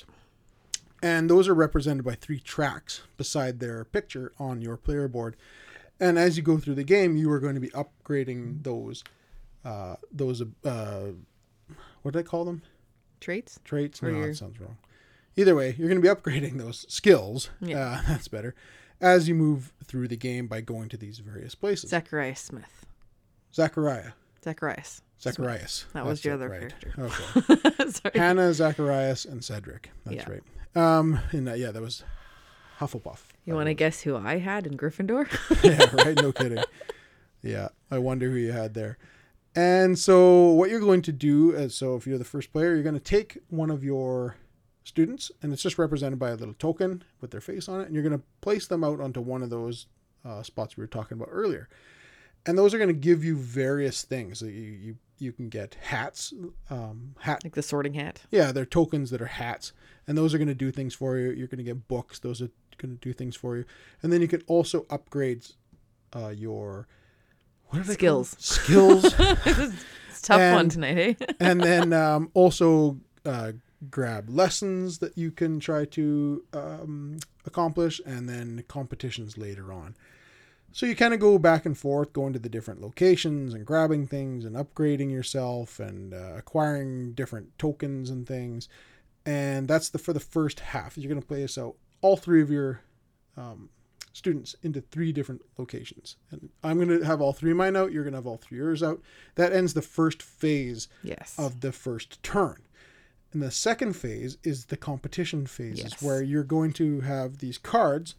And 1.01 1.29
those 1.29 1.47
are 1.47 1.53
represented 1.53 2.03
by 2.05 2.15
three 2.15 2.39
tracks 2.39 3.01
beside 3.17 3.59
their 3.59 3.83
picture 3.85 4.31
on 4.39 4.61
your 4.61 4.77
player 4.77 5.07
board. 5.07 5.35
And 5.99 6.17
as 6.17 6.35
you 6.37 6.43
go 6.43 6.57
through 6.57 6.75
the 6.75 6.83
game, 6.83 7.15
you 7.15 7.31
are 7.31 7.39
going 7.39 7.55
to 7.55 7.61
be 7.61 7.69
upgrading 7.69 8.63
those, 8.63 9.03
uh, 9.63 9.95
those, 10.11 10.41
uh, 10.65 11.07
what 12.01 12.13
did 12.13 12.19
I 12.19 12.23
call 12.23 12.45
them? 12.45 12.63
Traits? 13.19 13.59
Traits? 13.63 14.01
Or 14.01 14.11
No, 14.11 14.17
your- 14.17 14.27
that 14.29 14.35
sounds 14.35 14.59
wrong. 14.59 14.77
Either 15.37 15.55
way, 15.55 15.75
you're 15.77 15.87
going 15.87 16.01
to 16.01 16.07
be 16.07 16.13
upgrading 16.13 16.57
those 16.57 16.85
skills. 16.93 17.49
Yeah. 17.61 17.79
Uh, 17.79 18.01
that's 18.07 18.27
better. 18.27 18.53
As 18.99 19.27
you 19.27 19.35
move 19.35 19.71
through 19.85 20.07
the 20.09 20.17
game 20.17 20.47
by 20.47 20.61
going 20.61 20.89
to 20.89 20.97
these 20.97 21.19
various 21.19 21.55
places. 21.55 21.89
Zacharias 21.91 22.39
Smith. 22.39 22.85
Zachariah. 23.53 24.11
Zacharias. 24.43 25.01
Zacharias. 25.21 25.85
That 25.93 26.05
was 26.05 26.19
That's 26.19 26.25
your 26.25 26.33
other 26.35 26.49
right. 26.49 26.73
character. 26.95 27.39
Okay. 27.49 27.89
Sorry. 27.91 28.11
Hannah, 28.19 28.53
Zacharias, 28.53 29.25
and 29.25 29.43
Cedric. 29.43 29.91
That's 30.05 30.15
Yeah. 30.27 30.29
right. 30.29 30.43
Um, 30.75 31.19
and 31.31 31.47
uh, 31.49 31.53
yeah, 31.53 31.71
that 31.71 31.81
was 31.81 32.03
Hufflepuff. 32.79 33.19
You 33.45 33.53
want 33.55 33.67
to 33.67 33.73
guess 33.73 34.01
who 34.01 34.15
I 34.17 34.37
had 34.39 34.65
in 34.65 34.77
Gryffindor? 34.77 35.27
yeah, 35.63 36.03
right. 36.03 36.15
No 36.15 36.31
kidding. 36.31 36.63
Yeah, 37.43 37.69
I 37.89 37.97
wonder 37.99 38.29
who 38.29 38.37
you 38.37 38.51
had 38.51 38.73
there. 38.73 38.97
And 39.55 39.99
so, 39.99 40.51
what 40.51 40.69
you're 40.69 40.79
going 40.79 41.01
to 41.03 41.11
do 41.11 41.51
is, 41.51 41.75
so 41.75 41.95
if 41.95 42.07
you're 42.07 42.17
the 42.17 42.23
first 42.23 42.53
player, 42.53 42.73
you're 42.73 42.83
going 42.83 42.93
to 42.95 42.99
take 43.01 43.37
one 43.49 43.69
of 43.69 43.83
your 43.83 44.37
students, 44.83 45.29
and 45.43 45.51
it's 45.51 45.61
just 45.61 45.77
represented 45.77 46.17
by 46.19 46.29
a 46.29 46.35
little 46.35 46.53
token 46.53 47.03
with 47.19 47.31
their 47.31 47.41
face 47.41 47.67
on 47.67 47.81
it, 47.81 47.85
and 47.87 47.93
you're 47.93 48.03
going 48.03 48.17
to 48.17 48.23
place 48.39 48.67
them 48.67 48.83
out 48.83 49.01
onto 49.01 49.19
one 49.19 49.43
of 49.43 49.49
those 49.49 49.87
uh, 50.23 50.41
spots 50.41 50.77
we 50.77 50.81
were 50.81 50.87
talking 50.87 51.17
about 51.17 51.29
earlier. 51.31 51.67
And 52.45 52.57
those 52.57 52.73
are 52.73 52.77
going 52.77 52.87
to 52.87 52.93
give 52.93 53.23
you 53.23 53.35
various 53.35 54.03
things. 54.03 54.41
You 54.41 54.47
you 54.49 54.95
you 55.21 55.31
can 55.31 55.49
get 55.49 55.75
hats, 55.75 56.33
um, 56.69 57.15
hat 57.19 57.43
like 57.43 57.55
the 57.55 57.61
sorting 57.61 57.93
hat. 57.93 58.23
yeah, 58.31 58.51
they're 58.51 58.65
tokens 58.65 59.09
that 59.11 59.21
are 59.21 59.27
hats, 59.27 59.73
and 60.07 60.17
those 60.17 60.33
are 60.33 60.37
going 60.37 60.47
to 60.47 60.55
do 60.55 60.71
things 60.71 60.93
for 60.93 61.17
you. 61.17 61.31
You're 61.31 61.47
going 61.47 61.57
to 61.59 61.63
get 61.63 61.87
books; 61.87 62.19
those 62.19 62.41
are 62.41 62.49
going 62.77 62.97
to 62.97 63.01
do 63.01 63.13
things 63.13 63.35
for 63.35 63.57
you, 63.57 63.65
and 64.01 64.11
then 64.11 64.21
you 64.21 64.27
can 64.27 64.41
also 64.47 64.85
upgrade 64.89 65.45
uh, 66.15 66.29
your 66.29 66.87
what 67.67 67.79
are 67.79 67.83
they 67.83 67.95
called? 67.95 68.27
Skills. 68.27 69.13
Skills, 69.13 69.15
It's 69.45 70.19
a 70.19 70.23
tough 70.23 70.53
one 70.53 70.69
tonight, 70.69 70.97
eh? 71.21 71.25
and 71.39 71.61
then 71.61 71.93
um, 71.93 72.29
also 72.33 72.97
uh, 73.25 73.53
grab 73.89 74.29
lessons 74.29 74.97
that 74.99 75.17
you 75.17 75.31
can 75.31 75.59
try 75.59 75.85
to 75.85 76.43
um, 76.53 77.19
accomplish, 77.45 78.01
and 78.05 78.27
then 78.27 78.63
competitions 78.67 79.37
later 79.37 79.71
on. 79.71 79.95
So 80.73 80.85
you 80.85 80.95
kind 80.95 81.13
of 81.13 81.19
go 81.19 81.37
back 81.37 81.65
and 81.65 81.77
forth, 81.77 82.13
going 82.13 82.33
to 82.33 82.39
the 82.39 82.49
different 82.49 82.81
locations 82.81 83.53
and 83.53 83.65
grabbing 83.65 84.07
things 84.07 84.45
and 84.45 84.55
upgrading 84.55 85.11
yourself 85.11 85.79
and 85.79 86.13
uh, 86.13 86.33
acquiring 86.37 87.13
different 87.13 87.57
tokens 87.57 88.09
and 88.09 88.25
things. 88.25 88.69
And 89.25 89.67
that's 89.67 89.89
the 89.89 89.99
for 89.99 90.13
the 90.13 90.19
first 90.19 90.59
half. 90.59 90.97
You're 90.97 91.09
going 91.09 91.21
to 91.21 91.27
play 91.27 91.45
so 91.47 91.75
all 92.01 92.17
three 92.17 92.41
of 92.41 92.49
your 92.49 92.81
um, 93.37 93.69
students 94.13 94.55
into 94.63 94.81
three 94.81 95.11
different 95.11 95.41
locations. 95.57 96.15
And 96.31 96.49
I'm 96.63 96.77
going 96.77 96.99
to 96.99 97.05
have 97.05 97.21
all 97.21 97.33
three 97.33 97.51
of 97.51 97.57
mine 97.57 97.75
out. 97.75 97.91
You're 97.91 98.03
going 98.03 98.13
to 98.13 98.17
have 98.17 98.27
all 98.27 98.37
three 98.37 98.57
of 98.57 98.65
yours 98.65 98.83
out. 98.83 99.01
That 99.35 99.53
ends 99.53 99.73
the 99.73 99.81
first 99.81 100.21
phase 100.21 100.87
yes. 101.03 101.35
of 101.37 101.61
the 101.61 101.71
first 101.71 102.21
turn. 102.23 102.61
And 103.33 103.41
the 103.41 103.51
second 103.51 103.93
phase 103.93 104.37
is 104.43 104.65
the 104.65 104.77
competition 104.77 105.45
phase, 105.45 105.79
Yes. 105.79 106.01
where 106.01 106.21
you're 106.21 106.43
going 106.43 106.73
to 106.73 107.01
have 107.01 107.37
these 107.37 107.57
cards 107.57 108.15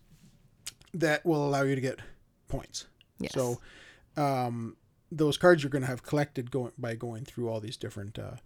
that 0.94 1.24
will 1.26 1.46
allow 1.46 1.62
you 1.62 1.74
to 1.74 1.80
get 1.80 2.00
points. 2.56 2.86
yes. 3.18 3.32
So, 3.32 3.58
um, 4.16 4.76
those 5.10 5.36
cards 5.36 5.62
you're 5.62 5.70
going 5.70 5.82
to 5.82 5.88
have 5.94 6.02
collected 6.02 6.50
going 6.50 6.72
by 6.78 6.94
going 6.94 7.24
through 7.24 7.48
all 7.50 7.60
these 7.60 7.76
different 7.76 8.18
uh, 8.18 8.36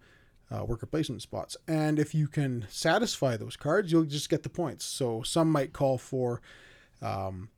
uh, 0.53 0.63
worker 0.65 0.85
placement 0.85 1.21
spots, 1.21 1.55
and 1.67 1.99
if 1.99 2.13
you 2.15 2.27
can 2.27 2.65
satisfy 2.69 3.37
those 3.37 3.55
cards, 3.57 3.91
you'll 3.91 4.03
just 4.05 4.29
get 4.29 4.43
the 4.43 4.49
points. 4.49 4.85
So 4.85 5.21
some 5.23 5.51
might 5.51 5.71
call 5.73 5.97
for, 5.97 6.41
um, 7.01 7.49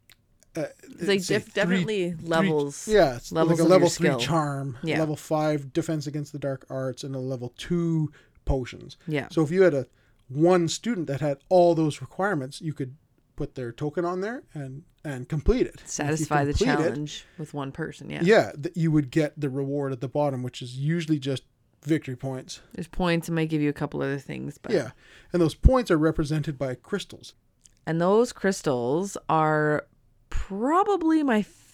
uh, 0.55 0.63
like 1.01 1.23
def- 1.25 1.45
three- 1.45 1.51
definitely 1.53 2.11
three- 2.13 2.27
levels. 2.27 2.87
yeah, 2.87 3.15
it's 3.17 3.31
levels 3.31 3.59
like 3.59 3.67
a 3.67 3.69
level 3.69 3.89
three 3.89 4.07
skill. 4.09 4.19
charm, 4.19 4.77
Yeah. 4.83 4.99
level 4.99 5.15
five 5.15 5.71
defense 5.73 6.07
against 6.07 6.31
the 6.31 6.39
dark 6.39 6.65
arts, 6.69 7.03
and 7.03 7.15
a 7.15 7.19
level 7.19 7.53
two 7.57 8.11
potions. 8.45 8.97
Yeah. 9.07 9.27
So 9.31 9.43
if 9.43 9.51
you 9.51 9.61
had 9.61 9.73
a 9.75 9.85
one 10.27 10.67
student 10.67 11.07
that 11.07 11.21
had 11.21 11.37
all 11.49 11.75
those 11.75 12.01
requirements, 12.01 12.61
you 12.61 12.73
could 12.73 12.95
put 13.35 13.55
their 13.55 13.71
token 13.71 14.05
on 14.05 14.21
there 14.21 14.43
and 14.53 14.83
and 15.03 15.27
complete 15.29 15.65
it. 15.67 15.79
And 15.81 15.89
Satisfy 15.89 16.45
the 16.45 16.53
complete 16.53 16.73
it, 16.73 16.77
challenge 16.77 17.25
with 17.37 17.53
one 17.53 17.71
person. 17.71 18.09
Yeah. 18.09 18.21
yeah, 18.23 18.51
that 18.55 18.75
you 18.75 18.91
would 18.91 19.11
get 19.11 19.39
the 19.39 19.49
reward 19.49 19.91
at 19.91 20.01
the 20.01 20.07
bottom, 20.07 20.43
which 20.43 20.61
is 20.61 20.77
usually 20.77 21.19
just 21.19 21.43
victory 21.83 22.15
points. 22.15 22.61
There's 22.73 22.87
points. 22.87 23.29
It 23.29 23.31
might 23.33 23.49
give 23.49 23.61
you 23.61 23.69
a 23.69 23.73
couple 23.73 24.01
other 24.01 24.19
things, 24.19 24.57
but 24.57 24.71
Yeah, 24.71 24.91
and 25.31 25.41
those 25.41 25.55
points 25.55 25.89
are 25.89 25.97
represented 25.97 26.57
by 26.57 26.75
crystals. 26.75 27.33
And 27.85 27.99
those 27.99 28.33
crystals 28.33 29.17
are 29.29 29.87
probably 30.29 31.23
my 31.23 31.41
favorite 31.41 31.68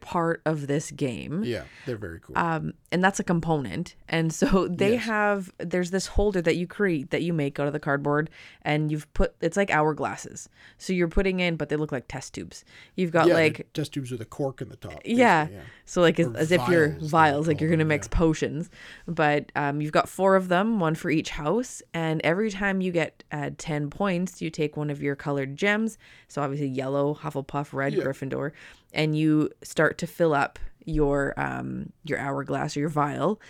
part 0.00 0.40
of 0.46 0.66
this 0.66 0.90
game. 0.90 1.42
Yeah, 1.44 1.64
they're 1.86 1.96
very 1.96 2.20
cool. 2.20 2.38
Um, 2.38 2.74
and 2.92 3.02
that's 3.02 3.18
a 3.18 3.24
component. 3.24 3.96
And 4.08 4.32
so 4.32 4.68
they 4.70 4.92
Yes. 4.92 5.04
have 5.04 5.52
there's 5.58 5.90
this 5.90 6.06
holder 6.06 6.40
that 6.42 6.56
you 6.56 6.66
create 6.66 7.10
that 7.10 7.22
you 7.22 7.32
make 7.32 7.58
out 7.58 7.66
of 7.66 7.72
the 7.72 7.80
cardboard 7.80 8.30
and 8.62 8.90
you've 8.92 9.12
put 9.14 9.34
it's 9.40 9.56
like 9.56 9.68
hourglasses. 9.70 10.48
So 10.78 10.92
you're 10.92 11.08
putting 11.08 11.40
in 11.40 11.56
but 11.56 11.68
they 11.68 11.76
look 11.76 11.90
like 11.92 12.06
test 12.08 12.34
tubes. 12.34 12.64
You've 12.94 13.10
got 13.10 13.26
yeah, 13.26 13.34
like 13.34 13.66
test 13.74 13.92
tubes 13.92 14.10
with 14.10 14.20
a 14.20 14.24
cork 14.24 14.60
in 14.60 14.68
the 14.68 14.76
top. 14.76 15.00
yeah. 15.04 15.46
basically, 15.46 15.64
So 15.86 16.00
like 16.00 16.20
as, 16.20 16.28
as 16.34 16.52
if 16.52 16.66
you're 16.68 16.90
vials, 17.00 17.48
like 17.48 17.60
you're 17.60 17.70
gonna 17.70 17.84
mix 17.84 18.08
yeah. 18.10 18.18
potions, 18.18 18.70
but 19.08 19.50
um, 19.56 19.80
you've 19.80 19.92
got 19.92 20.08
four 20.08 20.36
of 20.36 20.48
them, 20.48 20.78
one 20.80 20.94
for 20.94 21.10
each 21.10 21.30
house, 21.30 21.82
and 21.92 22.20
every 22.22 22.50
time 22.50 22.80
you 22.80 22.92
get 22.92 23.24
uh, 23.32 23.50
ten 23.58 23.90
points, 23.90 24.40
you 24.40 24.50
take 24.50 24.76
one 24.76 24.90
of 24.90 25.02
your 25.02 25.16
colored 25.16 25.56
gems. 25.56 25.98
So 26.28 26.42
obviously 26.42 26.68
yellow, 26.68 27.14
Hufflepuff, 27.14 27.72
red, 27.72 27.94
Yeah. 27.94 28.04
Gryffindor, 28.04 28.52
and 28.94 29.16
you 29.16 29.50
start 29.62 29.98
to 29.98 30.06
fill 30.06 30.32
up 30.34 30.58
your 30.86 31.34
um 31.38 31.92
your 32.04 32.18
hourglass 32.18 32.76
or 32.76 32.80
your 32.80 32.88
vial, 32.88 33.40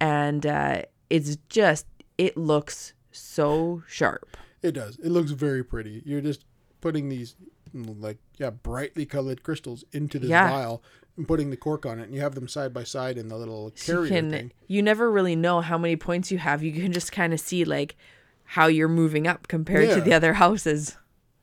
and 0.00 0.44
uh, 0.46 0.82
it's 1.10 1.36
just 1.48 1.86
it 2.16 2.36
looks 2.36 2.92
so 3.12 3.82
sharp. 3.86 4.36
It 4.62 4.72
does. 4.72 4.98
It 4.98 5.10
looks 5.10 5.30
very 5.30 5.62
pretty. 5.64 6.02
You're 6.04 6.20
just 6.20 6.44
putting 6.80 7.08
these 7.08 7.34
like 7.74 8.18
yeah 8.38 8.50
brightly 8.50 9.04
colored 9.06 9.42
crystals 9.42 9.84
into 9.92 10.18
this 10.18 10.30
Yeah. 10.30 10.48
vial 10.50 10.82
and 11.16 11.28
putting 11.28 11.50
the 11.50 11.56
cork 11.56 11.84
on 11.84 11.98
it, 11.98 12.04
and 12.04 12.14
you 12.14 12.20
have 12.22 12.34
them 12.34 12.48
side 12.48 12.72
by 12.72 12.84
side 12.84 13.18
in 13.18 13.28
the 13.28 13.36
little 13.36 13.70
carrier 13.72 14.02
you 14.04 14.08
can 14.08 14.30
thing. 14.30 14.52
you 14.66 14.82
never 14.82 15.10
really 15.10 15.36
know 15.36 15.60
how 15.60 15.76
many 15.76 15.96
points 15.96 16.30
you 16.30 16.38
have. 16.38 16.62
You 16.62 16.72
can 16.72 16.92
just 16.92 17.12
kind 17.12 17.32
of 17.34 17.40
see 17.40 17.64
like 17.64 17.96
how 18.44 18.66
you're 18.66 18.88
moving 18.88 19.26
up 19.26 19.46
compared 19.48 19.90
to 19.90 20.00
the 20.00 20.14
other 20.14 20.34
houses. 20.34 20.96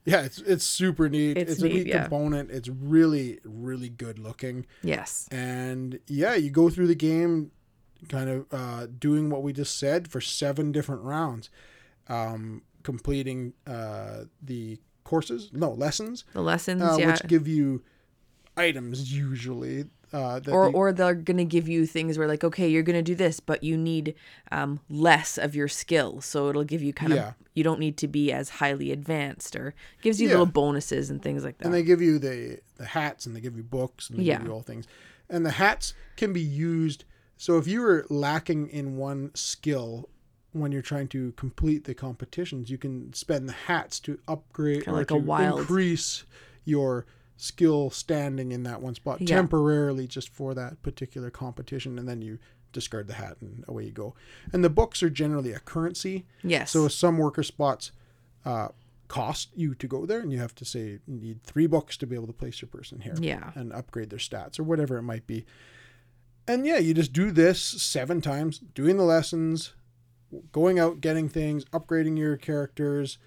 Yeah, 0.05 0.21
it's 0.21 0.37
it's 0.39 0.63
super 0.63 1.09
neat. 1.09 1.35
It's 1.37 1.53
It's, 1.53 1.61
a 1.61 1.65
neat, 1.65 1.73
neat 1.73 1.87
yeah. 1.87 2.03
component. 2.03 2.51
It's 2.51 2.69
really 2.69 3.39
really 3.43 3.89
good 3.89 4.19
looking, 4.19 4.65
Yes. 4.83 5.27
and 5.31 5.99
yeah, 6.07 6.35
you 6.35 6.51
go 6.51 6.69
through 6.69 6.87
the 6.87 6.95
game, 6.95 7.51
kind 8.07 8.29
of 8.29 8.45
uh, 8.51 8.87
doing 8.99 9.29
what 9.31 9.41
we 9.43 9.51
just 9.51 9.77
said 9.79 10.07
for 10.07 10.21
seven 10.21 10.71
different 10.71 11.01
rounds, 11.01 11.49
um, 12.07 12.61
completing 12.83 13.53
uh, 13.65 14.25
the 14.43 14.79
courses, 15.03 15.49
no 15.53 15.71
lessons, 15.71 16.23
The 16.33 16.41
lessons, 16.41 16.81
uh, 16.81 16.97
yeah. 16.99 17.11
which 17.11 17.23
give 17.27 17.47
you 17.47 17.83
items 18.57 19.11
usually. 19.11 19.85
Uh, 20.13 20.39
or 20.49 20.69
they- 20.71 20.73
or 20.77 20.93
they're 20.93 21.13
gonna 21.15 21.43
give 21.45 21.67
you 21.67 21.85
things 21.85 22.17
where 22.17 22.27
like, 22.27 22.43
okay, 22.43 22.67
you're 22.69 22.83
gonna 22.83 23.01
do 23.01 23.15
this, 23.15 23.39
but 23.39 23.63
you 23.63 23.75
need 23.77 24.13
um, 24.51 24.79
less 24.89 25.37
of 25.37 25.55
your 25.55 25.67
skill, 25.67 26.21
so 26.21 26.49
it'll 26.49 26.63
give 26.63 26.81
you 26.81 26.93
kind 26.93 27.13
Yeah. 27.13 27.29
of 27.29 27.33
you 27.53 27.63
don't 27.63 27.79
need 27.79 27.97
to 27.97 28.07
be 28.07 28.31
as 28.31 28.49
highly 28.49 28.91
advanced, 28.91 29.55
or 29.55 29.73
gives 30.01 30.19
you 30.21 30.27
Yeah. 30.27 30.33
little 30.33 30.45
bonuses 30.45 31.09
and 31.09 31.21
things 31.21 31.43
like 31.43 31.57
that. 31.57 31.65
and 31.65 31.73
they 31.73 31.83
give 31.83 32.01
you 32.01 32.19
the 32.19 32.59
the 32.77 32.85
hats 32.85 33.25
and 33.25 33.35
they 33.35 33.39
give 33.41 33.55
you 33.57 33.63
books 33.63 34.09
and 34.09 34.19
they 34.19 34.23
Yeah. 34.23 34.37
give 34.39 34.47
you 34.47 34.53
all 34.53 34.61
things 34.61 34.85
and 35.29 35.45
the 35.45 35.51
hats 35.51 35.93
can 36.17 36.33
be 36.33 36.41
used 36.41 37.05
so 37.37 37.57
if 37.57 37.67
you 37.67 37.79
were 37.81 38.05
lacking 38.09 38.67
in 38.67 38.97
one 38.97 39.31
skill 39.33 40.09
when 40.51 40.71
you're 40.73 40.81
trying 40.81 41.07
to 41.07 41.31
complete 41.37 41.85
the 41.85 41.93
competitions 41.93 42.69
you 42.69 42.77
can 42.77 43.11
spend 43.13 43.47
the 43.47 43.53
hats 43.53 43.99
to 44.01 44.19
upgrade 44.27 44.83
Kinda 44.83 44.91
or 44.91 44.99
like 45.01 45.11
a 45.11 45.15
wild- 45.17 45.59
increase 45.61 46.25
your 46.65 47.05
skill 47.37 47.89
standing 47.89 48.51
in 48.51 48.63
that 48.63 48.81
one 48.81 48.95
spot 48.95 49.21
Yeah. 49.21 49.35
temporarily 49.35 50.07
just 50.07 50.29
for 50.29 50.53
that 50.53 50.81
particular 50.81 51.29
competition 51.29 51.99
and 51.99 52.07
then 52.07 52.21
you 52.21 52.39
discard 52.71 53.07
the 53.07 53.13
hat 53.13 53.37
and 53.41 53.63
away 53.67 53.85
you 53.85 53.91
go 53.91 54.15
and 54.51 54.63
the 54.63 54.69
books 54.69 55.01
are 55.01 55.09
generally 55.09 55.51
a 55.51 55.59
currency 55.59 56.25
yes. 56.43 56.71
so 56.71 56.87
some 56.87 57.17
worker 57.17 57.43
spots 57.43 57.91
uh, 58.45 58.69
cost 59.07 59.49
you 59.55 59.75
to 59.75 59.87
go 59.87 60.05
there, 60.05 60.19
and 60.19 60.31
you 60.31 60.39
have 60.39 60.55
to 60.55 60.65
say 60.65 60.99
you 61.07 61.19
need 61.19 61.43
three 61.43 61.67
books 61.67 61.97
to 61.97 62.07
be 62.07 62.15
able 62.15 62.27
to 62.27 62.33
place 62.33 62.61
your 62.61 62.69
person 62.69 62.99
here 62.99 63.15
yeah. 63.19 63.51
and 63.55 63.71
upgrade 63.73 64.09
their 64.09 64.19
stats 64.19 64.59
or 64.59 64.63
whatever 64.63 64.97
it 64.97 65.03
might 65.03 65.27
be. 65.27 65.45
And 66.47 66.65
yeah, 66.65 66.77
you 66.77 66.93
just 66.93 67.13
do 67.13 67.31
this 67.31 67.61
seven 67.61 68.21
times, 68.21 68.59
doing 68.59 68.97
the 68.97 69.03
lessons, 69.03 69.73
going 70.51 70.79
out, 70.79 71.01
getting 71.01 71.27
things, 71.29 71.65
upgrading 71.65 72.17
your 72.17 72.37
characters, 72.37 73.17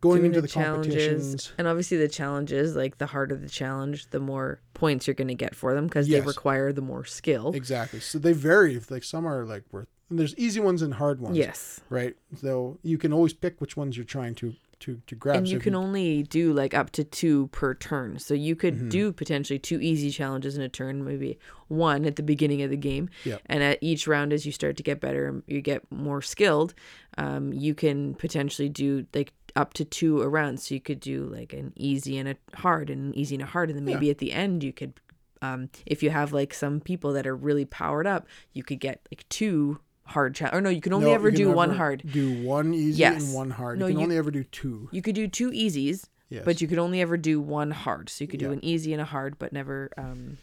going 0.00 0.24
into 0.24 0.40
the, 0.40 0.48
competitions. 0.48 1.52
and 1.58 1.66
obviously 1.66 1.96
the 1.96 2.08
challenges, 2.08 2.76
like 2.76 2.98
the 2.98 3.06
harder 3.06 3.36
the 3.36 3.48
challenge, 3.48 4.10
the 4.10 4.20
more 4.20 4.60
points 4.74 5.06
you're 5.06 5.14
gonna 5.14 5.34
get 5.34 5.54
for 5.54 5.74
them 5.74 5.86
because 5.86 6.08
they 6.08 6.20
require 6.20 6.72
the 6.72 6.82
more 6.82 7.04
skill. 7.04 7.52
Exactly. 7.54 8.00
So 8.00 8.18
they 8.18 8.32
vary. 8.32 8.80
Like 8.90 9.04
some 9.04 9.26
are 9.26 9.44
like 9.44 9.64
worth. 9.72 9.88
And 10.10 10.18
there's 10.18 10.36
easy 10.36 10.60
ones 10.60 10.82
and 10.82 10.94
hard 10.94 11.20
ones. 11.20 11.36
Yes. 11.36 11.80
Right. 11.90 12.14
So 12.40 12.78
you 12.82 12.96
can 12.98 13.12
always 13.12 13.32
pick 13.32 13.60
which 13.60 13.76
ones 13.76 13.96
you're 13.96 14.04
trying 14.06 14.34
to 14.36 14.54
to 14.80 15.00
to 15.06 15.14
grab. 15.14 15.38
and 15.38 15.48
So 15.48 15.54
you 15.54 15.58
can 15.58 15.74
only 15.74 16.22
do 16.24 16.52
like 16.52 16.74
up 16.74 16.90
to 16.90 17.02
two 17.02 17.46
per 17.48 17.72
turn 17.72 18.18
so 18.18 18.34
you 18.34 18.54
could 18.54 18.74
Mm-hmm. 18.74 18.88
do 18.90 19.10
potentially 19.12 19.58
two 19.58 19.80
easy 19.80 20.10
challenges 20.10 20.54
in 20.58 20.62
a 20.62 20.68
turn 20.68 21.02
maybe 21.02 21.38
one 21.68 22.04
at 22.04 22.16
the 22.16 22.22
beginning 22.22 22.60
of 22.60 22.68
the 22.68 22.76
game 22.76 23.08
Yep. 23.24 23.40
and 23.46 23.62
at 23.62 23.78
each 23.80 24.06
round 24.06 24.34
as 24.34 24.44
you 24.44 24.52
start 24.52 24.76
to 24.76 24.82
get 24.82 25.00
better 25.00 25.28
and 25.28 25.42
you 25.46 25.62
get 25.62 25.90
more 25.90 26.20
skilled 26.20 26.74
um, 27.16 27.54
you 27.54 27.74
can 27.74 28.14
potentially 28.16 28.68
do 28.68 29.06
like 29.14 29.32
up 29.56 29.74
to 29.74 29.84
two 29.84 30.20
around. 30.20 30.60
So 30.60 30.74
you 30.74 30.80
could 30.80 31.00
do 31.00 31.24
like 31.24 31.52
an 31.52 31.72
easy 31.76 32.18
and 32.18 32.28
a 32.28 32.36
hard 32.56 32.90
and 32.90 33.06
an 33.14 33.18
easy 33.18 33.34
and 33.36 33.42
a 33.42 33.46
hard. 33.46 33.70
And 33.70 33.78
then 33.78 33.84
maybe 33.84 34.10
at 34.10 34.18
the 34.18 34.32
end 34.32 34.62
you 34.62 34.72
could 34.72 34.94
um 35.42 35.68
if 35.84 36.02
you 36.02 36.10
have 36.10 36.32
like 36.32 36.54
some 36.54 36.80
people 36.80 37.12
that 37.14 37.26
are 37.26 37.36
really 37.36 37.64
powered 37.64 38.06
up, 38.06 38.26
you 38.52 38.62
could 38.62 38.80
get 38.80 39.06
like 39.10 39.28
two 39.28 39.78
hard 40.04 40.34
challenge. 40.34 40.54
Or 40.56 40.60
no, 40.60 40.70
you 40.70 40.80
can 40.80 40.92
only 40.92 41.08
No, 41.08 41.14
ever 41.14 41.30
can 41.30 41.36
do 41.38 41.50
one 41.52 41.70
hard. 41.74 42.02
Do 42.10 42.42
one 42.44 42.72
easy 42.74 43.00
Yes. 43.00 43.24
and 43.24 43.34
one 43.34 43.50
hard. 43.50 43.78
No, 43.78 43.86
you 43.86 43.92
can 43.94 44.00
you- 44.00 44.04
only 44.04 44.16
ever 44.16 44.30
do 44.30 44.44
two. 44.44 44.88
You 44.92 45.02
could 45.02 45.14
do 45.16 45.26
two 45.26 45.50
easies, 45.50 46.08
Yes. 46.28 46.44
but 46.44 46.60
you 46.60 46.68
could 46.68 46.78
only 46.78 47.00
ever 47.00 47.16
do 47.16 47.40
one 47.40 47.70
hard. 47.72 48.08
So 48.08 48.22
you 48.24 48.28
could 48.28 48.40
do 48.40 48.52
an 48.52 48.64
easy 48.64 48.92
and 48.92 49.02
a 49.02 49.04
hard, 49.04 49.38
but 49.38 49.52
never 49.52 49.90
um 49.98 50.38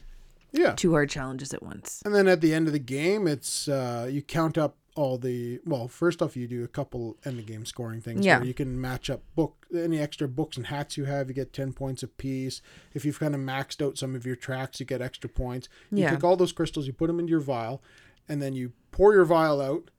yeah. 0.51 0.73
two 0.75 0.91
hard 0.91 1.09
challenges 1.09 1.53
at 1.53 1.63
once. 1.63 2.01
And 2.05 2.13
then 2.13 2.27
at 2.27 2.41
the 2.41 2.53
end 2.53 2.67
of 2.67 2.73
the 2.73 2.79
game, 2.79 3.25
it's 3.27 3.67
uh, 3.67 4.07
you 4.11 4.21
count 4.21 4.57
up 4.57 4.77
all 4.95 5.17
the 5.17 5.59
well. 5.65 5.87
First 5.87 6.21
off, 6.21 6.35
you 6.37 6.47
do 6.47 6.63
a 6.63 6.67
couple 6.67 7.17
end 7.25 7.39
of 7.39 7.45
game 7.45 7.65
scoring 7.65 7.99
things. 8.01 8.25
Yeah. 8.25 8.37
where 8.37 8.45
you 8.47 8.53
can 8.53 8.79
match 8.79 9.09
up 9.09 9.21
book 9.35 9.65
any 9.75 9.99
extra 9.99 10.27
books 10.27 10.55
and 10.57 10.67
hats 10.67 10.97
you 10.97 11.05
have. 11.05 11.27
You 11.29 11.33
get 11.33 11.51
ten 11.53 11.73
points 11.73 12.03
apiece. 12.03 12.61
If 12.93 13.03
you've 13.05 13.19
kind 13.19 13.33
of 13.35 13.41
maxed 13.41 13.83
out 13.85 13.97
some 13.97 14.15
of 14.15 14.25
your 14.25 14.35
tracks, 14.35 14.79
you 14.79 14.85
get 14.85 15.01
extra 15.01 15.29
points. 15.29 15.67
You 15.91 16.03
Yeah. 16.03 16.11
take 16.11 16.23
all 16.23 16.35
those 16.35 16.51
crystals, 16.51 16.85
you 16.87 16.93
put 16.93 17.07
them 17.07 17.19
into 17.19 17.31
your 17.31 17.39
vial, 17.39 17.81
and 18.29 18.41
then 18.41 18.53
you 18.53 18.73
pour 18.91 19.13
your 19.13 19.25
vial 19.25 19.61
out. 19.61 19.89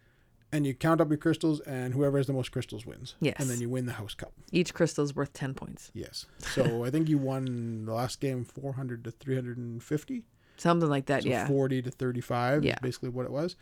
And 0.53 0.64
you 0.64 0.72
count 0.72 1.01
up 1.01 1.09
your 1.09 1.16
crystals, 1.18 1.59
and 1.62 1.95
whoever 1.95 2.16
has 2.16 2.28
the 2.28 2.32
most 2.32 2.53
crystals 2.53 2.86
wins. 2.86 3.16
Yes. 3.18 3.34
And 3.40 3.51
then 3.51 3.61
you 3.61 3.68
win 3.68 3.86
the 3.86 3.95
house 3.95 4.14
cup. 4.14 4.32
Each 4.53 4.72
crystal 4.72 5.03
is 5.03 5.12
worth 5.12 5.32
10 5.32 5.53
points. 5.55 5.90
Yes. 5.95 6.26
So 6.38 6.84
I 6.84 6.90
think 6.90 7.09
you 7.09 7.18
won 7.18 7.86
the 7.86 7.92
last 7.92 8.20
game 8.20 8.45
400 8.45 9.03
to 9.03 9.11
350. 9.11 10.22
Something 10.57 10.88
like 10.88 11.07
that, 11.07 11.24
So 11.24 11.28
yeah. 11.28 11.49
40 11.49 11.82
to 11.82 11.90
35 11.90 12.64
Yeah. 12.64 12.78
basically 12.80 13.09
what 13.09 13.24
it 13.26 13.32
was. 13.32 13.57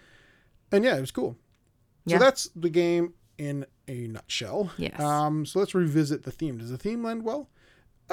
And 0.73 0.85
yeah, 0.85 0.97
it 0.97 1.01
was 1.01 1.11
cool. 1.11 1.37
So 2.07 2.15
Yeah. 2.15 2.19
that's 2.19 2.49
the 2.57 2.71
game 2.71 3.15
in 3.39 3.67
a 3.89 4.07
nutshell. 4.09 4.71
Yes. 4.77 4.99
Um, 5.01 5.47
so 5.47 5.59
let's 5.59 5.75
revisit 5.75 6.23
the 6.25 6.31
theme. 6.33 6.59
Does 6.59 6.71
the 6.71 6.79
theme 6.79 7.05
lend 7.05 7.25
well? 7.25 7.49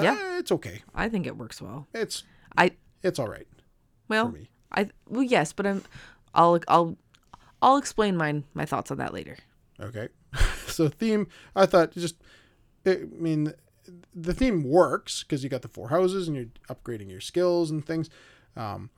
Yeah. 0.01 0.13
Uh, 0.13 0.37
it's 0.37 0.51
okay. 0.51 0.81
I 0.93 1.09
think 1.09 1.25
it 1.25 1.37
works 1.37 1.61
well. 1.61 1.87
It's 1.93 2.23
I 2.57 2.71
it's 3.03 3.19
all 3.19 3.27
right 3.27 3.47
well, 4.07 4.27
for 4.27 4.33
me. 4.33 4.49
I 4.71 4.89
well 5.07 5.23
yes, 5.23 5.53
but 5.53 5.65
I'm 5.65 5.83
I'll 6.33 6.59
I'll 6.67 6.97
I'll 7.61 7.77
explain 7.77 8.15
my 8.17 8.43
my 8.53 8.65
thoughts 8.65 8.91
on 8.91 8.97
that 8.97 9.13
later. 9.13 9.37
Okay. 9.79 10.09
so 10.67 10.89
theme, 10.89 11.27
I 11.55 11.65
thought 11.65 11.91
just, 11.93 12.15
I 12.85 12.97
mean, 13.11 13.53
the 14.13 14.33
theme 14.33 14.63
works 14.63 15.23
because 15.23 15.43
you 15.43 15.49
got 15.49 15.61
the 15.63 15.67
four 15.67 15.89
houses 15.89 16.27
and 16.27 16.35
you're 16.37 16.45
upgrading 16.69 17.09
your 17.09 17.21
skills 17.21 17.71
and 17.71 17.85
things. 17.85 18.09
Um, 18.55 18.89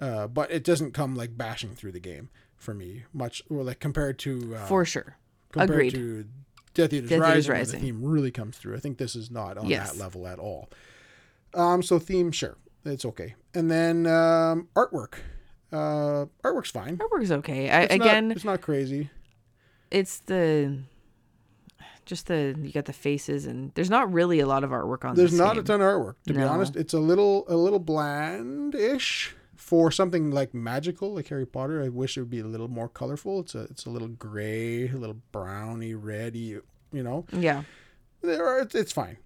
uh, 0.00 0.26
but 0.26 0.50
it 0.50 0.64
doesn't 0.64 0.92
come 0.92 1.14
like 1.14 1.36
bashing 1.36 1.74
through 1.74 1.92
the 1.92 2.00
game 2.00 2.28
for 2.62 2.72
me 2.74 3.04
much, 3.12 3.42
or 3.50 3.62
like 3.62 3.80
compared 3.80 4.18
to 4.20 4.54
uh, 4.56 4.66
For 4.66 4.84
sure. 4.84 5.16
compared 5.52 5.70
Agreed. 5.70 5.94
to 5.94 6.24
Death 6.74 6.92
Eaters 6.92 7.10
Death 7.10 7.20
Rising, 7.20 7.52
Rising. 7.52 7.80
the 7.80 7.86
theme 7.86 8.02
really 8.04 8.30
comes 8.30 8.56
through. 8.56 8.76
I 8.76 8.78
think 8.78 8.96
this 8.98 9.14
is 9.14 9.30
not 9.30 9.58
on 9.58 9.66
Yes. 9.66 9.92
that 9.92 9.98
level 9.98 10.26
at 10.26 10.38
all. 10.38 10.70
Um, 11.54 11.82
so 11.82 11.98
theme, 11.98 12.32
sure, 12.32 12.56
it's 12.84 13.04
okay. 13.04 13.34
And 13.54 13.70
then 13.70 14.06
um, 14.06 14.68
artwork, 14.74 15.16
uh, 15.70 16.24
artwork's 16.42 16.70
fine. 16.70 16.96
Artwork's 16.96 17.30
okay. 17.30 17.68
I, 17.68 17.82
It's 17.82 17.94
again, 17.94 18.28
not, 18.28 18.36
it's 18.36 18.44
not 18.46 18.60
crazy. 18.62 19.10
it's 19.90 20.20
the 20.20 20.78
just 22.06 22.26
the 22.26 22.56
you 22.60 22.72
got 22.72 22.86
the 22.86 22.92
faces 22.92 23.46
and 23.46 23.70
there's 23.74 23.90
not 23.90 24.12
really 24.12 24.40
a 24.40 24.46
lot 24.46 24.64
of 24.64 24.70
artwork 24.70 25.04
on 25.04 25.14
there. 25.14 25.24
There's 25.26 25.38
not 25.38 25.54
game. 25.54 25.60
a 25.62 25.66
ton 25.66 25.80
of 25.82 25.86
artwork, 25.86 26.14
to 26.26 26.32
be 26.34 26.42
honest. 26.42 26.74
It's 26.74 26.94
a 26.94 26.98
little 26.98 27.44
a 27.48 27.54
little 27.56 27.78
bland-ish 27.78 29.34
for 29.62 29.90
something 29.92 30.30
like 30.32 30.52
magical, 30.52 31.14
like 31.14 31.28
Harry 31.28 31.46
Potter. 31.46 31.80
I 31.82 31.88
wish 31.88 32.16
it 32.16 32.20
would 32.20 32.30
be 32.30 32.40
a 32.40 32.44
little 32.44 32.68
more 32.68 32.88
colorful. 32.88 33.40
It's 33.40 33.54
a 33.54 33.62
it's 33.70 33.86
a 33.86 33.90
little 33.90 34.08
gray, 34.08 34.88
a 34.88 34.96
little 34.96 35.18
browny, 35.30 35.94
reddy. 35.94 36.58
You 36.92 37.02
know, 37.02 37.24
Yeah. 37.32 37.62
there 38.22 38.44
are 38.44 38.60
it's, 38.60 38.74
it's 38.74 38.92
fine. 38.92 39.18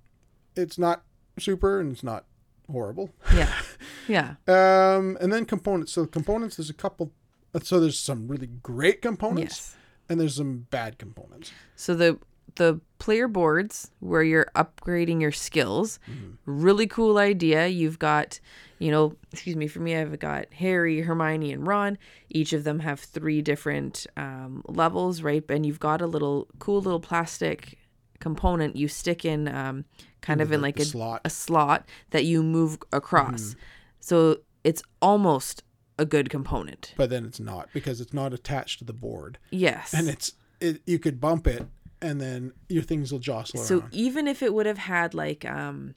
It's 0.55 0.79
not 0.79 1.03
super 1.39 1.81
and 1.81 1.91
it's 1.93 2.05
not 2.05 2.25
horrible. 2.71 3.11
Yeah. 3.35 3.53
Yeah. 4.09 4.37
Um, 4.47 5.19
and 5.21 5.33
then 5.33 5.47
components. 5.47 5.91
So 5.93 6.07
components, 6.07 6.57
there's 6.59 6.71
a 6.71 6.75
couple. 6.75 7.11
So 7.63 7.81
there's 7.81 7.99
some 7.99 8.29
really 8.29 8.47
great 8.47 9.03
components, 9.03 9.57
Yes. 9.57 9.77
and 10.09 10.21
there's 10.21 10.37
some 10.37 10.67
bad 10.71 10.97
components. 10.99 11.51
So 11.75 11.97
the 11.97 12.19
the 12.57 12.81
player 12.99 13.29
boards 13.29 13.91
where 14.01 14.23
you're 14.23 14.51
upgrading 14.55 15.21
your 15.21 15.33
skills, 15.33 15.99
really 16.45 16.87
cool 16.87 17.19
idea. 17.19 17.67
You've 17.69 17.99
got, 17.99 18.41
you 18.79 18.91
know, 18.91 19.15
excuse 19.33 19.57
me, 19.57 19.67
for 19.69 19.81
me, 19.81 19.95
I've 19.97 20.19
got 20.19 20.53
Harry, 20.55 21.01
Hermione, 21.03 21.53
and 21.53 21.67
Ron. 21.67 21.99
Each 22.29 22.53
of 22.53 22.65
them 22.65 22.81
have 22.81 23.01
three 23.01 23.43
different 23.43 24.07
um, 24.17 24.63
levels, 24.67 25.23
right? 25.23 25.45
And 25.51 25.65
you've 25.65 25.81
got 25.81 26.01
a 26.01 26.07
little 26.07 26.49
cool 26.59 26.81
little 26.81 27.01
plastic 27.01 27.79
component 28.19 28.77
you 28.77 28.89
stick 28.89 29.25
in, 29.25 29.47
um, 29.49 29.85
kind 30.23 30.41
of 30.41 30.51
in 30.51 30.61
the- 30.61 30.67
like 30.67 30.77
the 30.77 30.83
a 30.83 30.87
slot. 30.87 31.21
a 31.25 31.31
slot 31.31 31.87
that 32.11 32.25
you 32.25 32.43
move 32.43 32.79
across. 32.93 33.55
So 34.01 34.39
it's 34.65 34.83
almost 35.03 35.63
a 35.99 36.05
good 36.05 36.31
component. 36.31 36.95
But 36.97 37.11
then 37.11 37.25
it's 37.27 37.41
not 37.41 37.69
because 37.73 38.01
it's 38.01 38.13
not 38.15 38.33
attached 38.33 38.79
to 38.81 38.85
the 38.85 38.93
board, 38.93 39.39
Yes. 39.51 39.93
and 39.95 40.09
it's 40.09 40.33
it. 40.61 40.81
You 40.87 40.99
could 40.99 41.21
bump 41.21 41.47
it, 41.47 41.67
and 42.07 42.21
then 42.21 42.53
your 42.69 42.83
things 42.91 43.11
will 43.13 43.19
jostle 43.19 43.61
So 43.61 43.81
around. 43.81 43.95
even 43.95 44.27
if 44.29 44.43
it 44.43 44.53
would 44.55 44.67
have 44.67 44.79
had 44.79 45.15
like 45.15 45.45
um 45.45 45.95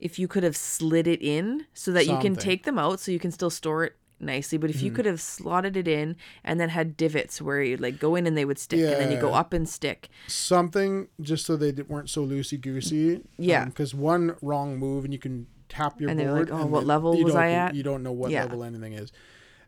if 0.00 0.18
you 0.18 0.26
could 0.26 0.42
have 0.42 0.56
slid 0.56 1.06
it 1.06 1.22
in 1.22 1.66
so 1.74 1.92
that 1.92 2.06
you 2.06 2.18
can 2.18 2.34
take 2.34 2.64
them 2.64 2.78
out 2.78 2.98
so 3.00 3.12
you 3.12 3.20
can 3.20 3.30
still 3.30 3.50
store 3.50 3.84
it 3.84 3.94
nicely, 4.18 4.56
but 4.58 4.70
if 4.70 4.76
Mm-hmm. 4.76 4.86
you 4.86 4.92
could 4.92 5.06
have 5.06 5.20
slotted 5.20 5.76
it 5.76 5.86
in 5.88 6.16
and 6.44 6.58
then 6.60 6.68
had 6.70 6.96
divots 6.96 7.40
where 7.42 7.62
you'd 7.62 7.80
like 7.80 7.98
go 8.00 8.14
in 8.16 8.26
and 8.26 8.36
they 8.36 8.44
would 8.44 8.58
stick 8.58 8.80
and 8.80 9.00
then 9.00 9.10
you 9.12 9.20
go 9.20 9.32
up 9.34 9.52
and 9.52 9.68
stick. 9.68 10.08
Something 10.28 11.08
just 11.20 11.44
so 11.46 11.56
they 11.56 11.72
weren't 11.72 12.08
so 12.10 12.24
loosey 12.26 12.60
goosey. 12.60 13.20
Yeah. 13.38 13.64
Because 13.64 13.94
one 13.94 14.36
wrong 14.42 14.76
move 14.76 15.04
and 15.04 15.12
you 15.12 15.18
can 15.20 15.46
tap 15.68 16.00
your 16.00 16.10
And 16.10 16.18
they're 16.18 16.34
board. 16.34 16.50
like, 16.50 16.58
"Oh, 16.58 16.62
and 16.62 16.70
what 16.72 16.84
level 16.86 17.14
you 17.16 17.24
was 17.24 17.34
I 17.34 17.50
at?" 17.50 17.74
You 17.74 17.82
don't 17.82 18.02
know 18.02 18.12
what 18.12 18.30
Yeah. 18.30 18.42
level 18.44 18.62
anything 18.64 18.92
is. 18.92 19.10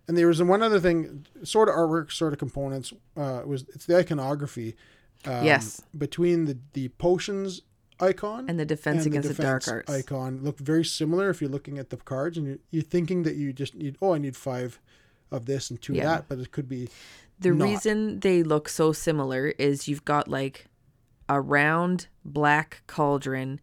And 0.07 0.16
there 0.18 0.26
was 0.28 0.42
one 0.42 0.62
other 0.62 0.78
thing, 0.80 1.26
sort 1.45 1.68
of 1.68 1.74
artwork, 1.76 2.12
sort 2.12 2.32
of 2.32 2.38
components. 2.38 2.92
Uh, 3.16 3.42
was 3.47 3.64
it's 3.74 3.86
the 3.86 3.97
iconography. 3.97 4.74
Um, 5.27 5.45
Yes. 5.45 5.83
Between 5.97 6.45
the 6.47 6.59
the 6.72 6.89
potions 6.89 7.62
icon 8.01 8.47
And 8.49 8.59
the 8.59 8.64
defense 8.64 9.05
and 9.07 9.14
against 9.14 9.37
the 9.37 9.43
dark 9.43 9.66
arts. 9.68 9.91
icon 9.91 10.41
look 10.43 10.59
very 10.59 10.85
similar 10.85 11.31
if 11.31 11.41
you're 11.41 11.51
looking 11.51 11.79
at 11.79 11.91
the 11.91 11.97
cards 11.97 12.37
and 12.37 12.47
you're, 12.47 12.59
you're 12.72 12.83
thinking 12.83 13.22
that 13.22 13.37
you 13.37 13.53
just 13.53 13.75
need 13.75 13.97
oh 14.03 14.14
I 14.14 14.18
need 14.18 14.37
five 14.37 14.81
of 15.31 15.47
this 15.47 15.70
and 15.70 15.81
two 15.81 15.95
Yeah. 15.95 16.01
of 16.03 16.07
that, 16.09 16.29
but 16.29 16.39
it 16.41 16.51
could 16.51 16.68
be 16.68 16.89
The 17.39 17.51
not. 17.51 17.64
reason 17.64 18.20
they 18.20 18.43
look 18.43 18.68
so 18.68 18.93
similar 18.93 19.49
is 19.59 19.87
you've 19.89 20.05
got 20.05 20.29
like 20.29 20.66
a 21.29 21.41
round 21.41 22.09
black 22.25 22.83
cauldron 22.87 23.61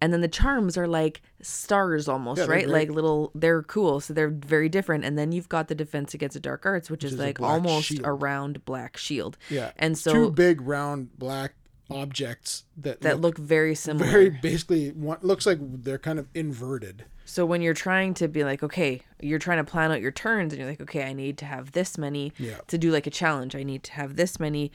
and 0.00 0.12
then 0.12 0.20
the 0.22 0.28
charms 0.28 0.76
are 0.76 0.88
like 0.88 1.20
stars 1.44 2.08
almost, 2.08 2.40
Yeah, 2.40 2.46
right? 2.46 2.68
Like 2.68 2.88
little 2.90 3.30
they're 3.34 3.62
cool, 3.62 4.00
so 4.00 4.12
they're 4.14 4.28
very 4.30 4.68
different. 4.68 5.04
And 5.04 5.18
then 5.18 5.30
you've 5.32 5.48
got 5.48 5.68
the 5.68 5.74
defense 5.74 6.14
against 6.14 6.34
the 6.34 6.40
dark 6.40 6.66
arts, 6.66 6.90
which, 6.90 7.04
is, 7.04 7.12
is 7.14 7.18
like 7.18 7.38
black 7.38 7.52
almost 7.52 7.86
shield. 7.88 8.00
a 8.04 8.12
round 8.12 8.64
black 8.64 8.96
shield. 8.96 9.36
yeah. 9.50 9.72
And 9.76 9.96
so 9.96 10.12
two 10.12 10.30
big 10.30 10.60
round 10.60 11.18
black 11.18 11.54
objects 11.90 12.64
that 12.78 13.02
that 13.02 13.16
look 13.20 13.38
look 13.38 13.46
very 13.46 13.74
similar. 13.74 14.10
very 14.10 14.30
basically 14.30 14.88
one 14.90 15.18
looks 15.22 15.44
like 15.46 15.58
they're 15.60 15.98
kind 15.98 16.18
of 16.18 16.26
inverted. 16.34 17.04
So 17.26 17.46
when 17.46 17.62
you're 17.62 17.74
trying 17.74 18.14
to 18.14 18.28
be 18.28 18.44
like, 18.44 18.62
okay, 18.62 19.00
you're 19.20 19.38
trying 19.38 19.58
to 19.58 19.70
plan 19.70 19.90
out 19.92 20.00
your 20.02 20.10
turns, 20.10 20.52
and 20.52 20.60
you're 20.60 20.68
like, 20.68 20.80
okay, 20.82 21.04
I 21.04 21.12
need 21.14 21.38
to 21.38 21.46
have 21.46 21.72
this 21.72 21.96
many 21.96 22.32
Yeah. 22.38 22.58
to 22.68 22.76
do 22.78 22.90
like 22.90 23.06
a 23.06 23.10
challenge. 23.10 23.54
I 23.56 23.62
need 23.62 23.82
to 23.84 23.92
have 23.92 24.16
this 24.16 24.38
many 24.38 24.72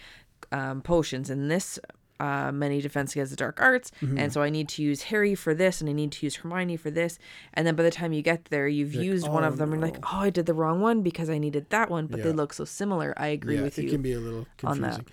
um, 0.51 0.81
potions 0.81 1.29
and 1.29 1.49
this 1.51 1.79
uh, 2.19 2.51
many 2.51 2.81
defense 2.81 3.13
against 3.13 3.31
the 3.31 3.35
dark 3.35 3.59
arts, 3.61 3.91
Mm-hmm. 4.01 4.17
and 4.17 4.33
so 4.33 4.41
I 4.41 4.49
need 4.49 4.67
to 4.69 4.83
use 4.83 5.03
Harry 5.03 5.35
for 5.35 5.53
this, 5.53 5.79
and 5.81 5.89
I 5.89 5.93
need 5.93 6.11
to 6.13 6.25
use 6.25 6.35
Hermione 6.37 6.77
for 6.77 6.91
this, 6.91 7.17
and 7.53 7.65
then 7.65 7.75
by 7.75 7.83
the 7.83 7.91
time 7.91 8.11
you 8.13 8.21
get 8.21 8.45
there, 8.45 8.67
you've 8.67 8.93
used 8.93 9.27
one 9.27 9.43
"Oh, 9.43 9.47
of 9.47 9.57
them, 9.57 9.71
and 9.73 9.81
you're 9.81 9.91
like, 9.91 10.03
oh, 10.13 10.19
I 10.19 10.29
did 10.29 10.45
the 10.45 10.53
wrong 10.53 10.81
one 10.81 11.01
because 11.01 11.29
I 11.29 11.37
needed 11.37 11.69
that 11.69 11.89
one, 11.89 12.07
but 12.07 12.21
they 12.23 12.31
look 12.31 12.53
so 12.53 12.65
similar. 12.65 13.13
I 13.17 13.27
agree 13.27 13.55
yeah, 13.55 13.63
with 13.63 13.79
it 13.79 13.83
you. 13.85 13.89
can 13.91 14.01
be 14.01 14.13
a 14.13 14.19
little 14.19 14.39
on 14.63 14.77
confusing. 14.79 15.05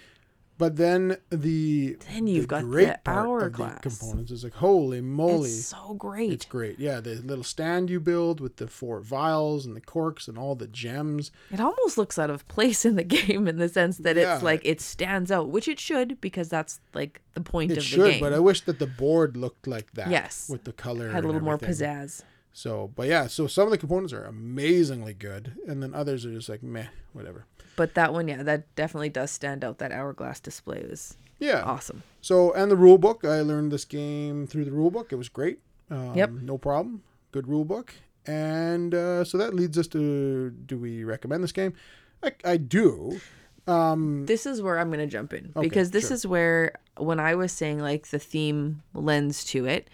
But 0.59 0.76
then 0.76 1.18
the 1.28 1.98
Then 2.12 2.26
you've 2.26 2.44
the 2.44 2.48
got 2.48 2.61
the 2.62 2.66
great 2.68 2.88
of 2.88 2.96
hourglass. 3.04 3.80
components 3.82 4.30
is 4.30 4.42
like 4.42 4.54
holy 4.54 5.02
moly. 5.02 5.50
it's 5.50 5.66
so 5.66 5.92
great. 5.94 6.32
It's 6.32 6.46
great. 6.46 6.78
Yeah, 6.78 7.00
the 7.00 7.16
little 7.16 7.44
stand 7.44 7.90
you 7.90 8.00
build 8.00 8.40
with 8.40 8.57
the 8.57 8.66
four 8.66 9.00
vials 9.00 9.66
and 9.66 9.76
the 9.76 9.82
corks 9.82 10.28
and 10.28 10.38
all 10.38 10.54
the 10.54 10.66
gems. 10.66 11.30
It 11.50 11.61
almost 11.61 11.98
looks 11.98 12.18
out 12.18 12.30
of 12.30 12.48
place 12.48 12.84
in 12.86 12.96
the 12.96 13.04
game 13.16 13.46
in 13.46 13.59
the 13.59 13.68
sense 13.68 13.98
that 13.98 14.16
Yeah. 14.16 14.34
it's 14.34 14.42
like 14.42 14.62
it 14.64 14.80
stands 14.80 15.30
out, 15.30 15.50
which 15.50 15.68
it 15.68 15.78
should 15.78 16.20
because 16.22 16.48
that's 16.48 16.80
like 16.94 17.20
the 17.34 17.42
point 17.42 17.70
It 17.72 17.76
of 17.76 17.76
the 17.76 17.80
It 17.80 17.84
should, 17.84 18.11
game. 18.12 18.20
but 18.20 18.32
I 18.32 18.38
wish 18.38 18.62
that 18.62 18.78
the 18.78 18.86
board 18.86 19.36
looked 19.36 19.66
like 19.66 19.92
that. 19.92 20.09
Yes. 20.09 20.48
With 20.48 20.64
the 20.64 20.72
color. 20.72 21.11
had 21.11 21.24
a 21.24 21.26
little 21.26 21.42
more 21.42 21.59
pizzazz. 21.59 22.22
So, 22.54 22.90
but 22.96 23.07
yeah, 23.09 23.26
so 23.26 23.46
some 23.46 23.64
of 23.64 23.70
the 23.70 23.76
components 23.76 24.14
are 24.14 24.24
amazingly 24.24 25.12
good, 25.12 25.52
and 25.68 25.82
then 25.82 25.92
others 25.92 26.24
are 26.24 26.32
just 26.32 26.48
like 26.48 26.62
meh, 26.62 26.86
whatever. 27.12 27.44
But 27.77 27.95
that 27.95 28.12
one, 28.12 28.27
yeah, 28.29 28.43
that 28.43 28.74
definitely 28.74 29.11
does 29.11 29.31
stand 29.31 29.62
out. 29.64 29.79
That 29.79 29.93
hourglass 29.93 30.41
display 30.41 30.85
was 30.89 31.16
Yeah. 31.39 31.62
awesome. 31.62 32.03
So, 32.22 32.53
and 32.55 32.70
the 32.70 32.77
rule 32.77 32.99
book, 32.99 33.24
I 33.24 33.41
learned 33.43 33.70
this 33.70 33.85
game 33.85 34.47
through 34.47 34.64
the 34.64 34.72
rule 34.72 34.91
book. 34.91 35.12
It 35.12 35.16
was 35.16 35.29
great. 35.29 35.61
Um, 35.91 36.14
Yep. 36.14 36.31
No 36.43 36.59
problem. 36.59 37.03
Good 37.33 37.47
rule 37.47 37.64
book. 37.64 37.95
And 38.27 38.95
uh, 38.95 39.22
so 39.24 39.39
that 39.39 39.55
leads 39.55 39.79
us 39.79 39.87
to 39.89 40.51
do 40.51 40.79
we 40.79 41.05
recommend 41.05 41.45
this 41.45 41.53
game? 41.53 41.74
I, 42.22 42.33
I 42.45 42.57
do. 42.57 43.20
Um, 43.68 44.27
this 44.27 44.47
is 44.47 44.62
where 44.62 44.79
I'm 44.79 44.89
going 44.89 45.01
to 45.01 45.07
jump 45.07 45.33
in 45.33 45.53
Okay, 45.55 45.66
because 45.68 45.91
this 45.91 46.09
sure. 46.09 46.14
is 46.14 46.27
where 46.27 46.72
when 46.97 47.20
I 47.20 47.35
was 47.35 47.53
saying 47.53 47.79
like 47.81 48.09
the 48.09 48.18
theme 48.18 48.83
lends 48.95 49.45
to 49.47 49.66
it, 49.66 49.89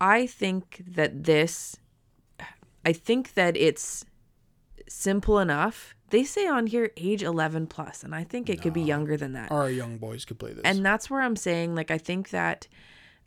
I 0.00 0.26
think 0.26 0.82
that 0.86 1.24
this 1.24 1.76
I 2.84 2.92
think 2.92 3.34
that 3.34 3.56
it's 3.56 4.04
simple 4.88 5.38
enough. 5.38 5.94
They 6.12 6.24
say 6.24 6.46
on 6.46 6.66
here 6.68 6.90
age 6.96 7.22
11 7.22 7.66
plus 7.66 8.02
and 8.04 8.14
I 8.14 8.22
think 8.24 8.48
it 8.48 8.62
could 8.62 8.72
be 8.74 8.82
younger 8.94 9.16
than 9.16 9.32
that. 9.32 9.50
our 9.50 9.70
young 9.70 9.98
boys 9.98 10.24
could 10.26 10.38
play 10.38 10.52
this. 10.52 10.62
And 10.64 10.84
that's 10.86 11.10
where 11.10 11.20
I'm 11.26 11.36
saying 11.36 11.74
like 11.74 11.90
I 11.90 11.98
think 11.98 12.30
that 12.30 12.68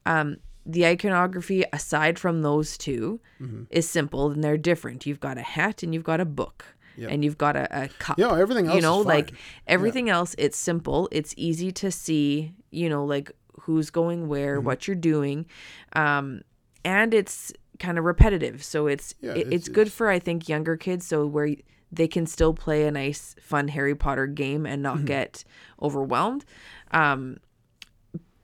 um 0.06 0.38
the 0.66 0.86
iconography 0.86 1.64
aside 1.74 2.18
from 2.18 2.42
those 2.42 2.78
2 2.78 3.20
Mm-hmm. 3.42 3.64
is 3.70 3.88
simple 3.90 4.32
and 4.32 4.44
they're 4.44 4.58
different. 4.72 5.06
You've 5.06 5.20
got 5.20 5.38
a 5.38 5.42
hat 5.42 5.84
and 5.84 5.94
you've 5.94 6.04
got 6.14 6.20
a 6.22 6.26
book. 6.26 6.66
Yep. 6.98 7.12
And 7.12 7.26
you've 7.26 7.38
got 7.38 7.56
a, 7.58 7.66
a 7.84 7.88
cup 8.00 8.18
yeah, 8.18 8.34
everything 8.40 8.68
else 8.68 8.76
you 8.78 8.82
know 8.82 9.00
like 9.00 9.34
everything 9.68 10.10
else 10.10 10.34
it's 10.38 10.58
simple 10.58 11.10
it's 11.12 11.34
easy 11.36 11.70
to 11.74 11.92
see 11.92 12.54
you 12.72 12.88
know 12.88 13.04
like 13.04 13.32
who's 13.64 13.90
going 13.90 14.30
where 14.30 14.56
Mm-hmm. 14.58 14.66
what 14.68 14.88
you're 14.88 14.96
doing 15.14 15.46
um 15.94 16.42
and 16.86 17.14
it's 17.14 17.52
kind 17.80 17.98
of 18.00 18.06
repetitive 18.06 18.64
so 18.64 18.88
it's 18.88 19.14
Yeah, 19.20 19.32
it, 19.32 19.38
it's- 19.38 19.54
it's, 19.56 19.68
good 19.68 19.88
it's- 19.88 19.94
for 19.98 20.08
i 20.10 20.20
think 20.20 20.48
younger 20.48 20.78
kids 20.78 21.06
so 21.06 21.26
where 21.28 21.50
they 21.96 22.08
can 22.08 22.26
still 22.26 22.54
play 22.54 22.86
a 22.88 22.92
nice 22.92 23.36
fun 23.42 23.68
harry 23.70 23.96
potter 23.96 24.28
game 24.28 24.66
and 24.66 24.84
Mm-hmm. 24.84 24.98
not 25.00 25.06
get 25.06 25.44
overwhelmed 25.82 26.46
um 26.92 27.38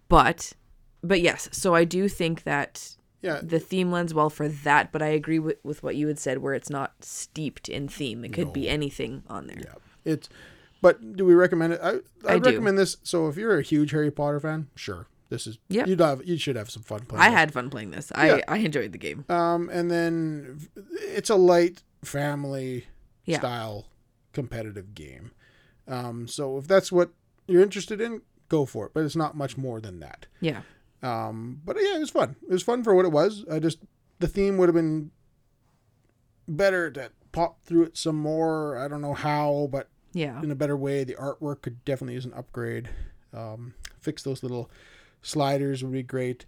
but 0.10 0.54
but 1.04 1.22
yes 1.22 1.50
so 1.52 1.74
i 1.76 1.84
do 1.84 2.08
think 2.08 2.44
that 2.44 2.96
yeah, 3.24 3.40
the 3.44 3.60
theme 3.60 3.92
lends 3.92 4.14
well 4.16 4.30
for 4.32 4.48
that 4.48 4.92
but 4.92 5.02
i 5.02 5.08
agree 5.08 5.38
with, 5.40 5.58
with 5.64 5.84
what 5.84 5.96
you 5.96 6.08
had 6.08 6.18
said 6.18 6.40
where 6.40 6.54
it's 6.56 6.70
not 6.70 6.94
steeped 7.04 7.70
in 7.70 7.88
theme 7.88 8.26
it 8.26 8.34
could 8.34 8.52
be 8.52 8.68
anything 8.68 9.24
on 9.30 9.48
there 9.48 9.60
yeah. 9.60 9.74
It's. 10.04 10.28
But 10.82 11.16
do 11.16 11.24
we 11.28 11.36
recommend 11.36 11.74
it? 11.74 11.80
I 11.84 11.90
I, 12.28 12.34
I 12.34 12.40
do. 12.40 12.50
recommend 12.50 12.76
this. 12.80 12.98
So 13.04 13.28
if 13.28 13.38
you're 13.38 13.60
a 13.60 13.62
huge 13.62 13.92
Harry 13.92 14.10
Potter 14.10 14.40
fan, 14.40 14.68
sure, 14.76 15.06
this 15.30 15.46
is. 15.46 15.60
Yep. 15.70 15.86
You'd 15.88 16.00
have 16.00 16.26
you 16.26 16.40
should 16.40 16.56
have 16.56 16.72
some 16.72 16.82
fun 16.82 17.02
playing. 17.02 17.22
I 17.22 17.30
this. 17.30 17.38
had 17.38 17.54
fun 17.54 17.70
playing 17.70 17.92
this. 17.92 18.12
I, 18.16 18.28
Yeah. 18.38 18.42
I 18.48 18.58
enjoyed 18.58 18.92
the 18.94 18.98
game. 18.98 19.24
Um, 19.30 19.70
and 19.72 19.92
then 19.92 20.60
it's 21.02 21.30
a 21.30 21.36
light 21.36 21.84
family 22.04 22.88
Yeah. 23.26 23.40
style 23.40 23.88
competitive 24.34 24.94
game. 24.96 25.32
Um, 25.88 26.28
so 26.28 26.58
if 26.58 26.68
that's 26.68 26.92
what 26.92 27.12
you're 27.48 27.62
interested 27.62 28.00
in, 28.02 28.22
go 28.50 28.66
for 28.66 28.86
it. 28.86 28.94
But 28.94 29.04
it's 29.06 29.16
not 29.16 29.36
much 29.36 29.58
more 29.58 29.80
than 29.82 30.00
that. 30.00 30.26
Yeah. 30.40 30.62
Um, 31.04 31.62
but 31.66 31.76
yeah, 31.80 31.96
it 31.96 32.00
was 32.00 32.10
fun. 32.12 32.36
It 32.44 32.52
was 32.52 32.64
fun 32.64 32.84
for 32.84 32.94
what 32.96 33.06
it 33.06 33.12
was. 33.12 33.44
I 33.52 33.60
just 33.60 33.80
the 34.20 34.28
theme 34.28 34.58
would 34.58 34.70
have 34.70 34.76
been 34.76 35.12
better 36.48 36.92
to 36.92 37.12
pop 37.32 37.64
through 37.64 37.84
it 37.84 37.98
some 37.98 38.16
more. 38.18 38.78
I 38.78 38.88
don't 38.88 39.02
know 39.02 39.14
how, 39.14 39.68
but 39.72 39.90
Yeah. 40.14 40.42
in 40.42 40.52
a 40.52 40.56
better 40.56 40.76
way. 40.78 41.04
The 41.04 41.16
artwork 41.16 41.62
could 41.62 41.84
definitely 41.86 42.16
use 42.16 42.26
an 42.26 42.34
upgrade. 42.34 42.90
Um, 43.34 43.74
fix 44.00 44.24
those 44.24 44.44
little 44.44 44.70
sliders 45.22 45.84
would 45.84 45.94
be 45.94 46.04
great. 46.04 46.46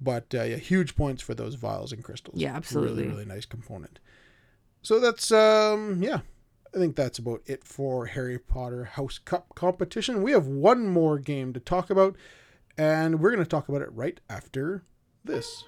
But 0.00 0.34
uh, 0.34 0.42
yeah, 0.42 0.56
huge 0.56 0.96
points 0.96 1.22
for 1.22 1.34
those 1.34 1.54
vials 1.54 1.92
and 1.92 2.02
crystals. 2.02 2.38
Yeah, 2.40 2.54
absolutely. 2.54 3.02
Really, 3.04 3.08
really 3.14 3.24
nice 3.26 3.46
component. 3.46 3.98
So 4.84 5.00
that's 5.00 5.32
um 5.32 6.02
yeah. 6.02 6.20
I 6.74 6.78
think 6.78 6.94
that's 6.94 7.18
about 7.18 7.42
it 7.46 7.64
for 7.64 8.06
Harry 8.06 8.38
Potter 8.38 8.84
House 8.84 9.18
Cup 9.18 9.54
competition. 9.54 10.22
We 10.22 10.32
have 10.32 10.46
one 10.46 10.88
more 10.88 11.18
game 11.18 11.52
to 11.52 11.60
talk 11.60 11.88
about, 11.88 12.16
and 12.76 13.20
we're 13.20 13.30
going 13.30 13.44
to 13.44 13.48
talk 13.48 13.68
about 13.68 13.80
it 13.80 13.92
right 13.92 14.20
after 14.28 14.82
this. 15.24 15.64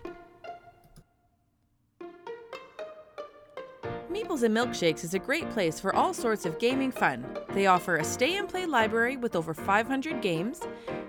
Meeples 4.11 4.43
and 4.43 4.57
Milkshakes 4.57 5.05
is 5.05 5.14
a 5.14 5.21
great 5.21 5.49
place 5.51 5.79
for 5.79 5.95
all 5.95 6.12
sorts 6.12 6.45
of 6.45 6.59
gaming 6.59 6.91
fun. 6.91 7.25
They 7.51 7.67
offer 7.67 7.99
a 7.99 8.05
stay 8.05 8.39
and 8.39 8.49
play 8.49 8.67
library 8.67 9.17
with 9.17 9.37
over 9.37 9.55
500 9.55 10.21
games, 10.21 10.62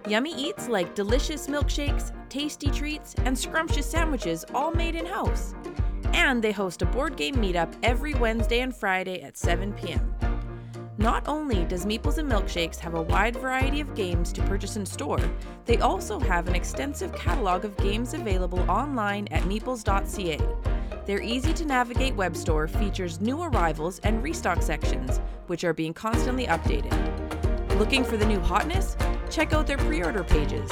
yummy 0.08 0.36
eats 0.36 0.68
like 0.70 0.93
delicious 0.93 1.47
milkshakes, 1.47 2.12
tasty 2.30 2.70
treats, 2.70 3.16
and 3.26 3.36
scrumptious 3.36 3.89
sandwiches 3.89 4.45
all 4.53 4.72
made 4.72 4.93
in 4.93 5.08
house. 5.08 5.55
And 6.18 6.43
they 6.43 6.51
host 6.51 6.82
a 6.82 6.86
board 6.88 7.15
game 7.15 7.36
meetup 7.36 7.72
every 7.84 8.15
Wednesday 8.15 8.61
and 8.61 8.76
Friday 8.76 9.22
at 9.22 9.38
7 9.38 9.72
p.m. 9.74 10.15
Not 10.97 11.28
only 11.28 11.63
does 11.65 11.86
Meeples 11.86 12.18
and 12.18 12.30
Milkshakes 12.30 12.80
have 12.80 12.95
a 12.95 13.01
wide 13.03 13.36
variety 13.36 13.82
of 13.82 13.93
games 13.93 14.34
to 14.34 14.41
purchase 14.41 14.78
in 14.78 14.86
store, 14.86 15.22
they 15.65 15.78
also 15.78 16.20
have 16.20 16.47
an 16.47 16.55
extensive 16.55 17.13
catalog 17.13 17.65
of 17.65 17.78
games 17.78 18.15
available 18.15 18.59
online 18.70 19.28
at 19.28 19.43
meeples.ca. 19.43 20.39
Their 21.05 21.22
easy 21.22 21.53
to 21.53 21.65
navigate 21.65 22.15
web 22.15 22.36
store 22.36 22.68
features 22.68 23.22
new 23.22 23.43
arrivals 23.43 23.99
and 23.99 24.24
restock 24.24 24.63
sections, 24.63 25.20
which 25.45 25.63
are 25.63 25.74
being 25.74 25.93
constantly 25.93 26.47
updated. 26.47 26.97
Looking 27.78 28.03
for 28.03 28.18
the 28.18 28.26
new 28.26 28.39
hotness? 28.39 28.97
Check 29.30 29.53
out 29.53 29.68
their 29.68 29.78
pre 29.78 30.01
order 30.01 30.24
pages. 30.24 30.72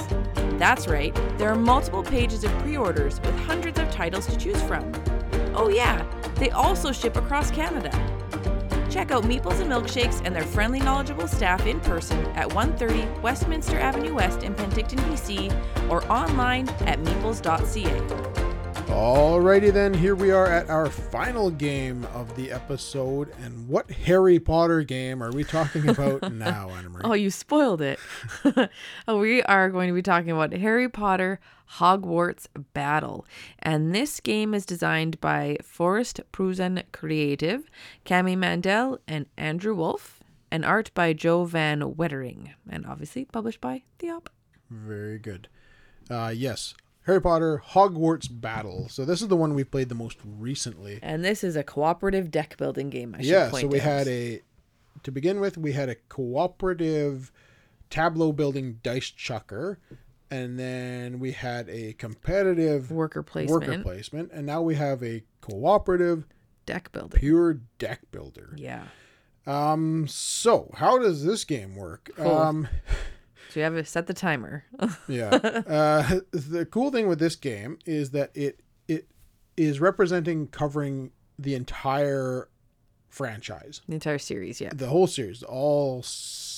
That's 0.57 0.87
right, 0.87 1.13
there 1.37 1.51
are 1.51 1.55
multiple 1.55 2.01
pages 2.01 2.43
of 2.43 2.51
pre 2.57 2.77
orders 2.77 3.21
with 3.21 3.39
hundreds 3.41 3.77
of 3.77 3.91
titles 3.91 4.25
to 4.25 4.37
choose 4.37 4.61
from. 4.63 4.91
Oh, 5.55 5.69
yeah, 5.69 6.05
they 6.35 6.49
also 6.51 6.91
ship 6.91 7.15
across 7.15 7.49
Canada. 7.51 7.91
Check 8.89 9.11
out 9.11 9.23
Meeples 9.23 9.59
and 9.59 9.71
Milkshakes 9.71 10.21
and 10.25 10.35
their 10.35 10.43
friendly, 10.43 10.79
knowledgeable 10.79 11.27
staff 11.27 11.65
in 11.65 11.79
person 11.81 12.17
at 12.27 12.53
130 12.53 13.21
Westminster 13.21 13.77
Avenue 13.79 14.13
West 14.13 14.43
in 14.43 14.55
Penticton, 14.55 14.99
BC, 15.09 15.89
or 15.89 16.03
online 16.11 16.69
at 16.85 16.99
meeples.ca. 16.99 18.35
Alrighty 18.87 19.73
then, 19.73 19.93
here 19.93 20.15
we 20.15 20.31
are 20.31 20.45
at 20.45 20.69
our 20.69 20.85
final 20.89 21.49
game 21.49 22.05
of 22.13 22.33
the 22.35 22.51
episode. 22.51 23.33
And 23.41 23.67
what 23.67 23.89
Harry 23.89 24.39
Potter 24.39 24.83
game 24.83 25.21
are 25.23 25.31
we 25.31 25.43
talking 25.43 25.89
about 25.89 26.31
now, 26.31 26.69
Anna 26.69 26.89
Marie? 26.89 27.01
Oh, 27.03 27.13
you 27.13 27.31
spoiled 27.31 27.81
it. 27.81 27.99
we 29.07 29.41
are 29.43 29.69
going 29.69 29.89
to 29.89 29.93
be 29.93 30.03
talking 30.03 30.31
about 30.31 30.53
Harry 30.53 30.87
Potter 30.87 31.39
Hogwarts 31.73 32.47
Battle. 32.73 33.25
And 33.59 33.93
this 33.93 34.19
game 34.19 34.53
is 34.53 34.65
designed 34.65 35.19
by 35.21 35.57
Forrest 35.63 36.21
Prusen 36.31 36.83
Creative, 36.91 37.69
Kami 38.05 38.35
Mandell, 38.35 38.99
and 39.07 39.25
Andrew 39.37 39.75
Wolf, 39.75 40.19
and 40.51 40.63
art 40.63 40.91
by 40.93 41.13
Joe 41.13 41.45
Van 41.45 41.95
Wetering, 41.95 42.53
and 42.69 42.85
obviously 42.85 43.25
published 43.25 43.59
by 43.61 43.83
The 43.99 44.09
Op. 44.11 44.29
Very 44.69 45.19
good. 45.19 45.47
Uh, 46.09 46.31
yes, 46.35 46.75
Harry 47.05 47.21
Potter 47.21 47.61
Hogwarts 47.71 48.27
Battle. 48.29 48.87
So 48.89 49.05
this 49.05 49.21
is 49.21 49.27
the 49.27 49.35
one 49.35 49.53
we 49.53 49.63
played 49.63 49.89
the 49.89 49.95
most 49.95 50.17
recently. 50.23 50.99
And 51.01 51.25
this 51.25 51.43
is 51.43 51.55
a 51.55 51.63
cooperative 51.63 52.31
deck 52.31 52.57
building 52.57 52.89
game, 52.89 53.15
I 53.15 53.21
should 53.21 53.27
Yeah, 53.29 53.51
so 53.51 53.67
we 53.67 53.79
out. 53.79 53.83
had 53.83 54.07
a 54.07 54.41
to 55.03 55.11
begin 55.11 55.39
with, 55.39 55.57
we 55.57 55.73
had 55.73 55.89
a 55.89 55.95
cooperative 56.09 57.31
tableau 57.89 58.31
building 58.31 58.79
dice 58.81 59.09
chucker, 59.11 59.77
and 60.31 60.59
then 60.59 61.19
we 61.19 61.31
had 61.31 61.69
a 61.69 61.93
competitive 61.93 62.91
worker 62.91 63.23
placement, 63.23 63.67
worker 63.67 63.83
placement, 63.83 64.31
and 64.31 64.45
now 64.45 64.61
we 64.61 64.75
have 64.75 65.03
a 65.03 65.23
cooperative 65.41 66.25
deck 66.65 66.91
builder. 66.91 67.17
pure 67.17 67.53
deck 67.77 68.01
builder. 68.11 68.53
Yeah. 68.57 68.85
Um, 69.47 70.07
so 70.07 70.71
how 70.75 70.97
does 70.97 71.23
this 71.23 71.43
game 71.43 71.75
work? 71.75 72.09
Cool. 72.15 72.31
Um, 72.31 72.67
So 73.55 73.61
you 73.61 73.63
have 73.63 73.75
to 73.75 73.85
set 73.85 74.07
the 74.07 74.13
timer. 74.13 74.65
yeah. 75.07 75.29
Uh, 75.29 76.19
the 76.31 76.67
cool 76.69 76.91
thing 76.91 77.07
with 77.07 77.19
this 77.19 77.37
game 77.37 77.79
is 77.85 78.09
that 78.09 78.31
it 78.33 78.59
it 78.89 79.07
is 79.55 79.79
representing 79.79 80.47
covering 80.47 81.11
the 81.39 81.55
entire 81.55 82.49
franchise, 83.07 83.79
the 83.87 83.93
entire 83.93 84.17
series, 84.17 84.59
yeah. 84.59 84.71
the 84.73 84.87
whole 84.87 85.07
series, 85.07 85.41
all 85.41 86.03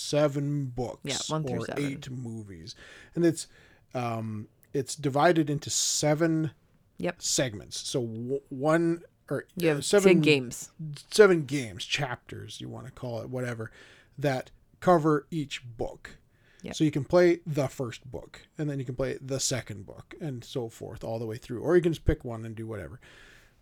seven 0.08 0.66
books 0.66 1.00
Yeah, 1.04 1.18
one 1.28 1.44
through 1.44 1.62
or 1.62 1.66
seven. 1.66 1.86
eight 1.86 2.10
movies, 2.10 2.76
and 3.16 3.26
it's 3.26 3.48
um 3.94 4.48
it's 4.74 4.96
divided 4.96 5.50
into 5.50 5.70
seven 5.70 6.52
Yep. 7.00 7.22
segments. 7.22 7.78
So 7.88 8.02
w- 8.02 8.42
one 8.50 9.02
or 9.30 9.46
You 9.56 9.70
uh, 9.70 9.82
seven 9.82 9.82
seven 9.84 10.22
games. 10.22 10.72
seven 11.12 11.46
games, 11.46 11.86
chapters, 11.86 12.60
you 12.62 12.70
want 12.70 12.86
to 12.88 12.92
call 12.92 13.22
it, 13.22 13.30
whatever, 13.30 13.72
that 14.18 14.52
cover 14.80 15.28
each 15.30 15.62
book. 15.78 16.18
Yep. 16.64 16.76
So 16.76 16.84
you 16.84 16.92
can 16.92 17.04
play 17.06 17.40
the 17.46 17.68
first 17.68 18.10
book, 18.10 18.42
and 18.58 18.68
then 18.70 18.80
you 18.80 18.86
can 18.86 18.96
play 18.96 19.18
the 19.22 19.40
second 19.40 19.86
book, 19.86 20.16
and 20.20 20.44
so 20.44 20.70
forth, 20.70 21.04
all 21.04 21.20
the 21.20 21.26
way 21.28 21.38
through. 21.38 21.62
Or 21.62 21.76
you 21.76 21.82
can 21.84 21.94
just 21.94 22.04
pick 22.06 22.26
one 22.26 22.44
and 22.46 22.56
do 22.56 22.66
whatever. 22.66 23.00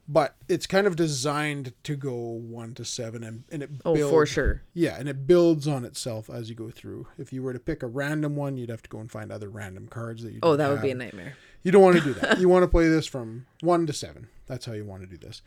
But 0.07 0.35
it's 0.47 0.67
kind 0.67 0.85
of 0.85 0.95
designed 0.95 1.73
to 1.83 1.95
go 1.95 2.13
one 2.13 2.75
to 2.75 2.85
seven, 2.85 3.23
and, 3.23 3.43
and 3.51 3.63
it 3.63 3.71
Oh, 3.83 3.95
build- 3.95 4.11
for 4.11 4.25
sure. 4.27 4.61
Yeah, 4.73 4.97
and 4.99 5.09
it 5.09 5.25
builds 5.25 5.67
on 5.67 5.83
itself 5.83 6.29
as 6.29 6.47
you 6.47 6.55
go 6.55 6.69
through. 6.69 7.07
If 7.17 7.33
you 7.33 7.41
were 7.41 7.53
to 7.53 7.59
pick 7.59 7.81
a 7.81 7.87
random 7.87 8.35
one, 8.35 8.55
you'd 8.55 8.69
have 8.69 8.83
to 8.83 8.89
go 8.89 8.99
and 8.99 9.09
find 9.11 9.31
other 9.31 9.49
random 9.49 9.87
cards 9.87 10.21
that 10.21 10.31
you. 10.31 10.39
Oh, 10.43 10.55
that 10.55 10.69
would 10.69 10.83
be 10.83 10.91
a 10.91 10.95
nightmare. 10.95 11.35
You 11.63 11.71
don't 11.71 11.81
want 11.81 11.97
to 11.97 12.03
do 12.03 12.13
that. 12.19 12.39
you 12.39 12.47
want 12.47 12.61
to 12.61 12.67
play 12.67 12.87
this 12.87 13.07
from 13.07 13.47
one 13.61 13.87
to 13.87 13.93
seven. 13.93 14.27
That's 14.45 14.65
how 14.67 14.73
you 14.73 14.85
want 14.85 15.01
to 15.01 15.07
do 15.07 15.17
this. 15.17 15.41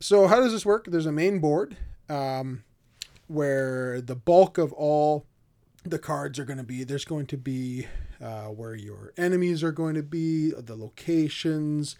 So 0.00 0.28
how 0.28 0.40
does 0.40 0.52
this 0.52 0.64
work? 0.64 0.86
There's 0.86 1.04
a 1.06 1.12
main 1.12 1.38
board 1.38 1.76
um, 2.08 2.64
where 3.28 4.00
the 4.00 4.16
bulk 4.16 4.56
of 4.56 4.72
all 4.72 5.26
the 5.84 5.98
cards 5.98 6.38
are 6.38 6.46
going 6.46 6.56
to 6.56 6.64
be. 6.64 6.84
There's 6.84 7.04
going 7.04 7.26
to 7.26 7.36
be 7.36 7.86
uh, 8.22 8.44
where 8.46 8.74
your 8.74 9.12
enemies 9.18 9.62
are 9.62 9.72
going 9.72 9.94
to 9.96 10.02
be, 10.02 10.52
the 10.52 10.74
locations, 10.76 11.96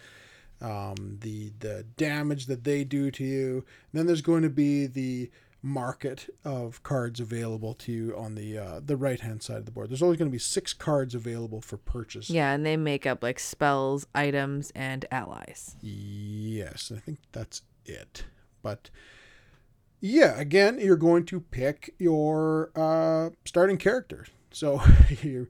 um, 0.64 1.18
the 1.20 1.52
the 1.60 1.84
damage 1.96 2.46
that 2.46 2.64
they 2.64 2.84
do 2.84 3.10
to 3.10 3.24
you. 3.24 3.52
And 3.56 3.98
then 3.98 4.06
there's 4.06 4.22
going 4.22 4.42
to 4.42 4.50
be 4.50 4.86
the 4.86 5.30
market 5.62 6.28
of 6.44 6.82
cards 6.82 7.20
available 7.20 7.72
to 7.72 7.92
you 7.92 8.16
on 8.16 8.34
the 8.34 8.58
uh, 8.58 8.80
the 8.84 8.96
right 8.96 9.20
hand 9.20 9.42
side 9.42 9.58
of 9.58 9.66
the 9.66 9.70
board. 9.70 9.90
There's 9.90 10.02
always 10.02 10.18
going 10.18 10.30
to 10.30 10.34
be 10.34 10.38
six 10.38 10.72
cards 10.72 11.14
available 11.14 11.60
for 11.60 11.76
purchase. 11.76 12.30
Yeah, 12.30 12.52
and 12.52 12.64
they 12.64 12.76
make 12.76 13.06
up 13.06 13.22
like 13.22 13.38
spells, 13.38 14.06
items, 14.14 14.72
and 14.74 15.04
allies. 15.10 15.76
Yes, 15.82 16.90
I 16.94 16.98
think 16.98 17.18
that's 17.32 17.62
it. 17.84 18.24
But 18.62 18.88
yeah, 20.00 20.38
again, 20.40 20.78
you're 20.80 20.96
going 20.96 21.26
to 21.26 21.40
pick 21.40 21.94
your 21.98 22.70
uh, 22.74 23.30
starting 23.44 23.76
character. 23.76 24.26
So 24.50 24.82
you 25.22 25.48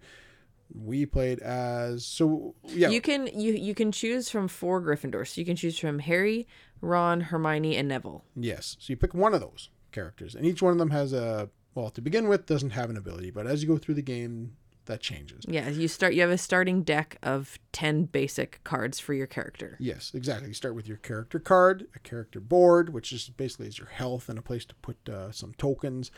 we 0.74 1.06
played 1.06 1.38
as 1.40 2.04
so 2.04 2.54
yeah 2.64 2.88
You 2.88 3.00
can 3.00 3.26
you 3.28 3.52
you 3.54 3.74
can 3.74 3.92
choose 3.92 4.28
from 4.28 4.48
four 4.48 4.82
Gryffindors. 4.82 5.28
So 5.28 5.40
you 5.40 5.44
can 5.44 5.56
choose 5.56 5.78
from 5.78 6.00
Harry, 6.00 6.46
Ron, 6.80 7.20
Hermione, 7.22 7.76
and 7.76 7.88
Neville. 7.88 8.24
yes 8.36 8.76
so 8.80 8.92
you 8.92 8.96
pick 8.96 9.14
one 9.14 9.34
of 9.34 9.40
those 9.40 9.70
characters 9.92 10.34
and 10.34 10.44
each 10.44 10.60
one 10.62 10.72
of 10.72 10.78
them 10.78 10.90
has 10.90 11.12
a 11.12 11.48
well 11.74 11.90
to 11.90 12.00
begin 12.00 12.26
with 12.28 12.46
doesn't 12.46 12.70
have 12.70 12.90
an 12.90 12.96
ability 12.96 13.30
but 13.30 13.46
as 13.46 13.62
you 13.62 13.68
go 13.68 13.78
through 13.78 13.94
the 13.94 14.02
game 14.02 14.56
that 14.86 15.00
changes 15.00 15.44
Yeah, 15.48 15.70
you 15.70 15.88
start. 15.88 16.12
You 16.12 16.20
have 16.20 16.30
a 16.30 16.36
starting 16.36 16.82
deck 16.82 17.16
of 17.22 17.58
ten 17.72 18.04
basic 18.04 18.60
cards 18.64 19.00
for 19.00 19.14
your 19.14 19.26
character. 19.26 19.76
yes 19.80 20.10
exactly 20.14 20.48
you 20.48 20.54
start 20.54 20.74
with 20.74 20.86
your 20.86 20.98
character 20.98 21.38
card 21.38 21.86
a 21.94 21.98
character 22.00 22.38
board 22.40 22.92
which 22.92 23.10
is 23.12 23.28
basically 23.30 23.66
is 23.68 23.78
your 23.78 23.88
health 23.88 24.28
and 24.28 24.38
a 24.38 24.42
place 24.42 24.64
to 24.66 24.74
put 24.82 25.08
uh, 25.08 25.30
some 25.32 25.54
tokens 25.56 26.10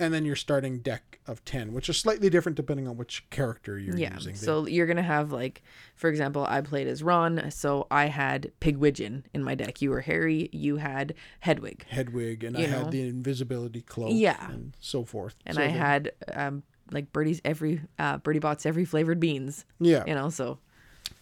and 0.00 0.12
then 0.12 0.24
your 0.24 0.34
starting 0.34 0.78
deck 0.80 1.20
of 1.26 1.44
10 1.44 1.72
which 1.72 1.88
is 1.88 1.96
slightly 1.96 2.28
different 2.28 2.56
depending 2.56 2.88
on 2.88 2.96
which 2.96 3.24
character 3.30 3.78
you're 3.78 3.96
Yeah. 3.96 4.14
using 4.14 4.34
So 4.34 4.66
you're 4.66 4.86
gonna 4.86 5.02
have 5.02 5.30
like, 5.30 5.62
for 5.94 6.08
example, 6.10 6.44
I 6.48 6.60
played 6.62 6.88
as 6.88 7.02
Ron, 7.04 7.50
so 7.52 7.86
I 7.90 8.06
had 8.06 8.50
Pigwidgeon 8.60 9.24
in 9.34 9.44
my 9.44 9.54
deck. 9.54 9.80
You 9.82 9.90
were 9.90 10.00
Harry. 10.00 10.48
You 10.52 10.76
had 10.78 11.14
Hedwig, 11.40 11.84
Hedwig 11.88 12.42
and 12.42 12.58
You 12.58 12.64
I 12.64 12.70
know. 12.70 12.78
had 12.84 12.90
the 12.90 13.02
invisibility 13.06 13.82
cloak 13.82 14.10
Yeah. 14.14 14.50
and 14.50 14.74
so 14.80 15.04
forth 15.04 15.36
and 15.46 15.54
So 15.56 15.62
I 15.62 15.66
the- 15.66 15.72
had 15.72 16.12
um 16.32 16.62
like 16.90 17.12
Bertie's 17.12 17.40
every 17.44 17.82
uh 18.00 18.16
Bertie 18.18 18.40
Bott's 18.40 18.66
every 18.66 18.84
flavored 18.84 19.20
beans. 19.20 19.64
yeah 19.78 20.02
You 20.06 20.14
know, 20.14 20.30
so 20.30 20.58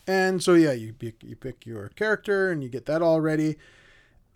And 0.07 0.43
so 0.43 0.55
yeah, 0.55 0.73
you 0.73 0.95
pick 0.95 1.23
you 1.23 1.37
pick 1.37 1.67
your 1.67 1.89
character 1.91 2.51
and 2.51 2.63
you 2.63 2.71
get 2.71 2.87
that 2.87 3.03
all 3.03 3.21
ready, 3.21 3.57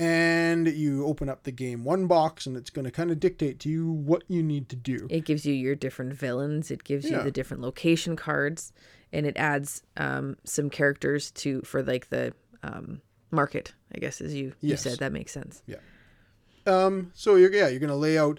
and 0.02 0.66
you 0.66 1.06
open 1.06 1.28
up 1.28 1.44
the 1.44 1.52
game 1.52 1.84
one 1.84 2.06
box, 2.06 2.46
and 2.46 2.56
it's 2.56 2.70
going 2.70 2.84
to 2.84 2.90
kind 2.90 3.10
of 3.10 3.20
dictate 3.20 3.60
to 3.60 3.68
you 3.68 3.90
what 3.90 4.24
you 4.28 4.42
need 4.42 4.68
to 4.68 4.76
do. 4.76 5.06
it 5.10 5.24
gives 5.24 5.46
you 5.46 5.54
your 5.54 5.74
different 5.76 6.12
villains. 6.14 6.70
It 6.70 6.82
gives 6.84 7.08
you 7.08 7.22
the 7.22 7.30
different 7.30 7.62
location 7.62 8.16
cards, 8.16 8.72
and 9.12 9.26
it 9.26 9.36
adds 9.36 9.82
um 9.96 10.36
some 10.44 10.68
characters 10.70 11.30
to 11.42 11.62
for 11.62 11.82
like 11.82 12.10
the 12.10 12.34
um 12.62 13.00
market. 13.30 13.72
I 13.94 13.98
guess 13.98 14.20
as 14.20 14.34
you 14.34 14.54
you 14.60 14.76
said 14.76 14.98
that 14.98 15.12
makes 15.12 15.32
sense. 15.32 15.62
Yeah. 15.66 15.76
Um, 16.66 17.10
so 17.14 17.36
you're 17.36 17.52
yeah, 17.52 17.68
you're 17.68 17.80
going 17.80 17.90
to 17.90 17.96
lay 17.96 18.16
out 18.18 18.38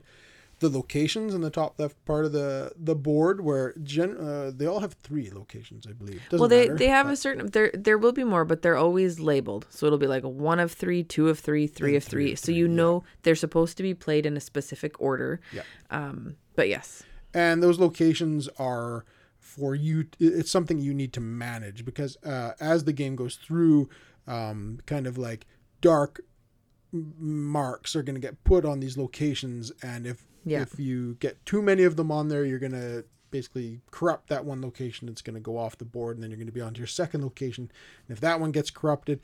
the 0.63 0.69
locations 0.69 1.33
in 1.33 1.41
the 1.41 1.49
top 1.49 1.79
left 1.79 2.03
part 2.05 2.25
of 2.25 2.31
the 2.31 2.71
the 2.75 2.95
board 2.95 3.41
where 3.41 3.75
gen 3.83 4.17
uh, 4.17 4.51
they 4.55 4.65
all 4.65 4.79
have 4.79 4.93
three 4.93 5.29
locations, 5.29 5.85
I 5.85 5.93
believe. 5.93 6.21
Doesn't 6.29 6.39
well, 6.39 6.49
they 6.49 6.67
matter, 6.67 6.77
they 6.77 6.87
have 6.87 7.05
but- 7.05 7.13
a 7.13 7.15
certain 7.15 7.47
there 7.47 7.71
there 7.73 7.97
will 7.97 8.13
be 8.13 8.23
more, 8.23 8.45
but 8.45 8.61
they're 8.61 8.77
always 8.77 9.19
labeled. 9.19 9.67
So 9.69 9.85
it'll 9.85 9.99
be 9.99 10.07
like 10.07 10.23
one 10.23 10.59
of 10.59 10.71
three, 10.71 11.03
two 11.03 11.29
of 11.29 11.39
three, 11.39 11.67
three 11.67 11.89
And 11.89 11.97
of 11.97 12.03
three 12.03 12.29
three. 12.29 12.35
So 12.35 12.51
you 12.51 12.67
yeah. 12.67 12.75
know 12.75 13.03
they're 13.21 13.35
supposed 13.35 13.77
to 13.77 13.83
be 13.83 13.93
played 13.93 14.25
in 14.25 14.35
a 14.35 14.41
specific 14.41 14.99
order. 14.99 15.39
Yeah. 15.51 15.61
Um, 15.91 16.37
but 16.55 16.69
yes, 16.69 17.03
and 17.33 17.61
those 17.61 17.79
locations 17.79 18.47
are 18.57 19.05
for 19.39 19.75
you 19.75 20.05
it's 20.19 20.49
something 20.49 20.79
you 20.79 20.93
need 20.93 21.13
to 21.13 21.19
manage 21.21 21.85
because 21.85 22.17
uh, 22.23 22.53
as 22.59 22.85
the 22.85 22.93
game 22.93 23.15
goes 23.15 23.35
through 23.35 23.89
um, 24.25 24.79
kind 24.85 25.05
of 25.05 25.17
like 25.17 25.45
dark 25.81 26.21
marks 26.91 27.95
are 27.95 28.03
going 28.03 28.15
to 28.15 28.21
get 28.21 28.43
put 28.43 28.65
on 28.65 28.79
these 28.79 28.97
locations 28.97 29.71
and 29.81 30.07
if 30.07 30.25
Yeah. 30.45 30.61
if 30.61 30.79
you 30.79 31.15
get 31.15 31.43
too 31.45 31.61
many 31.61 31.83
of 31.83 31.95
them 31.95 32.11
on 32.11 32.27
there 32.29 32.45
you're 32.45 32.59
going 32.59 32.71
to 32.73 33.05
basically 33.31 33.81
corrupt 33.89 34.29
that 34.29 34.45
one 34.45 34.61
location 34.61 35.07
it's 35.09 35.21
going 35.21 35.33
to 35.33 35.39
go 35.39 35.57
off 35.57 35.77
the 35.77 35.85
board 35.85 36.17
and 36.17 36.23
then 36.23 36.29
you're 36.29 36.37
going 36.37 36.47
to 36.47 36.53
be 36.53 36.61
on 36.61 36.73
to 36.73 36.77
your 36.79 36.87
second 36.87 37.21
location 37.23 37.71
and 38.07 38.15
if 38.15 38.21
that 38.21 38.39
one 38.39 38.51
gets 38.51 38.69
corrupted 38.69 39.19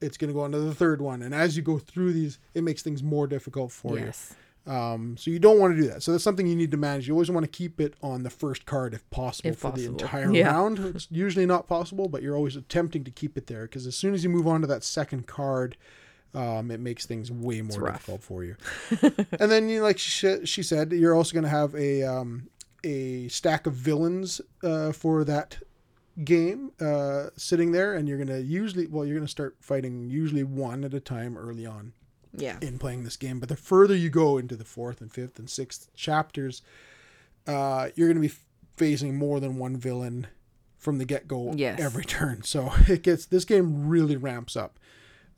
it's 0.00 0.16
going 0.16 0.28
to 0.28 0.34
go 0.34 0.40
on 0.40 0.52
to 0.52 0.58
the 0.58 0.74
third 0.74 1.02
one 1.02 1.22
and 1.22 1.34
as 1.34 1.56
you 1.56 1.62
go 1.62 1.78
through 1.78 2.12
these 2.12 2.38
it 2.54 2.62
makes 2.62 2.82
things 2.82 3.02
more 3.02 3.26
difficult 3.26 3.70
for 3.70 3.98
you 3.98 4.06
yes, 4.06 4.34
um, 4.68 5.16
so 5.16 5.30
you 5.30 5.38
don't 5.38 5.58
want 5.58 5.74
to 5.74 5.80
do 5.80 5.88
that. 5.88 6.02
So 6.02 6.12
that's 6.12 6.22
something 6.22 6.46
you 6.46 6.54
need 6.54 6.70
to 6.72 6.76
manage. 6.76 7.08
You 7.08 7.14
always 7.14 7.30
want 7.30 7.44
to 7.44 7.50
keep 7.50 7.80
it 7.80 7.94
on 8.02 8.22
the 8.22 8.28
first 8.28 8.66
card 8.66 8.92
if 8.92 9.08
possible 9.08 9.50
If 9.50 9.58
for 9.60 9.70
the 9.70 9.86
entire 9.86 10.30
Yeah. 10.30 10.50
round. 10.50 10.78
It's 10.78 11.08
usually 11.10 11.46
not 11.46 11.66
possible, 11.66 12.06
but 12.06 12.22
you're 12.22 12.36
always 12.36 12.54
attempting 12.54 13.02
to 13.04 13.10
keep 13.10 13.38
it 13.38 13.46
there 13.46 13.62
because 13.62 13.86
as 13.86 13.96
soon 13.96 14.12
as 14.12 14.22
you 14.22 14.28
move 14.28 14.46
on 14.46 14.60
to 14.60 14.66
that 14.66 14.84
second 14.84 15.26
card, 15.26 15.78
um, 16.34 16.70
it 16.70 16.80
makes 16.80 17.06
things 17.06 17.30
way 17.30 17.62
more 17.62 17.90
difficult 17.92 18.22
for 18.22 18.44
you. 18.44 18.56
and 19.02 19.50
then, 19.50 19.68
you 19.68 19.78
know, 19.78 19.84
like 19.84 19.98
she, 19.98 20.44
she 20.46 20.62
said, 20.62 20.92
you're 20.92 21.14
also 21.14 21.32
going 21.32 21.44
to 21.44 21.50
have 21.50 21.74
a 21.74 22.02
um, 22.04 22.48
a 22.84 23.28
stack 23.28 23.66
of 23.66 23.74
villains 23.74 24.40
uh, 24.62 24.92
for 24.92 25.24
that 25.24 25.58
game 26.24 26.72
uh, 26.80 27.26
sitting 27.36 27.72
there, 27.72 27.94
and 27.94 28.08
you're 28.08 28.18
going 28.18 28.28
to 28.28 28.42
usually, 28.42 28.86
well, 28.86 29.04
you're 29.04 29.16
going 29.16 29.26
to 29.26 29.30
start 29.30 29.56
fighting 29.60 30.08
usually 30.10 30.44
one 30.44 30.84
at 30.84 30.94
a 30.94 31.00
time 31.00 31.36
early 31.36 31.66
on 31.66 31.92
yeah, 32.36 32.58
in 32.60 32.78
playing 32.78 33.04
this 33.04 33.16
game. 33.16 33.40
But 33.40 33.48
the 33.48 33.56
further 33.56 33.94
you 33.94 34.10
go 34.10 34.38
into 34.38 34.56
the 34.56 34.64
fourth 34.64 35.00
and 35.00 35.12
fifth 35.12 35.38
and 35.38 35.48
sixth 35.48 35.88
chapters, 35.94 36.62
uh, 37.46 37.88
you're 37.94 38.08
going 38.08 38.22
to 38.22 38.28
be 38.28 38.34
facing 38.76 39.16
more 39.16 39.40
than 39.40 39.56
one 39.56 39.76
villain 39.76 40.26
from 40.76 40.98
the 40.98 41.04
get 41.04 41.26
go 41.26 41.52
Yes. 41.56 41.80
every 41.80 42.04
turn. 42.04 42.42
So 42.42 42.72
it 42.88 43.02
gets 43.02 43.26
this 43.26 43.44
game 43.44 43.88
really 43.88 44.16
ramps 44.16 44.56
up. 44.56 44.78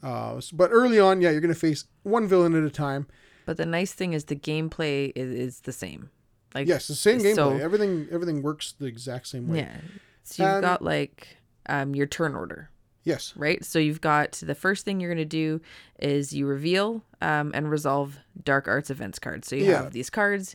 Uh, 0.02 0.36
s- 0.36 0.50
but 0.50 0.70
early 0.72 0.98
on, 0.98 1.20
yeah, 1.20 1.30
you're 1.30 1.40
going 1.40 1.52
to 1.54 1.58
face 1.60 1.84
one 2.02 2.26
villain 2.26 2.54
at 2.56 2.62
a 2.64 2.70
time. 2.70 3.06
But 3.46 3.56
the 3.56 3.66
nice 3.66 3.92
thing 3.92 4.12
is 4.12 4.24
the 4.26 4.36
gameplay 4.36 5.12
is, 5.14 5.30
is 5.30 5.60
the 5.60 5.72
same. 5.72 6.10
Like 6.54 6.66
Yes, 6.68 6.88
the 6.88 6.94
same 6.94 7.18
gameplay. 7.20 7.34
so- 7.34 7.56
everything 7.56 8.08
everything 8.10 8.42
works 8.42 8.72
the 8.72 8.86
exact 8.86 9.26
same 9.28 9.48
way. 9.48 9.58
yeah. 9.58 9.76
So 10.24 10.42
you've 10.44 10.52
And- 10.54 10.62
got 10.62 10.82
like 10.82 11.36
um 11.68 11.94
your 11.94 12.06
turn 12.06 12.34
order. 12.34 12.70
Yes. 13.02 13.32
right? 13.34 13.64
So 13.64 13.78
you've 13.78 14.02
got 14.02 14.32
the 14.32 14.54
first 14.54 14.84
thing 14.84 15.00
you're 15.00 15.08
going 15.12 15.16
to 15.18 15.24
do 15.24 15.62
is 15.98 16.34
you 16.34 16.46
reveal 16.46 17.02
um, 17.22 17.50
and 17.54 17.70
resolve 17.70 18.18
dark 18.44 18.68
arts 18.68 18.90
events 18.90 19.18
cards. 19.18 19.48
So 19.48 19.56
you 19.56 19.64
Yeah. 19.64 19.82
have 19.84 19.92
these 19.92 20.10
cards. 20.10 20.54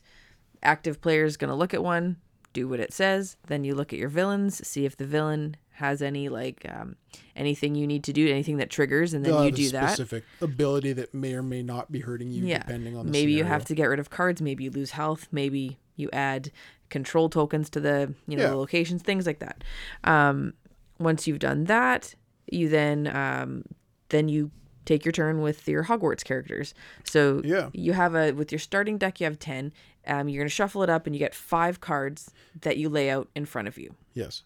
Active 0.61 1.01
players 1.01 1.37
going 1.37 1.49
to 1.49 1.55
look 1.55 1.73
at 1.73 1.83
one, 1.83 2.17
do 2.53 2.67
what 2.67 2.79
it 2.79 2.93
says. 2.93 3.35
Then 3.47 3.63
you 3.63 3.73
look 3.73 3.93
at 3.93 3.99
your 3.99 4.09
villains, 4.09 4.65
see 4.65 4.85
if 4.85 4.95
the 4.95 5.05
villain 5.07 5.57
has 5.75 6.01
any 6.01 6.29
like 6.29 6.65
um, 6.69 6.95
anything 7.35 7.75
you 7.75 7.85
need 7.87 8.03
to 8.05 8.13
do, 8.13 8.27
anything 8.29 8.57
that 8.57 8.69
triggers, 8.69 9.13
and 9.13 9.25
then 9.25 9.43
you 9.43 9.51
do 9.51 9.69
that. 9.71 9.89
specific 9.89 10.23
ability 10.41 10.93
that 10.93 11.13
may 11.13 11.33
or 11.33 11.43
may 11.43 11.61
not 11.61 11.91
be 11.91 11.99
hurting 11.99 12.31
you 12.31 12.45
Yeah. 12.45 12.59
depending 12.59 12.95
on 12.97 13.05
the 13.05 13.11
Maybe 13.11 13.33
you 13.33 13.43
have 13.43 13.65
to 13.65 13.75
get 13.75 13.85
rid 13.85 13.99
of 13.99 14.09
cards. 14.09 14.41
Maybe 14.41 14.63
you 14.65 14.71
lose 14.71 14.91
health. 14.91 15.27
Maybe 15.31 15.77
you 15.95 16.09
add 16.13 16.51
control 16.89 17.29
tokens 17.29 17.69
to 17.71 17.79
the 17.79 18.13
you 18.27 18.37
know 18.37 18.43
Yeah. 18.43 18.49
the 18.51 18.55
locations, 18.57 19.01
things 19.01 19.25
like 19.25 19.39
that. 19.39 19.63
Um, 20.03 20.53
once 20.99 21.27
you've 21.27 21.39
done 21.39 21.65
that, 21.65 22.15
you 22.51 22.69
then 22.69 23.07
um, 23.07 23.63
then 24.09 24.29
you 24.29 24.51
take 24.85 25.03
your 25.03 25.11
turn 25.11 25.41
with 25.41 25.67
your 25.67 25.85
Hogwarts 25.85 26.23
characters. 26.23 26.73
So 27.03 27.41
Yeah. 27.43 27.69
you 27.73 27.93
have 27.93 28.13
a 28.15 28.31
with 28.31 28.51
your 28.51 28.59
starting 28.59 28.97
deck, 28.97 29.19
you 29.19 29.25
have 29.25 29.39
ten. 29.39 29.73
Um, 30.07 30.29
you're 30.29 30.41
gonna 30.43 30.49
shuffle 30.49 30.83
it 30.83 30.89
up, 30.89 31.07
and 31.07 31.15
you 31.15 31.19
get 31.19 31.33
five 31.33 31.81
cards 31.81 32.31
that 32.61 32.77
you 32.77 32.87
lay 32.87 33.09
out 33.09 33.27
in 33.35 33.45
front 33.45 33.67
of 33.67 33.77
you. 33.77 33.95
Yes. 34.13 34.43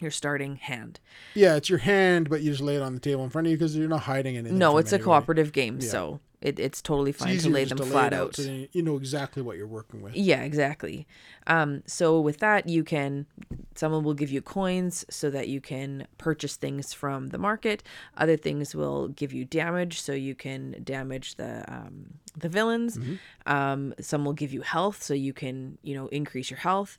Your 0.00 0.10
starting 0.10 0.56
hand. 0.56 0.98
Yeah, 1.34 1.56
it's 1.56 1.68
your 1.68 1.78
hand, 1.80 2.30
but 2.30 2.40
you 2.42 2.50
just 2.52 2.62
lay 2.62 2.76
it 2.76 2.82
on 2.82 2.94
the 2.94 3.00
table 3.00 3.22
in 3.24 3.30
front 3.30 3.46
of 3.46 3.50
you 3.50 3.56
because 3.58 3.76
you're 3.76 3.88
not 3.88 4.02
hiding 4.02 4.36
anything. 4.36 4.58
No, 4.58 4.78
it's 4.78 4.92
a 4.92 4.98
cooperative 4.98 5.52
game, 5.52 5.78
Yeah. 5.80 5.88
so 5.90 6.20
it, 6.40 6.58
it's 6.58 6.80
totally 6.80 7.10
It's 7.10 7.22
fine 7.22 7.36
to 7.36 7.50
lay 7.50 7.64
them 7.64 7.76
to 7.76 7.84
flat 7.84 8.14
it 8.14 8.16
out. 8.16 8.36
so 8.36 8.64
you 8.72 8.82
know 8.82 8.96
exactly 8.96 9.42
what 9.42 9.58
you're 9.58 9.66
working 9.66 10.00
with. 10.00 10.16
Yeah, 10.16 10.40
exactly. 10.42 11.06
Um, 11.46 11.82
so 11.86 12.18
with 12.18 12.38
that, 12.38 12.66
you 12.66 12.82
can 12.82 13.26
someone 13.74 14.04
will 14.04 14.14
give 14.14 14.30
you 14.30 14.40
coins 14.40 15.04
so 15.10 15.28
that 15.30 15.48
you 15.48 15.60
can 15.60 16.06
purchase 16.16 16.56
things 16.56 16.94
from 16.94 17.28
the 17.28 17.38
market. 17.38 17.82
Other 18.16 18.38
things 18.38 18.74
will 18.74 19.08
give 19.08 19.34
you 19.34 19.44
damage, 19.44 20.00
so 20.00 20.12
you 20.12 20.34
can 20.34 20.76
damage 20.82 21.34
the 21.34 21.62
um, 21.70 22.14
the 22.36 22.48
villains. 22.48 22.96
Mm-hmm. 22.96 23.52
Um, 23.52 23.94
some 24.00 24.24
will 24.24 24.32
give 24.32 24.52
you 24.52 24.62
health, 24.62 25.02
so 25.02 25.12
you 25.12 25.34
can 25.34 25.76
you 25.82 25.94
know 25.94 26.06
increase 26.08 26.48
your 26.50 26.60
health. 26.60 26.98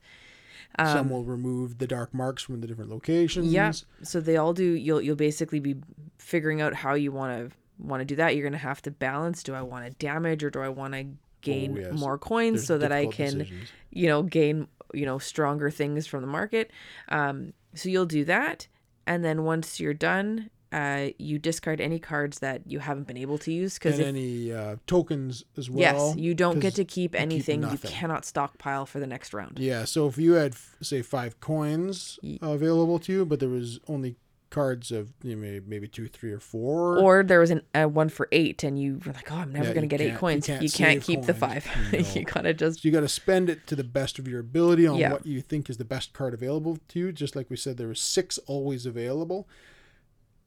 Some 0.80 1.10
will 1.10 1.24
remove 1.24 1.78
the 1.78 1.88
dark 1.88 2.14
marks 2.14 2.44
from 2.44 2.62
the 2.62 2.68
different 2.68 2.90
locations. 2.92 3.48
Um, 3.48 3.54
Yeah. 3.54 3.72
So 4.04 4.20
they 4.20 4.38
all 4.38 4.54
do. 4.54 4.64
You'll 4.64 5.02
you'll 5.02 5.16
basically 5.16 5.60
be 5.60 5.76
figuring 6.18 6.62
out 6.62 6.74
how 6.74 6.94
you 6.94 7.12
want 7.12 7.50
to 7.52 7.56
want 7.80 8.02
to 8.02 8.06
do 8.06 8.16
that. 8.18 8.36
You're 8.36 8.48
gonna 8.48 8.58
have 8.58 8.82
to 8.84 8.92
balance. 8.92 9.44
Do 9.44 9.54
I 9.54 9.62
want 9.62 9.86
to 9.86 9.92
damage 9.92 10.44
or 10.44 10.50
do 10.50 10.62
I 10.62 10.70
want 10.70 10.94
to 10.94 11.06
gain 11.42 11.76
Oh, 11.78 11.82
yes. 11.82 12.00
more 12.00 12.18
coins 12.18 12.54
There's 12.62 12.68
so 12.68 12.78
that 12.78 12.92
I 12.92 13.08
can 13.08 13.40
decisions. 13.40 13.70
you 13.90 14.08
know 14.08 14.22
gain 14.24 14.68
you 14.94 15.06
know 15.06 15.18
stronger 15.18 15.70
things 15.72 16.06
from 16.08 16.22
the 16.22 16.28
market. 16.28 16.70
Um, 17.10 17.54
so 17.74 17.90
you'll 17.90 18.06
do 18.06 18.24
that, 18.26 18.68
and 19.08 19.24
then 19.26 19.44
once 19.44 19.80
you're 19.80 19.94
done, 19.94 20.50
uh, 20.72 21.10
you 21.18 21.38
discard 21.38 21.82
any 21.82 22.00
cards 22.00 22.40
that 22.40 22.62
you 22.66 22.80
haven't 22.80 23.06
been 23.08 23.18
able 23.18 23.38
to 23.40 23.52
use 23.52 23.74
because 23.78 24.00
any 24.00 24.52
uh, 24.54 24.78
tokens 24.88 25.44
as 25.58 25.70
well. 25.70 25.80
yes, 26.10 26.16
you 26.18 26.34
don't 26.34 26.60
get 26.60 26.76
to 26.76 26.86
keep 26.86 27.14
anything. 27.14 27.62
you 27.62 27.68
nothing. 27.68 27.92
cannot 27.92 28.24
stockpile 28.26 28.86
for 28.86 29.00
the 29.00 29.08
next 29.08 29.34
round. 29.34 29.60
Yeah, 29.60 29.84
so 29.86 30.08
if 30.08 30.18
you 30.18 30.34
had 30.34 30.56
say 30.82 31.02
five 31.02 31.40
coins 31.40 32.20
available 32.42 33.00
to 33.00 33.12
you, 33.12 33.26
but 33.26 33.40
there 33.40 33.50
was 33.50 33.80
only 33.88 34.16
cards 34.50 34.92
of 34.92 35.14
you 35.24 35.34
know, 35.34 35.42
maybe, 35.42 35.66
maybe 35.66 35.88
two, 35.88 36.08
three, 36.10 36.32
or 36.32 36.40
four. 36.40 37.00
Or 37.00 37.24
there 37.24 37.40
was 37.40 37.52
an 37.52 37.62
uh, 37.74 37.86
one 37.86 38.10
for 38.10 38.28
eight, 38.34 38.64
and 38.66 38.78
you 38.78 39.00
were 39.06 39.14
like, 39.14 39.32
"Oh, 39.32 39.36
I'm 39.36 39.52
never 39.54 39.70
Yeah, 39.70 39.74
gonna 39.76 39.88
get 39.88 40.02
eight 40.02 40.06
can't- 40.10 40.14
you 40.14 40.20
coins." 40.20 40.46
can't 40.48 40.62
You 40.64 40.70
can't, 40.70 41.02
keep 41.04 41.22
the 41.22 41.34
coins. 41.34 41.64
five. 41.64 41.68
No. 41.94 42.00
you 42.00 42.26
gotta 42.26 42.54
just 42.54 42.82
So 42.82 42.88
you 42.88 42.92
got 42.94 43.00
to 43.02 43.08
spend 43.08 43.50
it 43.50 43.66
to 43.68 43.76
the 43.78 43.84
best 43.84 44.20
of 44.20 44.28
your 44.28 44.40
ability 44.42 44.86
on 44.88 44.98
Yeah. 44.98 45.12
what 45.14 45.26
you 45.26 45.42
think 45.42 45.70
is 45.70 45.78
the 45.78 45.86
best 45.86 46.12
card 46.14 46.34
available 46.34 46.78
to 46.90 47.00
you. 47.00 47.12
Just 47.14 47.36
like 47.36 47.50
we 47.50 47.56
said, 47.58 47.78
there 47.78 47.88
was 47.88 48.02
six 48.02 48.38
always 48.46 48.86
available, 48.86 49.48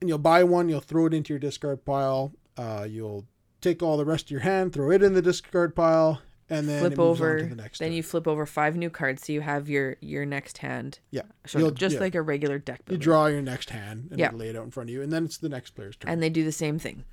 and 0.04 0.08
you'll 0.10 0.18
buy 0.18 0.44
one. 0.44 0.68
You'll 0.68 0.80
throw 0.82 1.06
it 1.06 1.14
into 1.14 1.32
your 1.32 1.38
discard 1.38 1.82
pile. 1.86 2.32
Uh, 2.58 2.86
you'll 2.88 3.24
take 3.62 3.82
all 3.82 3.96
the 3.96 4.04
rest 4.04 4.26
of 4.26 4.30
your 4.32 4.40
hand, 4.40 4.74
throw 4.74 4.90
it 4.90 5.02
in 5.02 5.14
the 5.14 5.22
discard 5.22 5.74
pile, 5.74 6.20
and 6.50 6.68
then 6.68 6.80
flip 6.80 6.92
it 6.92 6.98
moves 6.98 7.20
on 7.22 7.26
over. 7.26 7.38
to 7.40 7.46
the 7.46 7.54
next. 7.56 7.78
Then 7.78 7.88
turn. 7.88 7.96
you 7.96 8.02
flip 8.02 8.28
over 8.28 8.44
five 8.44 8.76
new 8.76 8.90
cards, 8.90 9.26
so 9.26 9.32
you 9.32 9.40
have 9.40 9.70
your 9.70 9.96
your 10.02 10.26
next 10.26 10.58
hand. 10.58 10.98
yeah, 11.10 11.22
So 11.46 11.58
You'll- 11.58 11.70
just 11.70 11.94
yeah. 11.94 12.00
like 12.00 12.14
a 12.14 12.20
regular 12.20 12.58
deck 12.58 12.82
you 12.90 12.98
draw 12.98 13.26
your 13.28 13.40
next 13.40 13.70
hand 13.70 14.08
and 14.10 14.20
Yeah. 14.20 14.30
lay 14.32 14.50
it 14.50 14.56
out 14.56 14.64
in 14.64 14.70
front 14.70 14.90
of 14.90 14.94
you, 14.94 15.00
and 15.00 15.10
then 15.10 15.24
it's 15.24 15.38
the 15.38 15.48
next 15.48 15.70
player's 15.70 15.96
turn. 15.96 16.10
and 16.12 16.22
they 16.22 16.28
do 16.28 16.44
the 16.44 16.52
same 16.52 16.78
thing. 16.78 17.04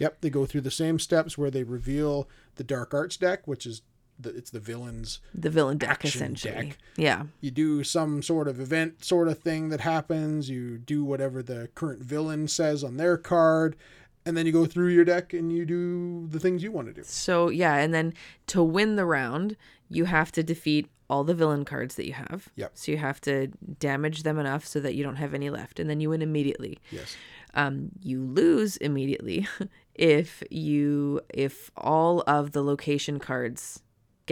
Yep, 0.00 0.22
they 0.22 0.30
go 0.30 0.44
through 0.44 0.62
the 0.62 0.70
same 0.72 0.98
steps 0.98 1.38
where 1.38 1.50
they 1.52 1.62
reveal 1.62 2.28
the 2.56 2.64
Dark 2.64 2.92
Arts 2.92 3.16
deck, 3.16 3.46
which 3.46 3.64
is 3.66 3.82
the, 4.22 4.30
it's 4.30 4.50
the 4.50 4.60
villains. 4.60 5.20
The 5.34 5.50
villain 5.50 5.78
deck, 5.78 6.04
essentially. 6.04 6.54
deck. 6.54 6.78
Yeah. 6.96 7.24
You 7.40 7.50
do 7.50 7.84
some 7.84 8.22
sort 8.22 8.48
of 8.48 8.60
event 8.60 9.04
sort 9.04 9.28
of 9.28 9.38
thing 9.38 9.68
that 9.70 9.80
happens. 9.80 10.48
You 10.50 10.78
do 10.78 11.04
whatever 11.04 11.42
the 11.42 11.68
current 11.74 12.02
villain 12.02 12.48
says 12.48 12.84
on 12.84 12.96
their 12.96 13.16
card, 13.16 13.76
and 14.24 14.36
then 14.36 14.46
you 14.46 14.52
go 14.52 14.66
through 14.66 14.88
your 14.88 15.04
deck 15.04 15.32
and 15.32 15.52
you 15.52 15.64
do 15.64 16.26
the 16.28 16.38
things 16.40 16.62
you 16.62 16.72
want 16.72 16.88
to 16.88 16.92
do. 16.92 17.02
So 17.04 17.48
yeah, 17.48 17.76
and 17.76 17.92
then 17.94 18.14
to 18.48 18.62
win 18.62 18.96
the 18.96 19.06
round, 19.06 19.56
you 19.88 20.04
have 20.04 20.30
to 20.32 20.42
defeat 20.42 20.88
all 21.08 21.24
the 21.24 21.34
villain 21.34 21.64
cards 21.64 21.96
that 21.96 22.06
you 22.06 22.12
have. 22.12 22.48
Yep. 22.54 22.70
So 22.74 22.92
you 22.92 22.98
have 22.98 23.20
to 23.22 23.48
damage 23.80 24.22
them 24.22 24.38
enough 24.38 24.64
so 24.64 24.78
that 24.80 24.94
you 24.94 25.02
don't 25.02 25.16
have 25.16 25.34
any 25.34 25.50
left, 25.50 25.80
and 25.80 25.90
then 25.90 26.00
you 26.00 26.10
win 26.10 26.22
immediately. 26.22 26.78
Yes. 26.90 27.16
Um, 27.54 27.90
you 28.00 28.22
lose 28.22 28.76
immediately 28.76 29.48
if 29.96 30.42
you 30.50 31.20
if 31.34 31.70
all 31.76 32.22
of 32.26 32.52
the 32.52 32.62
location 32.62 33.18
cards 33.18 33.82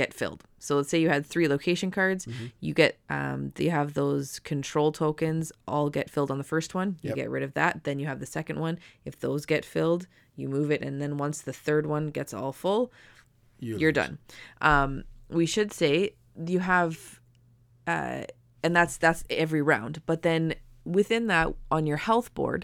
get 0.01 0.15
filled. 0.15 0.41
So 0.59 0.71
let's 0.77 0.91
say 0.91 0.99
you 1.05 1.09
had 1.17 1.25
three 1.27 1.49
location 1.49 1.91
cards, 1.99 2.23
Mm-hmm. 2.27 2.47
you 2.67 2.73
get 2.83 2.93
um 3.19 3.41
you 3.59 3.71
have 3.81 3.89
those 4.03 4.27
control 4.53 4.91
tokens 4.93 5.45
all 5.73 5.89
get 5.99 6.07
filled 6.15 6.31
on 6.31 6.39
the 6.39 6.51
first 6.55 6.71
one. 6.81 6.89
You 7.03 7.09
Yep. 7.11 7.17
get 7.17 7.31
rid 7.37 7.43
of 7.49 7.53
that, 7.61 7.73
then 7.85 7.97
you 8.01 8.07
have 8.07 8.21
the 8.21 8.27
second 8.39 8.57
one. 8.67 8.79
If 9.05 9.15
those 9.27 9.43
get 9.55 9.65
filled, 9.65 10.03
you 10.41 10.47
move 10.49 10.69
it, 10.77 10.83
and 10.87 11.01
then 11.03 11.13
once 11.27 11.37
the 11.43 11.53
third 11.67 11.85
one 11.87 12.05
gets 12.19 12.33
all 12.39 12.53
full, 12.53 12.83
You 13.61 13.77
you're 13.81 13.97
done. 14.03 14.19
Um, 14.71 14.91
we 15.41 15.47
should 15.47 15.71
say 15.81 15.93
you 16.53 16.61
have, 16.61 17.21
uh, 17.87 18.23
and 18.65 18.73
that's 18.79 18.97
that's 19.05 19.25
every 19.45 19.63
round. 19.63 19.95
But 20.07 20.23
then 20.23 20.55
within 20.85 21.27
that, 21.29 21.47
on 21.77 21.87
your 21.91 21.97
health 22.09 22.29
board, 22.35 22.63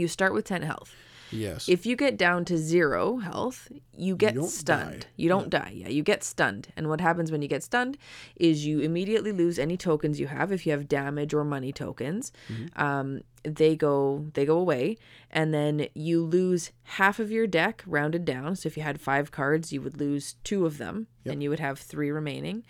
you 0.00 0.06
start 0.08 0.32
with 0.36 0.44
ten 0.44 0.62
health. 0.62 0.90
Yes. 1.30 1.68
If 1.68 1.86
you 1.86 1.96
get 1.96 2.16
down 2.16 2.44
to 2.46 2.56
zero 2.58 3.18
health, 3.18 3.68
you 3.96 4.16
get 4.16 4.34
don't 4.34 4.48
stunned. 4.48 5.00
die. 5.00 5.06
You 5.16 5.28
don't 5.28 5.50
die. 5.50 5.72
Yeah, 5.74 5.88
you 5.88 6.02
get 6.02 6.22
stunned. 6.24 6.68
And 6.76 6.88
what 6.88 7.00
happens 7.00 7.30
when 7.32 7.42
you 7.42 7.48
get 7.48 7.62
stunned 7.62 7.96
is 8.36 8.66
you 8.66 8.80
immediately 8.80 9.32
lose 9.32 9.58
any 9.58 9.76
tokens 9.76 10.20
you 10.20 10.26
have. 10.26 10.52
If 10.52 10.66
you 10.66 10.72
have 10.72 10.88
damage 10.88 11.34
or 11.34 11.44
money 11.44 11.72
tokens, 11.72 12.32
Mm-hmm. 12.50 12.80
um, 12.82 13.20
they 13.44 13.76
go 13.76 14.26
they 14.34 14.44
go 14.44 14.58
away, 14.58 14.96
and 15.30 15.54
then 15.54 15.86
you 15.94 16.24
lose 16.24 16.72
half 16.82 17.20
of 17.20 17.30
your 17.30 17.46
deck 17.46 17.84
rounded 17.86 18.24
down. 18.24 18.56
So 18.56 18.66
if 18.66 18.76
you 18.76 18.82
had 18.82 19.00
five 19.00 19.30
cards, 19.30 19.72
you 19.72 19.80
would 19.82 20.00
lose 20.00 20.34
two 20.42 20.66
of 20.66 20.78
them, 20.78 21.06
and 21.24 21.42
you 21.42 21.50
would 21.50 21.60
have 21.60 21.78
three 21.78 22.10
remaining. 22.10 22.64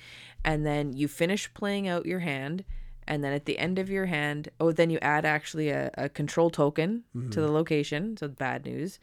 And 0.45 0.65
then 0.67 0.93
you 0.93 1.09
finish 1.09 1.53
playing 1.55 1.89
out 1.89 2.05
your 2.07 2.21
hand. 2.21 2.65
And 3.09 3.23
then 3.23 3.33
at 3.33 3.45
the 3.45 3.59
end 3.59 3.79
of 3.79 3.89
your 3.89 4.07
hand, 4.07 4.49
oh, 4.59 4.73
then 4.73 4.91
you 4.91 4.99
add 5.01 5.25
actually 5.25 5.69
a, 5.69 5.91
a 5.95 6.09
control 6.09 6.51
token 6.51 7.05
to 7.31 7.41
the 7.41 7.51
location. 7.51 8.17
So 8.17 8.29
bad 8.29 8.65
news. 8.65 8.99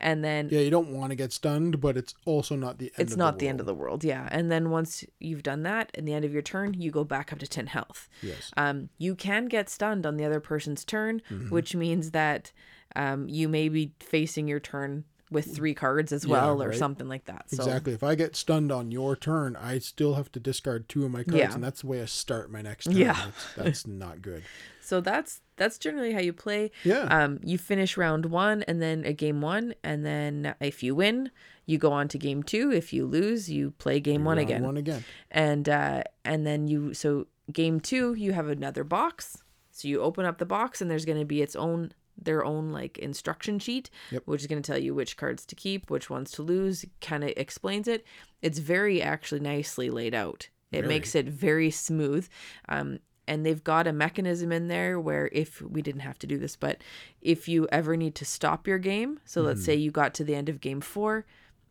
And 0.00 0.24
then 0.24 0.48
yeah, 0.50 0.60
you 0.60 0.70
don't 0.70 0.90
want 0.90 1.10
to 1.10 1.16
get 1.16 1.32
stunned, 1.32 1.80
but 1.80 1.96
it's 1.96 2.14
also 2.24 2.54
not 2.54 2.78
the 2.78 2.86
end. 2.86 2.94
it's 2.98 3.12
of 3.12 3.18
not 3.18 3.38
the, 3.38 3.46
the, 3.46 3.48
end 3.48 3.60
of 3.60 3.66
the 3.66 3.74
world. 3.74 4.04
Yeah. 4.04 4.28
And 4.30 4.50
then 4.50 4.70
once 4.70 5.04
you've 5.18 5.42
done 5.42 5.64
that, 5.64 5.90
at 5.94 6.06
the 6.06 6.14
end 6.14 6.24
of 6.24 6.32
your 6.32 6.42
turn, 6.42 6.74
you 6.74 6.90
go 6.90 7.02
back 7.02 7.32
up 7.32 7.40
to 7.40 7.48
10 7.48 7.66
health. 7.66 8.08
Yes. 8.22 8.52
Um, 8.56 8.90
you 8.98 9.14
can 9.14 9.46
get 9.46 9.68
stunned 9.68 10.06
on 10.06 10.16
the 10.16 10.24
other 10.24 10.40
person's 10.40 10.84
turn, 10.84 11.20
Mm-hmm. 11.30 11.50
which 11.50 11.74
means 11.74 12.12
that 12.12 12.52
um, 12.94 13.28
you 13.28 13.48
may 13.48 13.68
be 13.68 13.92
facing 14.00 14.46
your 14.48 14.60
turn 14.60 15.04
with 15.30 15.54
three 15.54 15.74
cards 15.74 16.12
as 16.12 16.26
well 16.26 16.62
or 16.62 16.68
right. 16.70 16.78
something 16.78 17.08
like 17.08 17.24
that. 17.26 17.50
So 17.50 17.62
Exactly. 17.62 17.92
If 17.92 18.02
I 18.02 18.14
get 18.14 18.34
stunned 18.36 18.72
on 18.72 18.90
your 18.90 19.14
turn, 19.16 19.56
I 19.56 19.78
still 19.78 20.14
have 20.14 20.32
to 20.32 20.40
discard 20.40 20.88
two 20.88 21.04
of 21.04 21.10
my 21.10 21.22
cards, 21.24 21.36
Yeah. 21.38 21.52
and 21.54 21.62
that's 21.62 21.82
the 21.82 21.86
way 21.86 22.00
I 22.02 22.06
start 22.06 22.50
my 22.50 22.62
next 22.62 22.84
turn. 22.84 22.96
Yeah. 22.96 23.12
That's, 23.14 23.54
that's 23.54 23.86
not 24.04 24.22
good. 24.22 24.42
so 24.80 25.00
that's 25.00 25.40
that's 25.56 25.76
generally 25.78 26.12
how 26.12 26.20
you 26.20 26.32
play. 26.32 26.70
Yeah. 26.84 27.02
Um, 27.02 27.40
you 27.42 27.58
finish 27.58 27.96
round 27.96 28.26
one 28.26 28.62
and 28.62 28.80
then 28.80 29.04
a 29.04 29.12
game 29.12 29.40
one, 29.40 29.74
and 29.82 30.06
then 30.06 30.54
if 30.60 30.82
you 30.82 30.94
win, 30.94 31.30
you 31.66 31.76
go 31.78 31.92
on 31.92 32.08
to 32.08 32.18
game 32.18 32.42
two. 32.42 32.70
If 32.72 32.92
you 32.92 33.04
lose, 33.04 33.50
you 33.50 33.72
play 33.72 34.00
game 34.00 34.24
one 34.24 34.38
again. 34.38 34.62
One 34.62 34.76
again. 34.78 35.04
and 35.30 35.68
uh 35.68 36.04
and 36.24 36.46
then 36.46 36.68
you 36.68 36.94
so 36.94 37.26
game 37.52 37.80
two 37.80 38.14
you 38.14 38.32
have 38.32 38.48
another 38.48 38.84
box 38.84 39.38
so 39.72 39.88
you 39.88 40.00
open 40.02 40.26
up 40.26 40.36
the 40.38 40.44
box 40.44 40.80
and 40.82 40.90
there's 40.90 41.04
going 41.06 41.18
to 41.18 41.24
be 41.24 41.40
its 41.40 41.56
own 41.56 41.92
their 42.20 42.44
own 42.44 42.70
like 42.72 42.98
instruction 42.98 43.58
sheet 43.58 43.90
Yep. 44.10 44.22
which 44.26 44.40
is 44.42 44.46
going 44.46 44.60
to 44.62 44.66
tell 44.72 44.80
you 44.80 44.94
which 44.94 45.16
cards 45.16 45.46
to 45.46 45.54
keep 45.54 45.90
which 45.90 46.10
ones 46.10 46.30
to 46.32 46.42
lose 46.42 46.84
kind 47.00 47.22
of 47.24 47.30
explains 47.36 47.86
it 47.88 48.04
it's 48.42 48.58
very 48.58 49.00
actually 49.00 49.40
nicely 49.40 49.88
laid 49.90 50.14
out 50.14 50.48
it 50.72 50.78
Very. 50.82 50.88
makes 50.88 51.14
it 51.14 51.26
very 51.28 51.70
smooth 51.70 52.28
um 52.68 52.98
and 53.26 53.44
they've 53.44 53.62
got 53.62 53.86
a 53.86 53.92
mechanism 53.92 54.52
in 54.52 54.68
there 54.68 54.98
where 54.98 55.28
if 55.32 55.60
we 55.62 55.82
didn't 55.82 56.00
have 56.00 56.18
to 56.20 56.26
do 56.26 56.38
this 56.38 56.56
but 56.56 56.82
if 57.20 57.46
you 57.48 57.68
ever 57.70 57.96
need 57.96 58.14
to 58.16 58.24
stop 58.24 58.66
your 58.66 58.78
game 58.78 59.20
so 59.24 59.42
let's 59.42 59.64
say 59.64 59.74
you 59.74 59.90
got 59.90 60.14
to 60.14 60.24
the 60.24 60.34
end 60.34 60.48
of 60.48 60.60
game 60.60 60.80
four 60.80 61.24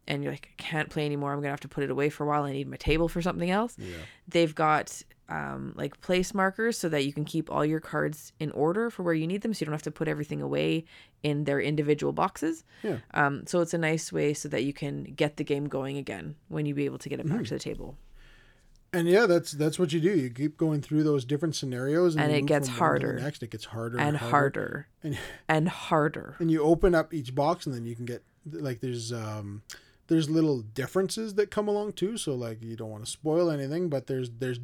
and 0.09 0.23
you're 0.23 0.31
like, 0.31 0.47
I 0.57 0.61
can't 0.61 0.89
play 0.89 1.05
anymore. 1.05 1.33
I'm 1.33 1.39
gonna 1.39 1.49
have 1.49 1.59
to 1.59 1.67
put 1.67 1.83
it 1.83 1.89
away 1.91 2.07
for 2.07 2.23
a 2.23 2.27
while. 2.27 2.43
I 2.43 2.53
need 2.53 2.69
my 2.69 2.77
table 2.77 3.09
for 3.09 3.21
something 3.21 3.51
else. 3.51 3.75
Yeah. 3.77 3.97
They've 4.25 4.55
got 4.55 5.01
um, 5.30 5.73
like 5.75 5.99
place 6.01 6.34
markers 6.34 6.78
so 6.78 6.89
that 6.89 7.05
you 7.05 7.13
can 7.13 7.25
keep 7.25 7.51
all 7.51 7.65
your 7.65 7.80
cards 7.80 8.32
in 8.39 8.51
order 8.51 8.89
for 8.89 9.03
where 9.03 9.13
you 9.13 9.28
need 9.28 9.41
them, 9.41 9.53
so 9.53 9.61
you 9.61 9.65
don't 9.65 9.73
have 9.73 9.82
to 9.84 9.91
put 9.91 10.07
everything 10.07 10.41
away 10.41 10.86
in 11.23 11.43
their 11.43 11.59
individual 11.59 12.13
boxes. 12.13 12.63
Yeah. 12.84 12.97
Um, 13.13 13.45
so 13.45 13.61
it's 13.61 13.73
a 13.73 13.78
nice 13.78 14.11
way 14.11 14.34
so 14.34 14.47
that 14.49 14.63
you 14.63 14.73
can 14.73 15.03
get 15.03 15.38
the 15.38 15.43
game 15.43 15.67
going 15.67 15.97
again 15.97 16.36
when 16.47 16.65
you 16.65 16.73
be 16.73 16.86
able 16.86 16.99
to 16.99 17.09
get 17.09 17.19
it 17.19 17.28
back 17.28 17.43
to 17.45 17.53
the 17.55 17.59
table. 17.59 17.97
And 18.93 19.07
yeah, 19.07 19.25
that's 19.25 19.51
that's 19.51 19.78
what 19.78 19.91
you 19.91 19.99
do. 19.99 20.09
You 20.15 20.30
keep 20.30 20.57
going 20.57 20.82
through 20.82 21.03
those 21.03 21.25
different 21.25 21.55
scenarios, 21.55 22.15
and, 22.15 22.23
And 22.23 22.34
it 22.34 22.45
gets 22.45 22.69
from 22.69 22.78
one 22.80 22.93
to 22.99 22.99
the 22.99 23.07
harder. 23.07 23.19
Next, 23.21 23.43
it 23.43 23.51
gets 23.51 23.65
harder 23.65 23.99
And 23.99 24.15
harder 24.15 24.88
And 25.03 25.17
and 25.49 25.67
harder. 25.67 26.36
and 26.39 26.49
you 26.49 26.63
open 26.63 26.95
up 26.95 27.13
each 27.13 27.36
box, 27.36 27.65
and 27.65 27.75
then 27.75 27.86
you 27.86 27.95
can 27.95 28.05
get 28.05 28.23
like 28.45 28.80
there's 28.80 29.11
um 29.11 29.61
there's 30.07 30.30
little 30.30 30.61
differences 30.61 31.36
that 31.36 31.51
come 31.51 31.67
along 31.67 31.93
too. 31.93 32.17
So 32.17 32.34
like 32.34 32.63
you 32.63 32.78
don't 32.78 32.89
want 32.89 33.03
to 33.05 33.11
spoil 33.11 33.51
anything, 33.51 33.89
but 33.89 34.07
there's 34.07 34.30
there's 34.39 34.59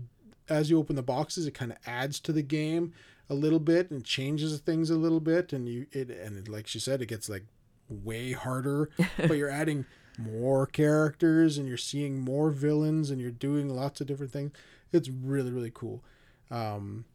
as 0.50 0.70
you 0.70 0.78
open 0.80 0.96
the 0.96 1.04
boxes, 1.04 1.46
it 1.48 1.54
kind 1.54 1.72
of 1.72 1.78
adds 1.86 2.20
to 2.22 2.32
the 2.32 2.42
game 2.42 2.94
a 3.30 3.34
little 3.34 3.60
bit 3.60 3.90
and 3.92 4.04
changes 4.04 4.58
things 4.60 4.90
a 4.90 4.96
little 4.98 5.20
bit, 5.20 5.54
and 5.54 5.68
you 5.68 5.88
it 5.92 6.10
and 6.10 6.38
it, 6.38 6.48
like 6.50 6.68
she 6.68 6.80
said, 6.80 7.02
it 7.02 7.08
gets 7.08 7.30
like 7.30 7.46
way 7.90 8.32
harder, 8.34 8.90
but 9.18 9.38
you're 9.38 9.50
adding 9.50 9.86
more 10.20 10.66
characters 10.68 11.58
and 11.58 11.68
you're 11.68 11.78
seeing 11.78 12.20
more 12.20 12.52
villains 12.52 13.10
and 13.10 13.20
you're 13.20 13.32
doing 13.32 13.70
lots 13.70 14.00
of 14.02 14.08
different 14.08 14.32
things. 14.32 14.52
It's 14.92 15.10
really 15.10 15.52
really 15.52 15.72
cool. 15.74 16.04
Um, 16.52 17.06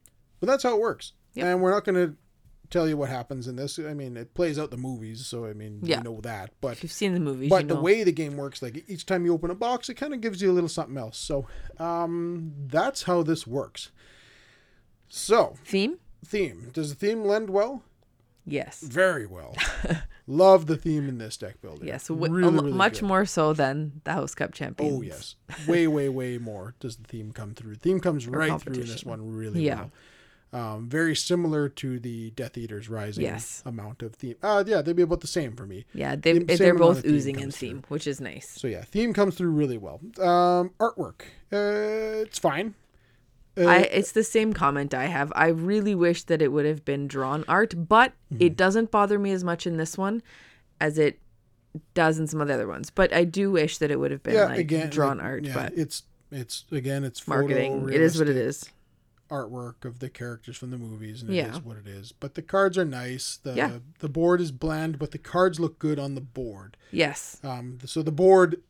but 0.40 0.46
that's 0.46 0.62
how 0.62 0.74
it 0.74 0.80
works, 0.80 1.12
Yep. 1.34 1.46
and 1.46 1.62
we're 1.62 1.70
not 1.70 1.84
going 1.84 1.94
to 1.94 2.16
tell 2.70 2.88
you 2.88 2.96
what 2.96 3.08
happens 3.08 3.48
in 3.48 3.56
this. 3.56 3.78
I 3.78 3.94
mean, 3.94 4.16
it 4.16 4.34
plays 4.34 4.58
out 4.58 4.70
the 4.70 4.76
movies, 4.76 5.26
so 5.26 5.44
I 5.46 5.52
mean, 5.52 5.80
Yeah. 5.82 5.98
you 5.98 6.02
know 6.04 6.20
that. 6.22 6.52
But 6.60 6.72
If 6.72 6.82
you've 6.82 6.92
seen 6.92 7.14
the 7.14 7.20
movies, 7.20 7.50
but 7.50 7.62
you 7.62 7.68
the 7.68 7.74
know. 7.74 7.80
way 7.80 8.04
the 8.04 8.12
game 8.12 8.36
works, 8.36 8.60
like 8.62 8.84
each 8.88 9.06
time 9.06 9.24
you 9.24 9.32
open 9.34 9.50
a 9.50 9.54
box, 9.54 9.88
it 9.88 9.94
kind 9.94 10.12
of 10.14 10.20
gives 10.20 10.40
you 10.42 10.50
a 10.50 10.54
little 10.54 10.68
something 10.68 10.96
else. 10.96 11.18
So 11.18 11.46
um, 11.78 12.52
that's 12.66 13.04
how 13.04 13.22
this 13.22 13.46
works. 13.46 13.90
So 15.08 15.54
theme, 15.64 15.98
theme 16.24 16.70
does 16.72 16.90
the 16.90 16.94
theme 16.96 17.24
lend 17.24 17.50
well? 17.50 17.82
yes, 18.44 18.80
Very 18.80 19.26
well. 19.26 19.54
Love 20.26 20.66
the 20.66 20.76
theme 20.76 21.08
in 21.08 21.16
this 21.18 21.36
deck 21.38 21.60
builder. 21.62 21.84
yes, 21.86 22.08
w- 22.08 22.30
Really, 22.32 22.52
really 22.52 22.72
much 22.72 23.00
good. 23.00 23.06
more 23.06 23.24
so 23.24 23.52
than 23.54 24.00
the 24.04 24.12
House 24.12 24.34
Cup 24.34 24.52
champions. 24.52 24.94
Oh 24.98 25.00
yes, 25.02 25.36
way, 25.66 25.86
way, 25.86 26.08
way 26.10 26.36
more 26.38 26.74
does 26.80 26.96
the 26.96 27.04
theme 27.04 27.32
come 27.32 27.54
through. 27.54 27.76
Theme 27.76 28.00
comes 28.00 28.26
right 28.26 28.60
through 28.60 28.74
in 28.74 28.80
this 28.86 29.04
one 29.04 29.34
really 29.34 29.64
Yeah. 29.64 29.74
well. 29.76 29.90
Um, 30.52 30.88
very 30.88 31.14
similar 31.14 31.68
to 31.68 32.00
the 32.00 32.30
Death 32.30 32.56
Eaters 32.56 32.88
Rising 32.88 33.24
Yes. 33.24 33.62
amount 33.66 34.02
of 34.02 34.14
theme. 34.14 34.36
Uh, 34.42 34.64
yeah, 34.66 34.80
they'd 34.80 34.96
be 34.96 35.02
about 35.02 35.20
the 35.20 35.26
same 35.26 35.54
for 35.54 35.66
me. 35.66 35.84
Yeah, 35.92 36.16
they, 36.16 36.38
the 36.38 36.56
they're 36.56 36.74
both 36.74 37.04
oozing 37.04 37.36
in 37.36 37.42
comes 37.42 37.56
through. 37.58 37.68
theme, 37.68 37.84
which 37.88 38.06
is 38.06 38.18
nice. 38.20 38.48
So 38.56 38.66
yeah, 38.66 38.82
theme 38.82 39.12
comes 39.12 39.34
through 39.34 39.50
really 39.50 39.76
well. 39.76 40.00
Um, 40.18 40.70
artwork, 40.80 41.22
uh, 41.52 42.22
it's 42.24 42.38
fine. 42.38 42.74
Uh, 43.58 43.66
I 43.66 43.78
it's 43.80 44.12
the 44.12 44.24
same 44.24 44.52
comment 44.54 44.94
I 44.94 45.06
have. 45.06 45.32
I 45.36 45.48
really 45.48 45.94
wish 45.94 46.22
that 46.24 46.40
it 46.40 46.50
would 46.52 46.64
have 46.64 46.84
been 46.84 47.08
drawn 47.08 47.44
art, 47.48 47.74
but 47.88 48.12
Mm-hmm. 48.32 48.42
it 48.44 48.56
doesn't 48.56 48.90
bother 48.90 49.18
me 49.18 49.32
as 49.32 49.42
much 49.42 49.66
in 49.66 49.76
this 49.78 49.96
one 49.98 50.22
as 50.80 50.98
it 50.98 51.18
does 51.94 52.18
in 52.18 52.26
some 52.26 52.40
of 52.40 52.48
the 52.48 52.54
other 52.54 52.68
ones. 52.68 52.88
But 52.90 53.12
I 53.12 53.24
do 53.24 53.50
wish 53.50 53.78
that 53.78 53.90
it 53.90 53.98
would 53.98 54.10
have 54.10 54.22
been 54.22 54.34
yeah, 54.34 54.44
like 54.46 54.58
again, 54.60 54.88
drawn 54.90 55.16
like, 55.18 55.26
art, 55.26 55.44
yeah, 55.44 55.54
but 55.54 55.72
it's 55.76 56.04
it's 56.30 56.64
again 56.70 57.04
it's 57.04 57.26
marketing. 57.28 57.88
It 57.90 58.00
is 58.00 58.18
what 58.18 58.28
it 58.28 58.36
is. 58.36 58.70
Artwork 59.30 59.84
of 59.84 59.98
the 59.98 60.08
characters 60.08 60.56
from 60.56 60.70
the 60.70 60.78
movies, 60.78 61.22
and 61.22 61.30
it 61.30 61.34
is 61.38 61.54
Yeah. 61.56 61.60
what 61.60 61.76
it 61.76 61.86
is. 61.86 62.12
But 62.12 62.34
the 62.34 62.42
cards 62.42 62.76
are 62.78 62.84
nice. 62.84 63.36
The 63.36 63.54
Yeah. 63.54 63.78
the 64.00 64.08
board 64.08 64.40
is 64.40 64.50
bland, 64.52 64.98
but 64.98 65.10
the 65.10 65.18
cards 65.18 65.58
look 65.60 65.78
good 65.78 65.98
on 65.98 66.14
the 66.14 66.20
board. 66.20 66.76
Yes. 66.90 67.38
Um, 67.42 67.78
so 67.84 68.02
the 68.02 68.12
board 68.12 68.62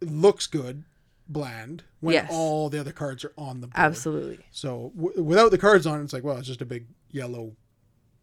looks 0.00 0.46
good, 0.46 0.84
bland, 1.28 1.84
when 2.00 2.14
Yes. 2.14 2.28
all 2.32 2.68
the 2.70 2.78
other 2.80 2.92
cards 2.92 3.24
are 3.24 3.32
on 3.36 3.60
the 3.60 3.66
board. 3.66 3.74
Absolutely. 3.76 4.38
So 4.50 4.92
w- 4.96 5.22
without 5.22 5.50
the 5.50 5.58
cards 5.58 5.86
on, 5.86 6.00
it, 6.00 6.04
it's 6.04 6.12
like, 6.12 6.24
well, 6.24 6.38
it's 6.38 6.46
just 6.46 6.62
a 6.62 6.66
big 6.66 6.86
yellow 7.10 7.56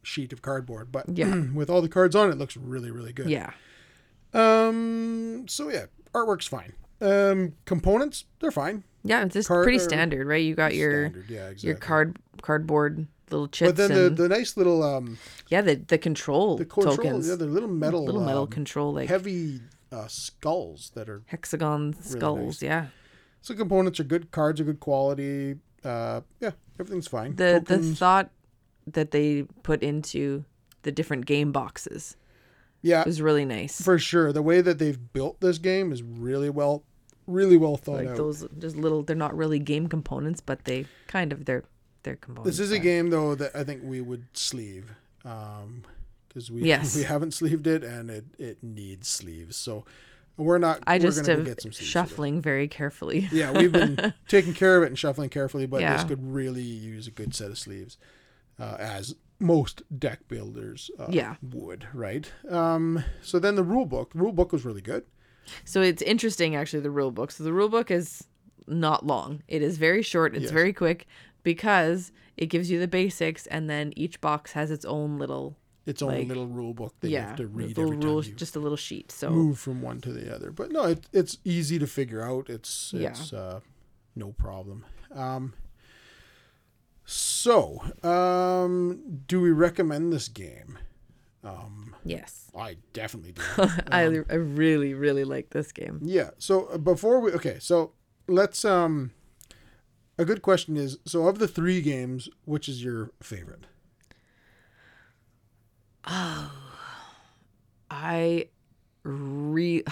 sheet 0.04 0.32
of 0.34 0.42
cardboard. 0.42 0.92
But 0.92 1.18
Yeah. 1.18 1.46
with 1.54 1.70
all 1.70 1.82
the 1.82 1.90
cards 1.90 2.16
on, 2.16 2.32
it 2.32 2.38
looks 2.38 2.56
really, 2.58 2.92
really 2.92 3.14
good. 3.14 3.30
Yeah. 3.30 3.52
Um. 4.34 5.46
So 5.48 5.70
yeah, 5.70 5.86
artwork's 6.14 6.48
fine. 6.48 6.74
Um. 7.02 7.54
Components, 7.66 8.26
they're 8.40 8.52
fine. 8.52 8.84
Yeah, 9.06 9.24
it's 9.24 9.34
just 9.34 9.48
Card- 9.48 9.64
pretty 9.64 9.80
standard, 9.80 10.28
right? 10.28 10.44
You 10.44 10.56
got 10.56 10.74
your 10.74 11.14
yeah, 11.30 11.50
exactly. 11.50 11.68
your 11.68 11.76
card 11.78 12.18
cardboard 12.42 13.08
little 13.30 13.48
chips 13.48 13.70
But 13.70 13.78
then 13.78 13.90
the, 13.92 14.06
and 14.08 14.18
the 14.18 14.28
nice 14.28 14.58
little 14.58 14.84
um 14.84 15.18
yeah, 15.48 15.62
the 15.62 15.76
the 15.76 15.98
control, 15.98 16.58
the 16.58 16.66
control, 16.66 16.96
tokens, 16.98 17.30
yeah, 17.30 17.36
the 17.36 17.46
little 17.46 17.70
metal 17.70 18.04
little 18.04 18.22
metal 18.22 18.44
um, 18.44 18.50
control 18.50 18.94
like 18.94 19.08
heavy 19.10 19.62
uh, 19.92 20.08
skulls 20.08 20.92
that 20.96 21.08
are 21.08 21.22
hexagon 21.28 21.96
skulls. 22.02 22.62
Yeah, 22.62 22.88
so 23.42 23.54
components 23.54 24.00
are 24.00 24.04
good. 24.04 24.32
Cards 24.32 24.60
are 24.60 24.64
good 24.64 24.80
quality. 24.80 25.56
Uh, 25.84 26.22
yeah, 26.40 26.52
everything's 26.80 27.08
fine. 27.08 27.36
the 27.36 27.62
the 27.64 27.78
thought 27.78 28.32
that 28.88 29.12
they 29.12 29.44
put 29.64 29.84
into 29.84 30.46
the 30.82 30.92
different 30.92 31.26
game 31.26 31.52
boxes 31.52 32.18
yeah, 32.82 33.04
was 33.04 33.22
really 33.22 33.46
nice. 33.46 33.82
for 33.82 33.98
sure. 33.98 34.32
The 34.32 34.44
way 34.44 34.62
that 34.62 34.78
they've 34.78 35.00
built 35.14 35.42
this 35.42 35.58
game 35.58 35.92
is 35.92 36.04
really 36.04 36.50
well, 36.52 36.84
really 37.28 37.58
well 37.58 37.76
thought 37.78 37.98
like 37.98 38.08
out. 38.10 38.18
those 38.18 38.46
just 38.60 38.76
little 38.76 39.02
they're 39.04 39.16
not 39.16 39.36
really 39.36 39.58
game 39.60 39.88
components 39.88 40.42
but 40.42 40.64
they 40.66 40.86
kind 41.08 41.32
of 41.34 41.46
they're 41.46 41.64
they're 42.04 42.16
components 42.18 42.58
This 42.58 42.66
is 42.68 42.72
a 42.72 42.80
game 42.80 43.10
though 43.10 43.34
that 43.36 43.56
I 43.56 43.64
think 43.64 43.82
we 43.84 44.00
would 44.02 44.26
sleeve, 44.34 44.92
um, 45.24 45.84
because 46.28 46.52
we 46.52 46.62
Yes. 46.62 46.96
we 46.96 47.04
haven't 47.04 47.34
sleeved 47.34 47.66
it 47.68 47.84
and 47.84 48.10
it 48.12 48.26
it 48.38 48.58
needs 48.64 49.08
sleeves. 49.08 49.56
So 49.58 49.86
we're 50.38 50.58
not. 50.60 50.82
i 50.86 50.96
we're 50.98 51.00
just 51.00 51.18
gonna 51.22 51.28
go 51.28 51.36
have 51.38 51.46
get 51.46 51.62
some 51.62 51.72
sleeves 51.72 51.78
for 51.80 51.84
shuffling 51.92 52.42
very 52.42 52.68
carefully 52.68 53.28
Yeah, 53.32 53.52
we've 53.54 53.72
been 53.72 54.14
taking 54.28 54.54
care 54.54 54.78
of 54.78 54.84
it 54.84 54.88
and 54.88 55.00
shuffling 55.00 55.30
carefully, 55.30 55.66
but 55.66 55.80
this 55.80 56.04
could 56.04 56.22
really 56.34 56.62
use 56.62 57.08
a 57.08 57.12
good 57.12 57.34
set 57.34 57.50
of 57.50 57.58
sleeves, 57.58 57.98
uh, 58.60 58.76
as 58.78 59.16
most 59.40 59.82
deck 59.98 60.28
builders 60.28 60.92
uh, 61.00 61.08
Yeah. 61.10 61.36
would, 61.42 61.88
right? 61.94 62.32
Um, 62.50 63.04
so 63.24 63.40
then 63.40 63.56
the 63.56 63.64
rule 63.64 63.86
book. 63.86 64.14
The 64.14 64.20
rule 64.20 64.32
book 64.34 64.52
was 64.54 64.64
really 64.66 64.82
good. 64.82 65.06
So 65.64 65.82
it's 65.82 66.02
interesting 66.02 66.56
actually 66.56 66.80
the 66.82 66.92
rule 66.92 67.12
book 67.12 67.32
so 67.32 67.44
the 67.44 67.54
rule 67.54 67.70
book 67.70 67.90
is 67.92 68.28
not 68.68 69.06
long 69.06 69.42
it 69.48 69.62
is 69.62 69.78
very 69.78 70.02
short 70.02 70.36
it's 70.36 70.44
Yes. 70.44 70.52
very 70.52 70.74
quick 70.74 71.06
because 71.44 72.12
it 72.38 72.48
gives 72.48 72.70
you 72.72 72.80
the 72.80 72.88
basics 72.88 73.46
and 73.48 73.70
then 73.70 73.94
each 73.96 74.20
box 74.22 74.54
has 74.54 74.72
its 74.72 74.86
own 74.86 75.18
little 75.20 75.56
Its 75.86 76.02
own 76.02 76.10
Like, 76.10 76.28
little 76.28 76.48
rule 76.48 76.74
book 76.74 76.94
that 77.02 77.10
you 77.10 77.18
have 77.18 77.36
to 77.38 77.46
read 77.48 77.78
every 77.78 77.96
time 77.98 78.08
rules 78.08 78.28
just 78.30 78.56
a 78.56 78.60
little 78.60 78.76
sheet 78.78 79.12
so 79.12 79.30
move 79.30 79.60
from 79.60 79.82
one 79.84 80.02
to 80.02 80.12
the 80.12 80.34
other. 80.34 80.50
But 80.52 80.72
no, 80.72 80.84
it, 80.86 81.06
it's 81.14 81.38
easy 81.44 81.78
to 81.78 81.86
figure 81.86 82.24
out. 82.24 82.50
It's 82.50 82.92
Yeah. 82.94 83.10
it's 83.10 83.32
uh, 83.32 83.60
no 84.16 84.32
problem. 84.32 84.84
Um, 85.14 85.54
so, 87.06 87.82
um, 88.04 89.22
do 89.28 89.40
we 89.40 89.52
recommend 89.52 90.12
this 90.12 90.28
game? 90.28 90.80
Um, 91.46 91.94
yes 92.04 92.50
I 92.58 92.78
definitely 92.94 93.34
do. 93.34 93.42
I, 93.92 94.06
Um, 94.06 94.26
I 94.30 94.36
really 94.36 94.94
really 94.94 95.24
like 95.24 95.52
this 95.52 95.72
game 95.72 96.00
Yeah. 96.04 96.32
So 96.40 96.66
uh, 96.68 96.78
before 96.78 97.20
we 97.20 97.32
okay, 97.34 97.58
so 97.60 97.94
let's 98.28 98.66
um 98.66 99.12
a 100.18 100.26
good 100.26 100.42
question 100.42 100.78
is 100.78 100.98
so 101.06 101.28
of 101.28 101.40
the 101.40 101.48
3 101.48 101.82
games, 101.82 102.30
which 102.46 102.68
is 102.68 102.84
your 102.84 103.12
favorite? 103.22 103.66
Oh, 106.08 106.52
I 107.90 108.50
re 109.04 109.84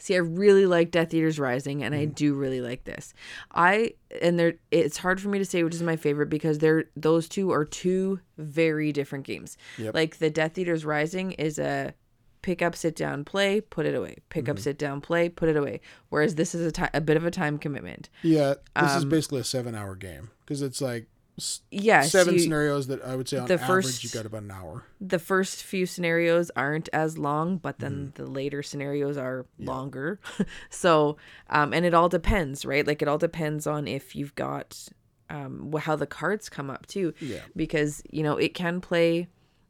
see. 0.00 0.14
I 0.14 0.18
really 0.18 0.66
like 0.66 0.90
Death 0.90 1.14
Eaters 1.14 1.38
Rising, 1.38 1.82
and 1.84 1.94
I 1.94 2.06
Mm. 2.06 2.14
do 2.14 2.34
really 2.34 2.60
like 2.60 2.84
this. 2.84 3.14
I 3.52 3.94
and 4.20 4.38
there. 4.38 4.54
It's 4.70 4.96
hard 4.98 5.20
for 5.20 5.28
me 5.28 5.38
to 5.38 5.44
say 5.44 5.62
which 5.62 5.74
is 5.74 5.82
my 5.82 5.96
favorite 5.96 6.28
because 6.30 6.58
they're 6.58 6.84
those 6.96 7.28
two 7.28 7.52
are 7.52 7.64
two 7.64 8.20
very 8.38 8.92
different 8.92 9.24
games. 9.24 9.56
Yep. 9.78 9.94
Like 9.94 10.18
the 10.18 10.30
Death 10.30 10.58
Eaters 10.58 10.84
Rising 10.84 11.32
is 11.32 11.58
a 11.58 11.94
pick 12.42 12.62
up, 12.62 12.74
sit 12.74 12.96
down, 12.96 13.22
play, 13.24 13.60
put 13.60 13.84
it 13.84 13.94
away. 13.94 14.16
Pick 14.30 14.44
Mm-hmm. 14.44 14.50
up, 14.52 14.58
sit 14.58 14.78
down, 14.78 15.00
play, 15.02 15.28
put 15.28 15.48
it 15.50 15.56
away. 15.56 15.80
Whereas 16.08 16.36
this 16.36 16.54
is 16.54 16.66
a 16.66 16.72
ti- 16.72 16.90
a 16.94 17.00
bit 17.00 17.18
of 17.18 17.24
a 17.26 17.30
time 17.30 17.58
commitment. 17.58 18.08
Yeah, 18.22 18.54
this 18.80 18.96
is 18.96 19.02
Um, 19.02 19.08
basically 19.10 19.40
a 19.40 19.44
7-hour 19.44 19.96
game 19.96 20.30
because 20.40 20.62
it's 20.62 20.80
like 20.80 21.06
Yes, 21.70 22.12
seven 22.12 22.34
you- 22.34 22.40
scenarios 22.40 22.86
that 22.88 23.02
I 23.04 23.16
would 23.16 23.28
say 23.28 23.38
on 23.38 23.46
the 23.46 23.54
average 23.54 23.66
first- 23.86 24.04
you 24.04 24.10
got 24.10 24.26
about 24.26 24.42
an 24.42 24.50
hour. 24.50 24.84
the 25.00 25.18
first 25.18 25.62
few 25.62 25.86
scenarios 25.86 26.50
aren't 26.54 26.88
as 26.92 27.16
long, 27.16 27.56
but 27.56 27.78
then 27.78 28.12
Mm-hmm. 28.14 28.22
the 28.22 28.30
later 28.30 28.62
scenarios 28.62 29.16
are 29.16 29.46
longer. 29.58 30.20
so, 30.70 31.16
um, 31.48 31.72
and 31.72 31.86
it 31.86 31.94
all 31.94 32.08
depends, 32.10 32.64
right? 32.66 32.86
Like 32.86 33.00
it 33.02 33.08
all 33.08 33.18
depends 33.18 33.66
on 33.66 33.88
if 33.88 34.14
you've 34.14 34.34
got 34.34 34.88
um, 35.30 35.72
how 35.78 35.94
the 35.96 36.06
cards 36.08 36.48
come 36.48 36.68
up 36.70 36.86
too. 36.86 37.14
Yeah. 37.20 37.38
Because 37.56 38.02
you 38.10 38.22
know 38.22 38.36
it 38.36 38.52
can 38.52 38.80
play 38.80 39.28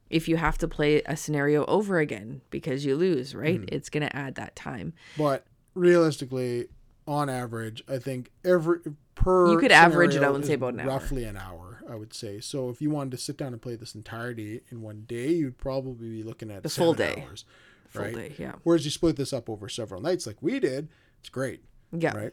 if 0.09 0.27
you 0.27 0.37
have 0.39 0.59
to 0.59 0.67
play 0.67 1.03
a 1.07 1.17
scenario 1.17 1.65
over 1.67 1.99
again 2.01 2.41
because 2.51 2.85
you 2.85 2.97
lose, 2.97 3.35
right? 3.35 3.61
Mm-hmm. 3.61 3.69
It's 3.77 3.91
gonna 3.91 4.11
add 4.13 4.35
that 4.37 4.57
time. 4.57 4.93
But 5.19 5.45
realistically, 5.75 6.69
on 7.11 7.29
average, 7.29 7.83
I 7.89 7.99
think 7.99 8.31
every 8.45 8.79
per 9.17 9.51
You 9.51 9.59
could 9.59 9.73
average 9.73 10.15
it 10.15 10.23
out 10.23 10.35
and 10.37 10.47
say 10.47 10.55
about 10.55 10.75
an 10.75 10.81
hour. 10.81 10.87
roughly 10.89 11.25
an 11.25 11.37
hour. 11.37 11.67
I 11.89 11.97
would 11.97 12.15
say. 12.15 12.39
So 12.41 12.69
if 12.71 12.81
you 12.81 12.89
wanted 12.89 13.11
to 13.11 13.17
sit 13.19 13.37
down 13.37 13.53
and 13.53 13.61
play 13.61 13.75
this 13.75 13.97
entirety 13.97 14.61
in 14.71 14.81
one 14.81 15.07
day, 15.09 15.33
you'd 15.33 15.59
probably 15.59 16.09
be 16.09 16.23
looking 16.23 16.49
at 16.53 16.63
The 16.63 16.69
full 16.69 16.95
day. 16.95 17.25
hours. 17.27 17.45
Full 17.89 18.03
right? 18.03 18.15
day, 18.15 18.35
yeah, 18.39 18.53
Whereas 18.63 18.85
you 18.85 18.93
split 18.93 19.17
this 19.17 19.33
up 19.33 19.51
over 19.51 19.69
several 19.69 20.01
nights, 20.01 20.25
like 20.25 20.37
we 20.41 20.61
did, 20.61 20.89
it's 21.19 21.29
great, 21.29 21.65
yeah. 21.91 22.17
right? 22.17 22.33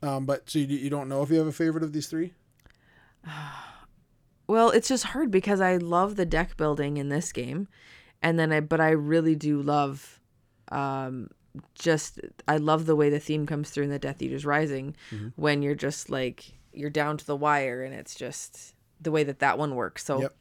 Um, 0.00 0.24
but 0.26 0.48
so 0.48 0.60
you, 0.60 0.66
you 0.76 0.88
don't 0.90 1.08
know 1.08 1.22
if 1.22 1.30
you 1.30 1.38
have 1.38 1.48
a 1.48 1.52
favorite 1.52 1.82
of 1.82 1.92
these 1.92 2.06
three? 2.06 2.34
Well, 4.48 4.70
it's 4.70 4.88
just 4.88 5.04
hard 5.04 5.30
because 5.30 5.60
I 5.60 5.76
love 5.76 6.16
the 6.16 6.26
deck 6.26 6.56
building 6.56 6.96
in 6.98 7.08
this 7.08 7.32
game, 7.32 7.68
and 8.22 8.38
then 8.38 8.52
I 8.52 8.60
but 8.60 8.80
I 8.80 8.90
really 8.90 9.34
do 9.34 9.62
love, 9.62 10.20
um, 10.70 11.28
just 11.74 12.20
I 12.48 12.56
love 12.56 12.86
the 12.86 12.96
way 12.96 13.10
the 13.10 13.20
theme 13.20 13.46
comes 13.46 13.70
through 13.70 13.84
in 13.84 13.90
the 13.90 13.98
Death 13.98 14.22
Eaters 14.22 14.44
Rising, 14.46 14.96
Mm-hmm. 15.10 15.28
when 15.36 15.62
you're 15.62 15.74
just 15.74 16.10
like 16.10 16.52
you're 16.72 16.90
down 16.90 17.16
to 17.18 17.26
the 17.26 17.36
wire, 17.36 17.82
and 17.82 17.94
it's 17.94 18.14
just 18.14 18.74
the 19.00 19.10
way 19.10 19.24
that 19.24 19.40
that 19.40 19.58
one 19.58 19.74
works. 19.74 20.04
So. 20.04 20.20
Yep. 20.22 20.34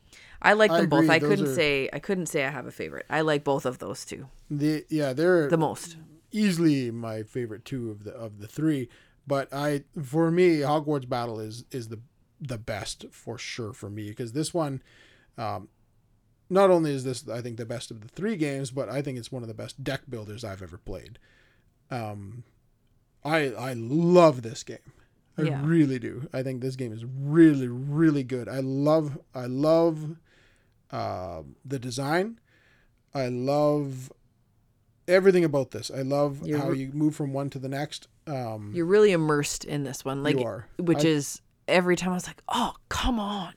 I 0.44 0.54
like 0.54 0.72
I 0.72 0.82
them 0.82 0.90
both. 0.90 1.08
I 1.10 1.20
Those 1.20 1.30
couldn't 1.30 1.48
are- 1.50 1.56
say 1.56 1.90
I 1.94 2.00
couldn't 2.00 2.26
say 2.26 2.44
I 2.46 2.50
have 2.50 2.66
a 2.66 2.72
favorite. 2.72 3.06
I 3.12 3.22
like 3.22 3.44
both 3.44 3.64
of 3.66 3.78
those 3.78 4.04
two 4.04 4.26
The 4.50 4.84
yeah, 4.90 5.14
they're 5.14 5.48
the 5.48 5.58
most. 5.58 5.98
easily 6.32 6.90
my 6.90 7.22
favorite 7.22 7.64
two 7.64 7.92
of 7.92 8.04
the 8.06 8.12
of 8.14 8.40
the 8.40 8.48
three. 8.48 8.90
But 9.28 9.54
I, 9.54 9.84
for 10.02 10.32
me, 10.32 10.58
Hogwarts 10.62 11.08
Battle 11.08 11.40
is 11.40 11.64
is 11.70 11.90
the 11.90 12.00
the 12.40 12.58
best 12.58 13.06
for 13.12 13.38
sure 13.38 13.72
for 13.72 13.88
me 13.88 14.10
because 14.10 14.34
this 14.34 14.52
one, 14.52 14.82
um, 15.38 15.68
not 16.52 16.70
only 16.70 16.94
is 16.94 17.04
this 17.04 17.28
I 17.28 17.42
think 17.42 17.58
the 17.58 17.66
best 17.66 17.90
of 17.92 18.02
the 18.02 18.08
three 18.10 18.36
games, 18.36 18.70
but 18.72 18.90
I 18.90 19.02
think 19.02 19.18
it's 19.18 19.32
one 19.32 19.42
of 19.42 19.48
the 19.48 19.54
best 19.56 19.84
deck 19.84 20.02
builders 20.10 20.44
I've 20.44 20.62
ever 20.62 20.78
played. 20.78 21.18
Um, 21.90 22.44
I 23.24 23.48
I 23.54 23.74
love 23.74 24.42
this 24.44 24.64
game. 24.64 24.78
I 25.38 25.44
Yeah. 25.44 25.62
really 25.66 25.98
do. 25.98 26.28
I 26.34 26.44
think 26.44 26.62
this 26.62 26.76
game 26.76 26.92
is 26.94 27.06
really 27.06 27.68
really 27.68 28.24
good. 28.24 28.48
I 28.50 28.60
love 28.60 29.18
I 29.34 29.46
love 29.46 30.18
uh, 30.92 31.44
the 31.66 31.80
design. 31.80 32.40
I 33.14 33.28
love 33.30 34.12
everything 35.08 35.44
about 35.44 35.72
this. 35.72 35.90
I 35.90 36.02
love 36.02 36.46
You're 36.46 36.60
how 36.60 36.70
re- 36.70 36.80
you 36.80 36.92
move 36.94 37.16
from 37.16 37.34
one 37.34 37.50
to 37.52 37.60
the 37.60 37.70
next. 37.70 38.08
Um, 38.28 38.72
You're 38.74 38.86
really 38.86 39.12
immersed 39.12 39.64
in 39.66 39.84
this 39.84 40.04
one, 40.06 40.24
like 40.24 40.38
which 40.78 41.06
I- 41.06 41.10
is 41.10 41.42
every 41.68 41.96
time 41.96 42.12
I 42.12 42.16
was 42.16 42.28
like, 42.28 42.42
oh 42.50 42.74
come 42.90 43.20
on. 43.20 43.54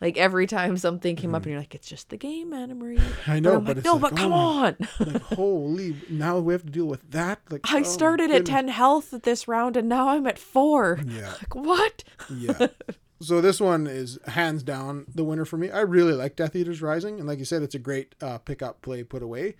Like 0.00 0.16
every 0.16 0.46
time 0.46 0.76
something 0.78 1.14
came 1.16 1.34
up 1.34 1.42
and 1.42 1.50
you're 1.52 1.60
like, 1.60 1.74
it's 1.74 1.88
just 1.88 2.08
the 2.08 2.16
game, 2.16 2.52
Anna 2.54 2.74
Marie. 2.74 2.98
I 3.26 3.34
But 3.34 3.42
know, 3.42 3.56
I'm 3.56 3.64
but 3.64 3.68
like, 3.68 3.76
it's 3.78 3.84
no, 3.84 3.92
like, 3.94 4.00
but 4.02 4.16
come 4.16 4.32
oh, 4.32 4.36
on. 4.36 4.76
like 5.00 5.22
holy! 5.22 5.96
Now 6.08 6.38
we 6.38 6.54
have 6.54 6.64
to 6.64 6.70
deal 6.70 6.86
with 6.86 7.10
that. 7.10 7.40
Like 7.50 7.70
I 7.70 7.80
oh, 7.80 7.82
started 7.82 8.30
at 8.30 8.46
10 8.46 8.68
health 8.68 9.12
at 9.12 9.24
this 9.24 9.46
round 9.46 9.76
and 9.76 9.88
now 9.88 10.08
I'm 10.08 10.26
at 10.26 10.38
4. 10.38 11.00
Yeah, 11.06 11.28
Like, 11.40 11.54
what? 11.54 12.04
yeah. 12.32 12.68
so 13.20 13.42
this 13.42 13.60
one 13.60 13.86
is 13.86 14.18
hands 14.26 14.62
down 14.62 15.04
the 15.14 15.22
winner 15.24 15.44
for 15.44 15.58
me. 15.58 15.70
I 15.70 15.80
really 15.80 16.14
like 16.14 16.34
Death 16.36 16.56
Eaters 16.56 16.80
Rising, 16.80 17.18
and 17.18 17.28
like 17.28 17.38
you 17.38 17.44
said, 17.44 17.62
it's 17.62 17.74
a 17.74 17.78
great 17.78 18.14
uh, 18.22 18.38
pick 18.38 18.62
up, 18.62 18.80
play, 18.80 19.02
put 19.04 19.22
away. 19.22 19.56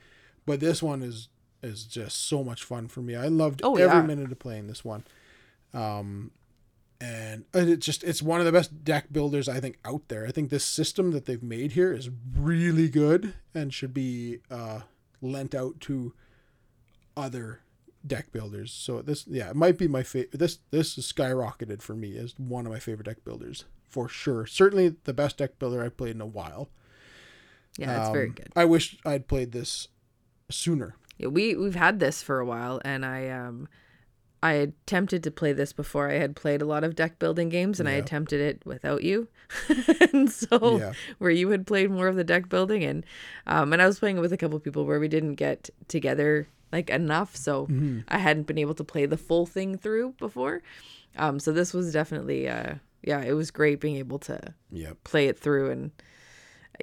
But 0.47 0.61
this 0.61 0.83
one 0.83 1.03
is 1.03 1.29
is 1.63 1.85
just 1.85 2.27
so 2.27 2.43
much 2.43 2.65
fun 2.65 2.89
for 2.89 3.03
me. 3.03 3.15
I 3.15 3.27
loved 3.29 3.61
Oh, 3.63 3.77
every 3.77 3.99
yeah. 3.99 4.03
minute 4.07 4.33
of 4.33 4.39
playing 4.39 4.69
this 4.69 4.83
one. 4.83 5.05
Um, 5.75 6.31
and 7.01 7.45
it's 7.55 7.87
just 7.87 8.05
it's 8.05 8.23
one 8.23 8.41
of 8.41 8.47
the 8.47 8.53
best 8.53 8.85
deck 8.85 9.07
builders 9.13 9.49
I 9.49 9.61
think 9.61 9.79
out 9.85 10.09
there. 10.09 10.27
I 10.27 10.31
think 10.31 10.51
this 10.51 10.65
system 10.65 11.13
that 11.13 11.27
they've 11.27 11.43
made 11.43 11.73
here 11.73 11.93
is 11.93 12.11
really 12.37 12.89
good 12.89 13.35
and 13.55 13.73
should 13.73 13.95
be 13.95 14.41
uh, 14.51 14.81
lent 15.23 15.55
out 15.55 15.81
to 15.81 16.13
other 17.17 17.61
deck 18.07 18.33
builders. 18.33 18.73
So 18.73 19.03
this 19.03 19.27
yeah, 19.27 19.51
it 19.51 19.57
might 19.57 19.79
be 19.79 19.89
my 19.89 20.03
favorite. 20.03 20.39
This 20.39 20.59
this 20.71 20.99
is 20.99 21.11
skyrocketed 21.11 21.83
for 21.83 21.95
me 21.95 22.17
as 22.19 22.35
one 22.39 22.67
of 22.67 22.73
my 22.73 22.79
favorite 22.79 23.07
deck 23.07 23.25
builders 23.25 23.65
for 23.89 24.09
sure. 24.09 24.47
Certainly 24.47 24.97
the 25.05 25.15
best 25.15 25.39
deck 25.39 25.59
builder 25.59 25.83
I've 25.83 25.97
played 25.97 26.15
in 26.15 26.21
a 26.21 26.27
while. 26.27 26.69
Yeah, 27.79 28.01
it's 28.01 28.11
very 28.11 28.29
Um, 28.29 28.35
good. 28.35 28.53
I 28.57 28.65
wish 28.65 28.99
I'd 29.05 29.27
played 29.29 29.53
this 29.53 29.89
sooner. 30.51 30.97
Yeah, 31.19 31.29
we 31.29 31.55
we've 31.57 31.75
had 31.77 31.99
this 32.01 32.23
for 32.23 32.41
a 32.41 32.45
while, 32.45 32.81
and 32.85 33.05
I 33.07 33.29
um, 33.29 33.69
I 34.43 34.53
attempted 34.55 35.23
to 35.25 35.31
play 35.31 35.53
this 35.53 35.73
before 35.73 36.09
I 36.11 36.15
had 36.15 36.35
played 36.35 36.63
a 36.63 36.65
lot 36.67 36.83
of 36.85 36.95
deck 36.95 37.19
building 37.19 37.49
games, 37.51 37.79
and 37.79 37.89
I 37.89 37.93
attempted 37.93 38.41
it 38.41 38.63
without 38.65 39.03
you, 39.03 39.29
and 40.13 40.31
so 40.31 40.79
Yeah. 40.79 40.93
where 41.19 41.31
you 41.31 41.51
had 41.51 41.67
played 41.67 41.91
more 41.91 42.09
of 42.09 42.17
the 42.17 42.25
deck 42.25 42.49
building, 42.49 42.83
and 42.85 43.05
um, 43.47 43.73
and 43.73 43.83
I 43.83 43.87
was 43.87 43.99
playing 43.99 44.17
it 44.17 44.21
with 44.21 44.33
a 44.33 44.37
couple 44.39 44.59
people 44.61 44.87
where 44.87 44.99
we 45.01 45.09
didn't 45.09 45.35
get 45.35 45.69
together 45.89 46.49
like 46.73 46.89
enough, 46.91 47.37
so 47.37 47.67
Mm-hmm. 47.67 48.01
I 48.09 48.19
hadn't 48.19 48.47
been 48.47 48.59
able 48.59 48.75
to 48.75 48.85
play 48.85 49.05
the 49.07 49.17
full 49.19 49.45
thing 49.45 49.77
through 49.77 50.15
before. 50.19 50.63
Um, 51.19 51.39
so 51.41 51.53
this 51.53 51.75
was 51.75 51.93
definitely 51.93 52.49
uh, 52.49 52.75
yeah, 53.03 53.21
it 53.23 53.33
was 53.33 53.51
great 53.51 53.81
being 53.81 53.97
able 53.97 54.19
to 54.21 54.55
Yep. 54.73 54.99
play 55.05 55.27
it 55.29 55.39
through 55.39 55.71
and 55.71 55.91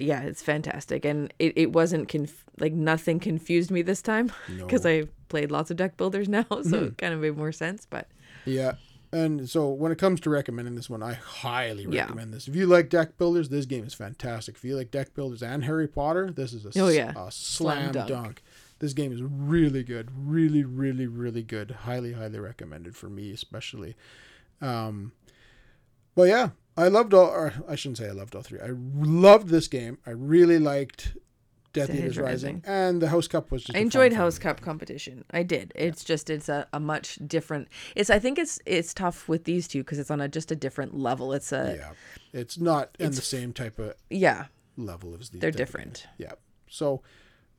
yeah 0.02 0.22
it's 0.22 0.42
fantastic 0.42 1.04
and 1.04 1.32
it, 1.38 1.52
it 1.56 1.72
wasn't 1.72 2.08
conf- 2.08 2.44
like 2.60 2.72
nothing 2.72 3.18
confused 3.20 3.70
me 3.70 3.82
this 3.82 4.02
time 4.02 4.30
because 4.56 4.84
No. 4.84 4.90
i 4.90 5.08
played 5.28 5.50
lots 5.50 5.70
of 5.70 5.76
deck 5.76 5.96
builders 5.96 6.28
now 6.38 6.46
so 6.62 6.84
it 6.84 6.98
kind 6.98 7.12
of 7.14 7.20
made 7.20 7.36
more 7.36 7.52
sense 7.52 7.86
but 7.88 8.08
Yeah. 8.44 8.72
And 9.10 9.48
so 9.48 9.70
when 9.70 9.90
it 9.90 9.96
comes 9.96 10.20
to 10.20 10.28
recommending 10.30 10.74
this 10.74 10.90
one, 10.90 11.02
I 11.02 11.14
highly 11.14 11.86
Yeah. 11.88 12.02
recommend 12.02 12.34
this. 12.34 12.46
If 12.46 12.54
you 12.54 12.66
like 12.66 12.90
deck 12.90 13.16
builders, 13.16 13.48
this 13.48 13.64
game 13.64 13.84
is 13.84 13.94
fantastic. 13.94 14.56
If 14.56 14.64
you 14.64 14.76
like 14.76 14.90
deck 14.90 15.14
builders 15.14 15.42
and 15.42 15.64
Harry 15.64 15.88
Potter, 15.88 16.30
this 16.30 16.52
is 16.52 16.66
a, 16.66 16.78
Oh, 16.78 16.88
yeah. 16.88 17.12
a 17.16 17.30
Slam 17.32 17.90
slam, 17.90 17.92
dunk. 17.92 18.08
dunk. 18.10 18.42
This 18.80 18.92
game 18.92 19.10
is 19.10 19.22
really 19.22 19.82
good. 19.82 20.10
Really, 20.14 20.62
really, 20.62 21.06
really 21.06 21.42
good. 21.42 21.70
Highly, 21.70 22.12
highly 22.12 22.38
recommended 22.38 22.96
for 22.96 23.08
me, 23.08 23.32
especially. 23.32 23.96
Um, 24.60 25.12
but 26.14 26.24
yeah, 26.28 26.50
I 26.78 26.88
loved 26.88 27.12
all, 27.12 27.26
or 27.26 27.52
I 27.68 27.74
shouldn't 27.74 27.98
say 27.98 28.08
I 28.08 28.12
loved 28.12 28.34
all 28.36 28.42
three. 28.42 28.60
I 28.60 28.70
loved 28.70 29.48
this 29.48 29.68
game. 29.68 29.98
I 30.06 30.10
really 30.10 30.58
liked 30.58 31.16
Death 31.72 31.90
Eaters 31.90 32.16
Rising. 32.18 32.56
Rising. 32.56 32.62
And 32.66 33.02
the 33.02 33.08
House 33.08 33.28
Cup 33.28 33.50
was 33.50 33.62
just 33.64 33.76
i 33.76 33.80
enjoyed 33.80 34.12
house 34.14 34.38
cup 34.38 34.60
competition 34.62 35.24
i 35.32 35.42
did 35.42 35.70
it's 35.74 36.02
just 36.02 36.30
it's 36.30 36.48
a, 36.48 36.66
a 36.72 36.80
much 36.80 37.18
different 37.26 37.68
it's 37.94 38.08
i 38.08 38.18
think 38.18 38.38
it's 38.38 38.58
it's 38.64 38.94
tough 38.94 39.28
with 39.28 39.44
these 39.44 39.68
two 39.68 39.80
because 39.84 39.98
it's 39.98 40.10
on 40.10 40.20
a 40.20 40.28
just 40.28 40.50
a 40.50 40.56
different 40.56 40.96
level 40.96 41.32
it's 41.34 41.52
a 41.52 41.76
Yeah. 41.78 41.92
It's 42.40 42.58
not 42.58 42.96
in 42.98 43.10
the 43.10 43.20
same 43.20 43.52
type 43.52 43.78
of 43.78 43.94
yeah 44.08 44.46
level 44.78 45.14
as 45.20 45.28
these. 45.28 45.40
they're 45.42 45.50
different 45.50 46.06
Yeah. 46.16 46.32
So, 46.68 47.02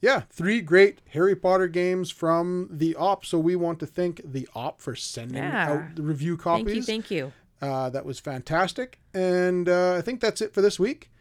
yeah, 0.02 0.22
three 0.32 0.62
great 0.62 1.02
Harry 1.10 1.36
Potter 1.36 1.68
games 1.68 2.10
from 2.12 2.68
the 2.72 2.96
Op. 2.96 3.26
So 3.26 3.38
we 3.40 3.56
want 3.56 3.80
to 3.80 3.86
thank 3.86 4.22
the 4.24 4.48
Op 4.56 4.82
for 4.82 4.96
sending 4.96 5.38
Yeah. 5.44 5.70
out 5.72 5.96
the 5.96 6.04
review 6.04 6.36
copies. 6.38 6.66
thank 6.66 6.76
you 6.76 6.84
thank 6.84 7.12
you 7.12 7.32
Uh, 7.62 7.90
that 7.90 8.06
was 8.06 8.20
fantastic. 8.20 8.99
And 9.14 9.68
uh, 9.70 9.96
I 9.96 10.02
think 10.02 10.20
that's 10.22 10.42
it 10.42 10.54
for 10.54 10.62
this 10.62 10.80
week. 10.80 11.12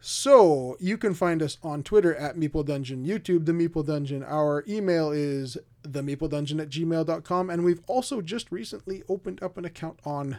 So 0.00 0.76
you 0.80 0.98
can 0.98 1.14
find 1.14 1.42
us 1.42 1.56
on 1.62 1.82
Twitter 1.82 2.14
at 2.14 2.36
Meeple 2.36 2.64
Dungeon, 2.66 3.04
YouTube, 3.06 3.46
The 3.46 3.52
Meeple 3.52 3.86
Dungeon. 3.86 4.22
Our 4.22 4.62
email 4.68 5.10
is 5.10 5.56
themeepledungeon 5.82 6.60
at 6.60 6.68
gmail.com. 6.68 7.48
And 7.50 7.64
we've 7.64 7.80
also 7.86 8.20
just 8.20 8.52
recently 8.52 9.02
opened 9.08 9.42
up 9.42 9.56
an 9.56 9.64
account 9.64 10.00
on, 10.04 10.38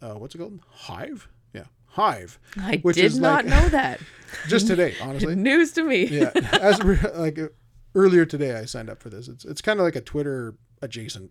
uh, 0.00 0.14
what's 0.14 0.34
it 0.34 0.38
called? 0.38 0.60
Hive? 0.70 1.28
Yeah, 1.52 1.64
Hive. 1.88 2.38
i 2.58 2.76
did 2.76 3.16
not 3.16 3.44
like- 3.44 3.46
know 3.46 3.68
that 3.68 4.00
Just 4.48 4.66
today, 4.66 4.94
honestly. 5.02 5.34
news 5.36 5.72
to 5.72 5.82
me 5.82 6.04
yeah 6.06 6.30
as 6.52 6.82
like 6.82 7.38
uh, 7.38 7.48
earlier 7.94 8.24
today 8.24 8.56
i 8.56 8.64
signed 8.64 8.88
up 8.88 9.02
for 9.02 9.10
this 9.10 9.28
it's 9.28 9.44
it's 9.44 9.60
kind 9.60 9.78
of 9.78 9.84
like 9.84 9.94
a 9.94 10.00
twitter 10.00 10.54
adjacent 10.80 11.30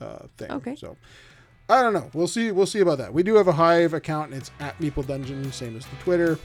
uh 0.00 0.28
thing 0.36 0.52
Okay. 0.52 0.76
so 0.76 0.96
i 1.68 1.82
don't 1.82 1.92
know. 1.92 2.10
We'll 2.14 2.28
see 2.28 2.50
we'll 2.50 2.66
see 2.66 2.80
about 2.80 2.98
that. 2.98 3.12
We 3.12 3.22
do 3.22 3.34
have 3.36 3.48
a 3.48 3.52
hive 3.52 3.92
account. 3.94 4.32
And 4.32 4.40
it's 4.40 4.50
at 4.60 4.78
meeple 4.78 5.06
dungeon 5.06 5.50
same 5.52 5.76
as 5.76 5.84
the 5.86 5.96
twitter 5.96 6.38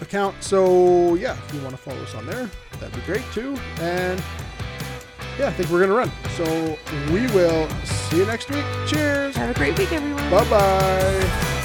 account. 0.00 0.42
So 0.42 1.14
yeah 1.14 1.36
if 1.46 1.54
you 1.54 1.60
want 1.62 1.72
to 1.72 1.82
follow 1.82 2.02
us 2.02 2.14
on 2.14 2.26
there 2.26 2.50
that'd 2.80 2.94
be 2.94 3.00
great 3.02 3.24
too. 3.32 3.56
And 3.80 4.22
yeah 5.38 5.48
i 5.48 5.52
think 5.52 5.70
we're 5.70 5.80
gonna 5.80 5.94
run. 5.94 6.10
So 6.36 6.78
we 7.12 7.26
will 7.28 7.68
see 7.84 8.18
you 8.18 8.26
next 8.26 8.50
week. 8.50 8.64
Cheers. 8.86 9.36
Have 9.36 9.50
a 9.50 9.58
great 9.58 9.78
week 9.78 9.92
everyone. 9.92 10.30
Bye 10.30 10.50
bye 10.50 11.58